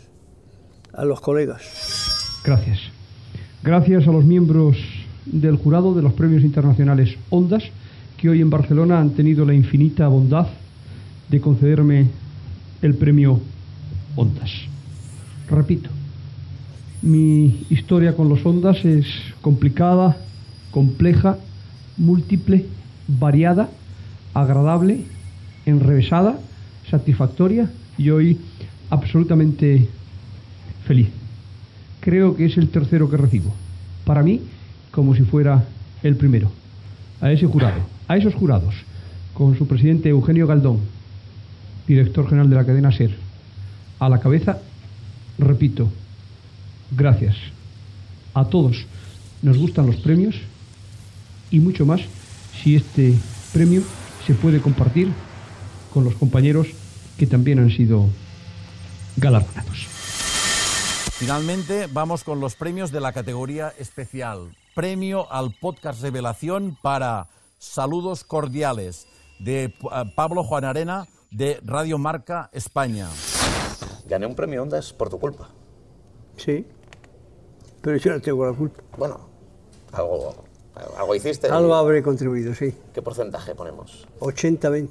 a 0.92 1.04
los 1.04 1.20
colegas. 1.20 2.40
Gracias. 2.44 2.78
Gracias 3.62 4.06
a 4.06 4.12
los 4.12 4.24
miembros 4.24 4.76
del 5.24 5.56
jurado 5.56 5.94
de 5.94 6.02
los 6.02 6.12
premios 6.12 6.42
internacionales 6.42 7.16
Ondas, 7.30 7.64
hoy 8.28 8.40
en 8.40 8.50
Barcelona 8.50 9.00
han 9.00 9.10
tenido 9.10 9.44
la 9.44 9.54
infinita 9.54 10.08
bondad 10.08 10.46
de 11.28 11.40
concederme 11.40 12.08
el 12.82 12.94
premio 12.94 13.40
Ondas. 14.16 14.50
Repito, 15.50 15.90
mi 17.02 17.66
historia 17.70 18.16
con 18.16 18.28
los 18.28 18.44
Ondas 18.46 18.84
es 18.84 19.06
complicada, 19.40 20.16
compleja, 20.70 21.38
múltiple, 21.96 22.66
variada, 23.08 23.68
agradable, 24.32 25.04
enrevesada, 25.66 26.38
satisfactoria 26.90 27.70
y 27.98 28.10
hoy 28.10 28.38
absolutamente 28.90 29.88
feliz. 30.86 31.08
Creo 32.00 32.36
que 32.36 32.46
es 32.46 32.56
el 32.56 32.68
tercero 32.68 33.10
que 33.10 33.16
recibo. 33.16 33.52
Para 34.04 34.22
mí, 34.22 34.40
como 34.90 35.14
si 35.14 35.22
fuera 35.22 35.64
el 36.02 36.16
primero. 36.16 36.50
A 37.20 37.32
ese 37.32 37.46
jurado, 37.46 37.93
a 38.08 38.16
esos 38.16 38.34
jurados, 38.34 38.74
con 39.32 39.56
su 39.56 39.66
presidente 39.66 40.08
Eugenio 40.08 40.46
Galdón, 40.46 40.80
director 41.86 42.28
general 42.28 42.50
de 42.50 42.56
la 42.56 42.64
cadena 42.64 42.92
SER, 42.92 43.14
a 43.98 44.08
la 44.08 44.20
cabeza, 44.20 44.58
repito, 45.38 45.88
gracias. 46.90 47.36
A 48.34 48.44
todos 48.44 48.86
nos 49.42 49.58
gustan 49.58 49.86
los 49.86 49.96
premios 49.96 50.36
y 51.50 51.60
mucho 51.60 51.86
más 51.86 52.00
si 52.62 52.76
este 52.76 53.14
premio 53.52 53.82
se 54.26 54.34
puede 54.34 54.60
compartir 54.60 55.12
con 55.92 56.04
los 56.04 56.14
compañeros 56.14 56.68
que 57.18 57.26
también 57.26 57.58
han 57.58 57.70
sido 57.70 58.08
galardonados. 59.16 59.86
Finalmente, 61.16 61.86
vamos 61.92 62.24
con 62.24 62.40
los 62.40 62.56
premios 62.56 62.90
de 62.90 63.00
la 63.00 63.12
categoría 63.12 63.72
especial. 63.78 64.50
Premio 64.74 65.30
al 65.30 65.52
podcast 65.52 66.02
Revelación 66.02 66.76
para 66.82 67.28
Saludos 67.64 68.24
Cordiales 68.24 69.08
de 69.38 69.64
eh, 69.64 69.74
Pablo 70.14 70.44
Juan 70.44 70.64
Arena 70.64 71.08
de 71.30 71.58
Radio 71.64 71.96
Marca 71.96 72.50
España. 72.52 73.08
Gané 74.06 74.26
un 74.26 74.36
premio 74.36 74.62
Ondas 74.62 74.92
por 74.92 75.08
tu 75.08 75.18
culpa. 75.18 75.48
Sí, 76.36 76.66
pero 77.80 77.96
yo 77.96 78.12
no 78.12 78.20
tengo 78.20 78.46
la 78.46 78.52
culpa. 78.52 78.82
Bueno, 78.98 79.18
algo, 79.92 80.34
Algo 80.98 81.14
hiciste. 81.14 81.48
Algo 81.48 81.74
habré 81.74 82.02
contribuido, 82.02 82.54
sí. 82.54 82.74
¿Qué 82.92 83.00
porcentaje 83.00 83.54
ponemos? 83.54 84.06
80-20. 84.20 84.90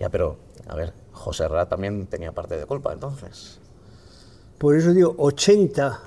Ya, 0.00 0.10
pero, 0.10 0.38
a 0.66 0.74
ver, 0.74 0.92
José 1.12 1.46
Ra 1.46 1.68
también 1.68 2.08
tenía 2.08 2.32
parte 2.32 2.56
de 2.56 2.66
culpa, 2.66 2.92
entonces. 2.92 3.60
Por 4.58 4.76
eso 4.76 4.92
digo 4.92 5.14
80 5.18 6.00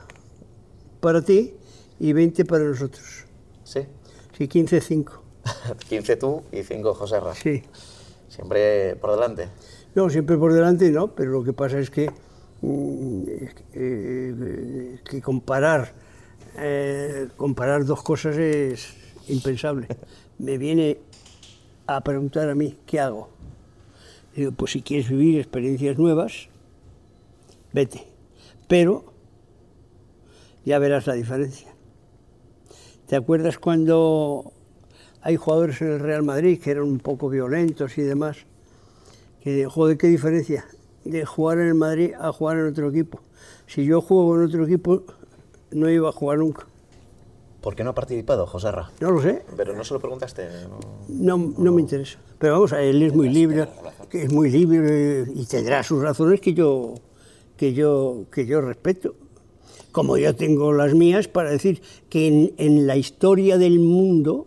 para 1.00 1.22
ti 1.22 1.56
y 2.00 2.12
20 2.12 2.44
para 2.46 2.66
nosotros. 2.66 3.26
Sí. 3.64 3.88
Sí, 4.38 4.50
15-5. 4.50 5.25
15 5.90 6.16
tú 6.18 6.44
y 6.52 6.64
5 6.64 6.94
José 6.94 7.20
Ra. 7.20 7.34
Sí. 7.34 7.64
Siempre 8.30 8.96
por 8.98 9.12
delante. 9.12 9.48
No, 9.94 10.10
siempre 10.10 10.38
por 10.38 10.54
delante 10.54 10.90
no, 10.92 11.08
pero 11.08 11.32
lo 11.32 11.44
que 11.44 11.54
pasa 11.54 11.80
es 11.80 11.90
que, 11.90 12.12
mm, 12.62 13.24
eh, 13.74 15.00
que 15.10 15.22
comparar, 15.22 15.94
eh, 16.58 17.30
comparar 17.38 17.86
dos 17.86 18.04
cosas 18.04 18.38
es 18.38 18.94
impensable. 19.30 19.88
Me 20.38 20.58
viene 20.58 21.00
a 21.88 22.02
preguntar 22.02 22.50
a 22.50 22.56
mí, 22.56 22.78
¿qué 22.86 23.00
hago? 23.00 23.30
Digo, 24.36 24.52
pues 24.52 24.72
si 24.72 24.82
quieres 24.82 25.10
vivir 25.10 25.40
experiencias 25.40 25.98
nuevas, 25.98 26.50
vete. 27.72 28.06
Pero 28.68 29.06
ya 30.66 30.80
verás 30.80 31.08
la 31.08 31.14
diferencia. 31.14 31.74
¿Te 33.08 33.16
acuerdas 33.16 33.60
cuando 33.60 34.52
hay 35.26 35.38
jugadores 35.38 35.82
en 35.82 35.88
el 35.88 36.00
Real 36.00 36.22
Madrid 36.22 36.62
que 36.62 36.70
eran 36.70 36.84
un 36.84 37.00
poco 37.00 37.30
violentos 37.30 37.98
y 37.98 38.04
demás? 38.04 38.38
Que, 39.44 39.66
joder, 39.66 39.98
qué 39.98 40.06
diferencia 40.06 40.68
de 41.04 41.26
jugar 41.26 41.58
en 41.58 41.68
el 41.70 41.74
Madrid 41.74 42.12
a 42.20 42.32
jugar 42.32 42.60
en 42.60 42.68
otro 42.68 42.90
equipo. 42.90 43.20
Si 43.66 43.86
yo 43.86 44.02
juego 44.02 44.36
en 44.36 44.46
otro 44.46 44.64
equipo, 44.66 45.02
no 45.72 45.90
iba 45.90 46.10
a 46.10 46.12
jugar 46.12 46.38
nunca. 46.38 46.68
¿Por 47.60 47.76
qué 47.76 47.84
no 47.84 47.90
ha 47.90 47.96
participado 47.96 48.46
José 48.46 48.72
Ra? 48.72 48.92
No 49.00 49.10
lo 49.10 49.20
sé. 49.20 49.44
Pero 49.58 49.76
no 49.76 49.84
se 49.84 49.96
lo 49.96 50.00
preguntaste. 50.00 50.48
No, 51.10 51.38
No, 51.38 51.54
no 51.58 51.72
me 51.72 51.82
interesa. 51.82 52.20
Pero 52.38 52.54
vamos, 52.54 52.74
él 52.74 53.02
es 53.02 53.16
muy 53.16 53.30
libre, 53.30 53.68
es 54.12 54.32
muy 54.32 54.52
libre 54.52 55.26
y 55.34 55.44
tendrá 55.48 55.82
sus 55.82 56.04
razones 56.04 56.40
que 56.40 56.54
yo, 56.54 56.94
que 57.58 57.74
yo, 57.74 58.26
que 58.32 58.46
yo 58.46 58.62
respeto. 58.62 59.16
Como 59.92 60.18
yo 60.18 60.36
tengo 60.36 60.72
las 60.72 60.94
mías 60.94 61.28
para 61.28 61.50
decir 61.50 61.82
que 62.10 62.28
en, 62.28 62.54
en 62.58 62.86
la 62.86 62.96
historia 62.96 63.58
del 63.58 63.80
mundo 63.80 64.46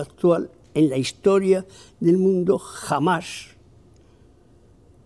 actual, 0.00 0.50
en 0.74 0.90
la 0.90 0.96
historia 0.96 1.66
del 2.00 2.18
mundo, 2.18 2.58
jamás 2.58 3.54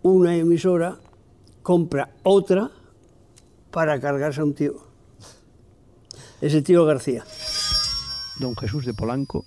una 0.02 0.34
emisora 0.36 0.98
compra 1.62 2.14
otra 2.22 2.70
para 3.70 4.00
cargarse 4.00 4.40
a 4.40 4.44
un 4.44 4.54
tío. 4.54 4.74
Ese 6.40 6.62
tío 6.62 6.84
García. 6.84 7.24
don 8.38 8.56
Jesús 8.56 8.86
de 8.86 8.94
Polanco 8.94 9.44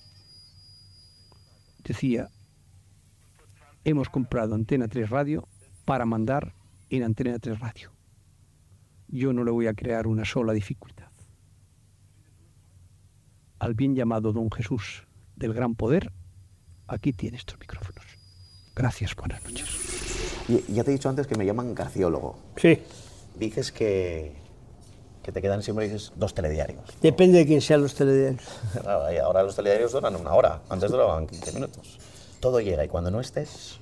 decía, 1.83 2.29
hemos 3.83 4.09
comprado 4.09 4.55
Antena 4.55 4.87
3 4.87 5.09
Radio 5.09 5.47
para 5.85 6.05
mandar 6.05 6.53
en 6.89 7.03
Antena 7.03 7.39
3 7.39 7.59
Radio. 7.59 7.91
Yo 9.07 9.33
no 9.33 9.43
le 9.43 9.51
voy 9.51 9.67
a 9.67 9.73
crear 9.73 10.07
una 10.07 10.25
sola 10.25 10.53
dificultad. 10.53 11.09
Al 13.59 13.73
bien 13.73 13.95
llamado 13.95 14.31
don 14.31 14.51
Jesús 14.51 15.07
del 15.41 15.53
Gran 15.53 15.75
Poder, 15.75 16.11
aquí 16.87 17.13
tiene 17.13 17.37
estos 17.37 17.59
micrófonos. 17.59 18.05
Gracias, 18.75 19.15
buenas 19.15 19.43
noches. 19.43 19.67
Ya 20.69 20.83
te 20.83 20.91
he 20.91 20.93
dicho 20.93 21.09
antes 21.09 21.27
que 21.27 21.35
me 21.35 21.45
llaman 21.45 21.75
garciólogo. 21.75 22.37
Sí. 22.55 22.81
Dices 23.35 23.71
que, 23.71 24.33
que 25.23 25.31
te 25.31 25.41
quedan 25.41 25.63
siempre 25.63 25.85
dices, 25.85 26.13
dos 26.15 26.33
telediarios. 26.33 26.83
Depende 27.01 27.39
de 27.39 27.45
quién 27.45 27.61
sean 27.61 27.81
los 27.81 27.95
telediarios. 27.95 28.43
Ahora 28.85 29.43
los 29.43 29.55
telediarios 29.55 29.91
duran 29.91 30.15
una 30.15 30.33
hora. 30.33 30.61
Antes 30.69 30.91
duraban 30.91 31.27
15 31.27 31.51
minutos. 31.53 31.99
Todo 32.39 32.59
llega 32.59 32.85
y 32.85 32.87
cuando 32.87 33.11
no 33.11 33.19
estés, 33.19 33.79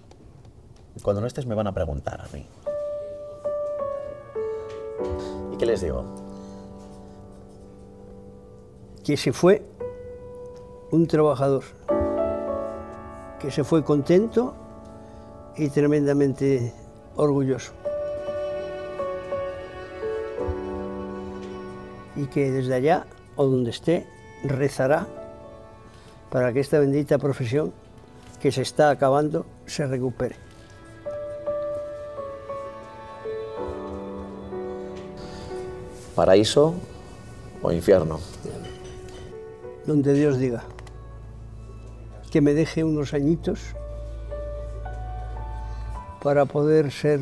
cuando 1.02 1.22
no 1.22 1.28
estés 1.28 1.46
me 1.46 1.56
van 1.56 1.68
a 1.68 1.74
preguntar 1.74 2.22
a 2.22 2.28
mí. 2.34 2.46
¿Y 5.54 5.58
qué 5.58 5.66
les 5.66 5.82
digo? 5.82 6.30
que 9.10 9.18
se 9.18 9.34
fue 9.34 9.64
un 10.92 11.08
trabajador, 11.08 11.64
que 13.40 13.52
se 13.52 13.64
fue 13.64 13.84
contento 13.84 14.56
y 15.56 15.70
tremendamente 15.70 16.74
orgulloso. 17.16 17.74
Y 22.16 22.26
que 22.26 22.52
desde 22.52 22.74
allá, 22.74 23.06
o 23.36 23.46
donde 23.46 23.70
esté, 23.70 24.08
rezará 24.44 25.08
para 26.30 26.52
que 26.54 26.60
esta 26.60 26.80
bendita 26.80 27.18
profesión 27.18 27.72
que 28.42 28.52
se 28.52 28.62
está 28.62 28.90
acabando 28.90 29.46
se 29.66 29.86
recupere. 29.86 30.36
¿Paraíso 36.16 36.74
o 37.62 37.72
infierno? 37.72 38.20
donde 39.90 40.14
Dios 40.14 40.38
diga. 40.38 40.64
Que 42.32 42.42
me 42.42 42.54
deje 42.54 42.84
unos 42.84 43.14
añitos 43.16 43.60
para 46.22 46.46
poder 46.46 46.92
ser 46.92 47.22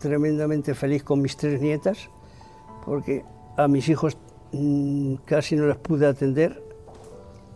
tremendamente 0.00 0.74
feliz 0.74 1.02
con 1.02 1.20
mis 1.20 1.36
tres 1.36 1.60
nietas, 1.60 2.08
porque 2.84 3.24
a 3.56 3.66
mis 3.66 3.88
hijos 3.88 4.16
mm, 4.52 5.14
casi 5.24 5.56
no 5.56 5.66
las 5.66 5.78
pude 5.78 6.06
atender 6.06 6.62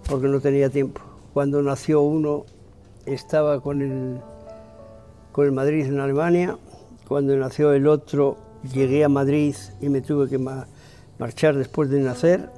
porque 0.09 0.26
no 0.26 0.41
tenía 0.41 0.70
tiempo. 0.70 1.01
Cuando 1.33 1.62
nació 1.62 2.01
uno 2.03 2.45
estaba 3.07 3.61
con 3.61 3.80
el, 3.80 4.20
con 5.30 5.47
el 5.47 5.53
Madrid 5.53 5.87
en 5.87 6.01
Alemania, 6.01 6.59
cuando 7.07 7.37
nació 7.37 7.72
el 7.74 7.87
otro 7.87 8.39
llegué 8.72 9.05
a 9.05 9.09
Madrid 9.09 9.55
y 9.80 9.89
me 9.89 10.01
tuve 10.01 10.28
que 10.28 10.39
ma- 10.39 10.66
marchar 11.18 11.55
después 11.55 11.91
de 11.91 12.01
nacer 12.01 12.51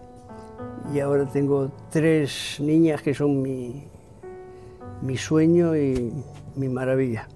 y 0.95 1.01
ahora 1.01 1.27
tengo 1.27 1.71
tres 1.91 2.57
niñas 2.61 3.03
que 3.03 3.13
son 3.15 3.43
mi, 3.43 3.89
mi 5.03 5.17
sueño 5.17 5.77
y 5.77 6.13
mi 6.57 6.69
maravilla. 6.69 7.29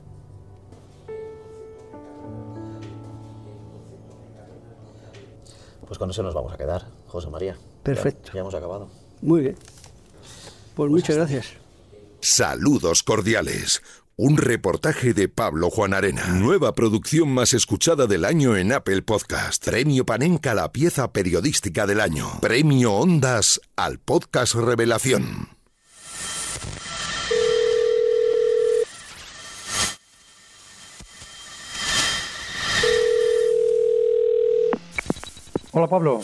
Pues 5.87 5.99
con 5.99 6.11
eso 6.11 6.23
nos 6.23 6.35
vamos 6.35 6.53
a 6.53 6.59
quedar, 6.59 6.87
José 7.07 7.31
María. 7.31 7.57
Perfecto. 7.83 8.29
Ya, 8.29 8.35
ya 8.35 8.41
hemos 8.41 8.55
acabado. 8.55 8.91
Muy 9.23 9.41
bien. 9.41 9.57
Pues 10.75 10.91
muchas 10.91 11.17
gracias. 11.17 11.47
Saludos 12.21 13.03
cordiales. 13.03 13.83
Un 14.17 14.37
reportaje 14.37 15.15
de 15.15 15.29
Pablo 15.29 15.71
Juan 15.71 15.95
Arena. 15.95 16.27
Nueva 16.27 16.75
producción 16.75 17.29
más 17.31 17.55
escuchada 17.55 18.07
del 18.07 18.25
año 18.25 18.57
en 18.57 18.73
Apple 18.73 19.03
Podcast. 19.03 19.65
Premio 19.65 20.05
Panenca 20.05 20.53
a 20.53 20.55
la 20.55 20.73
pieza 20.73 21.13
periodística 21.13 21.87
del 21.87 22.01
año. 22.01 22.27
Premio 22.41 22.95
Ondas 22.95 23.61
al 23.77 23.99
podcast 23.99 24.57
Revelación. 24.57 25.58
Hola 35.73 35.87
Pablo. 35.87 36.21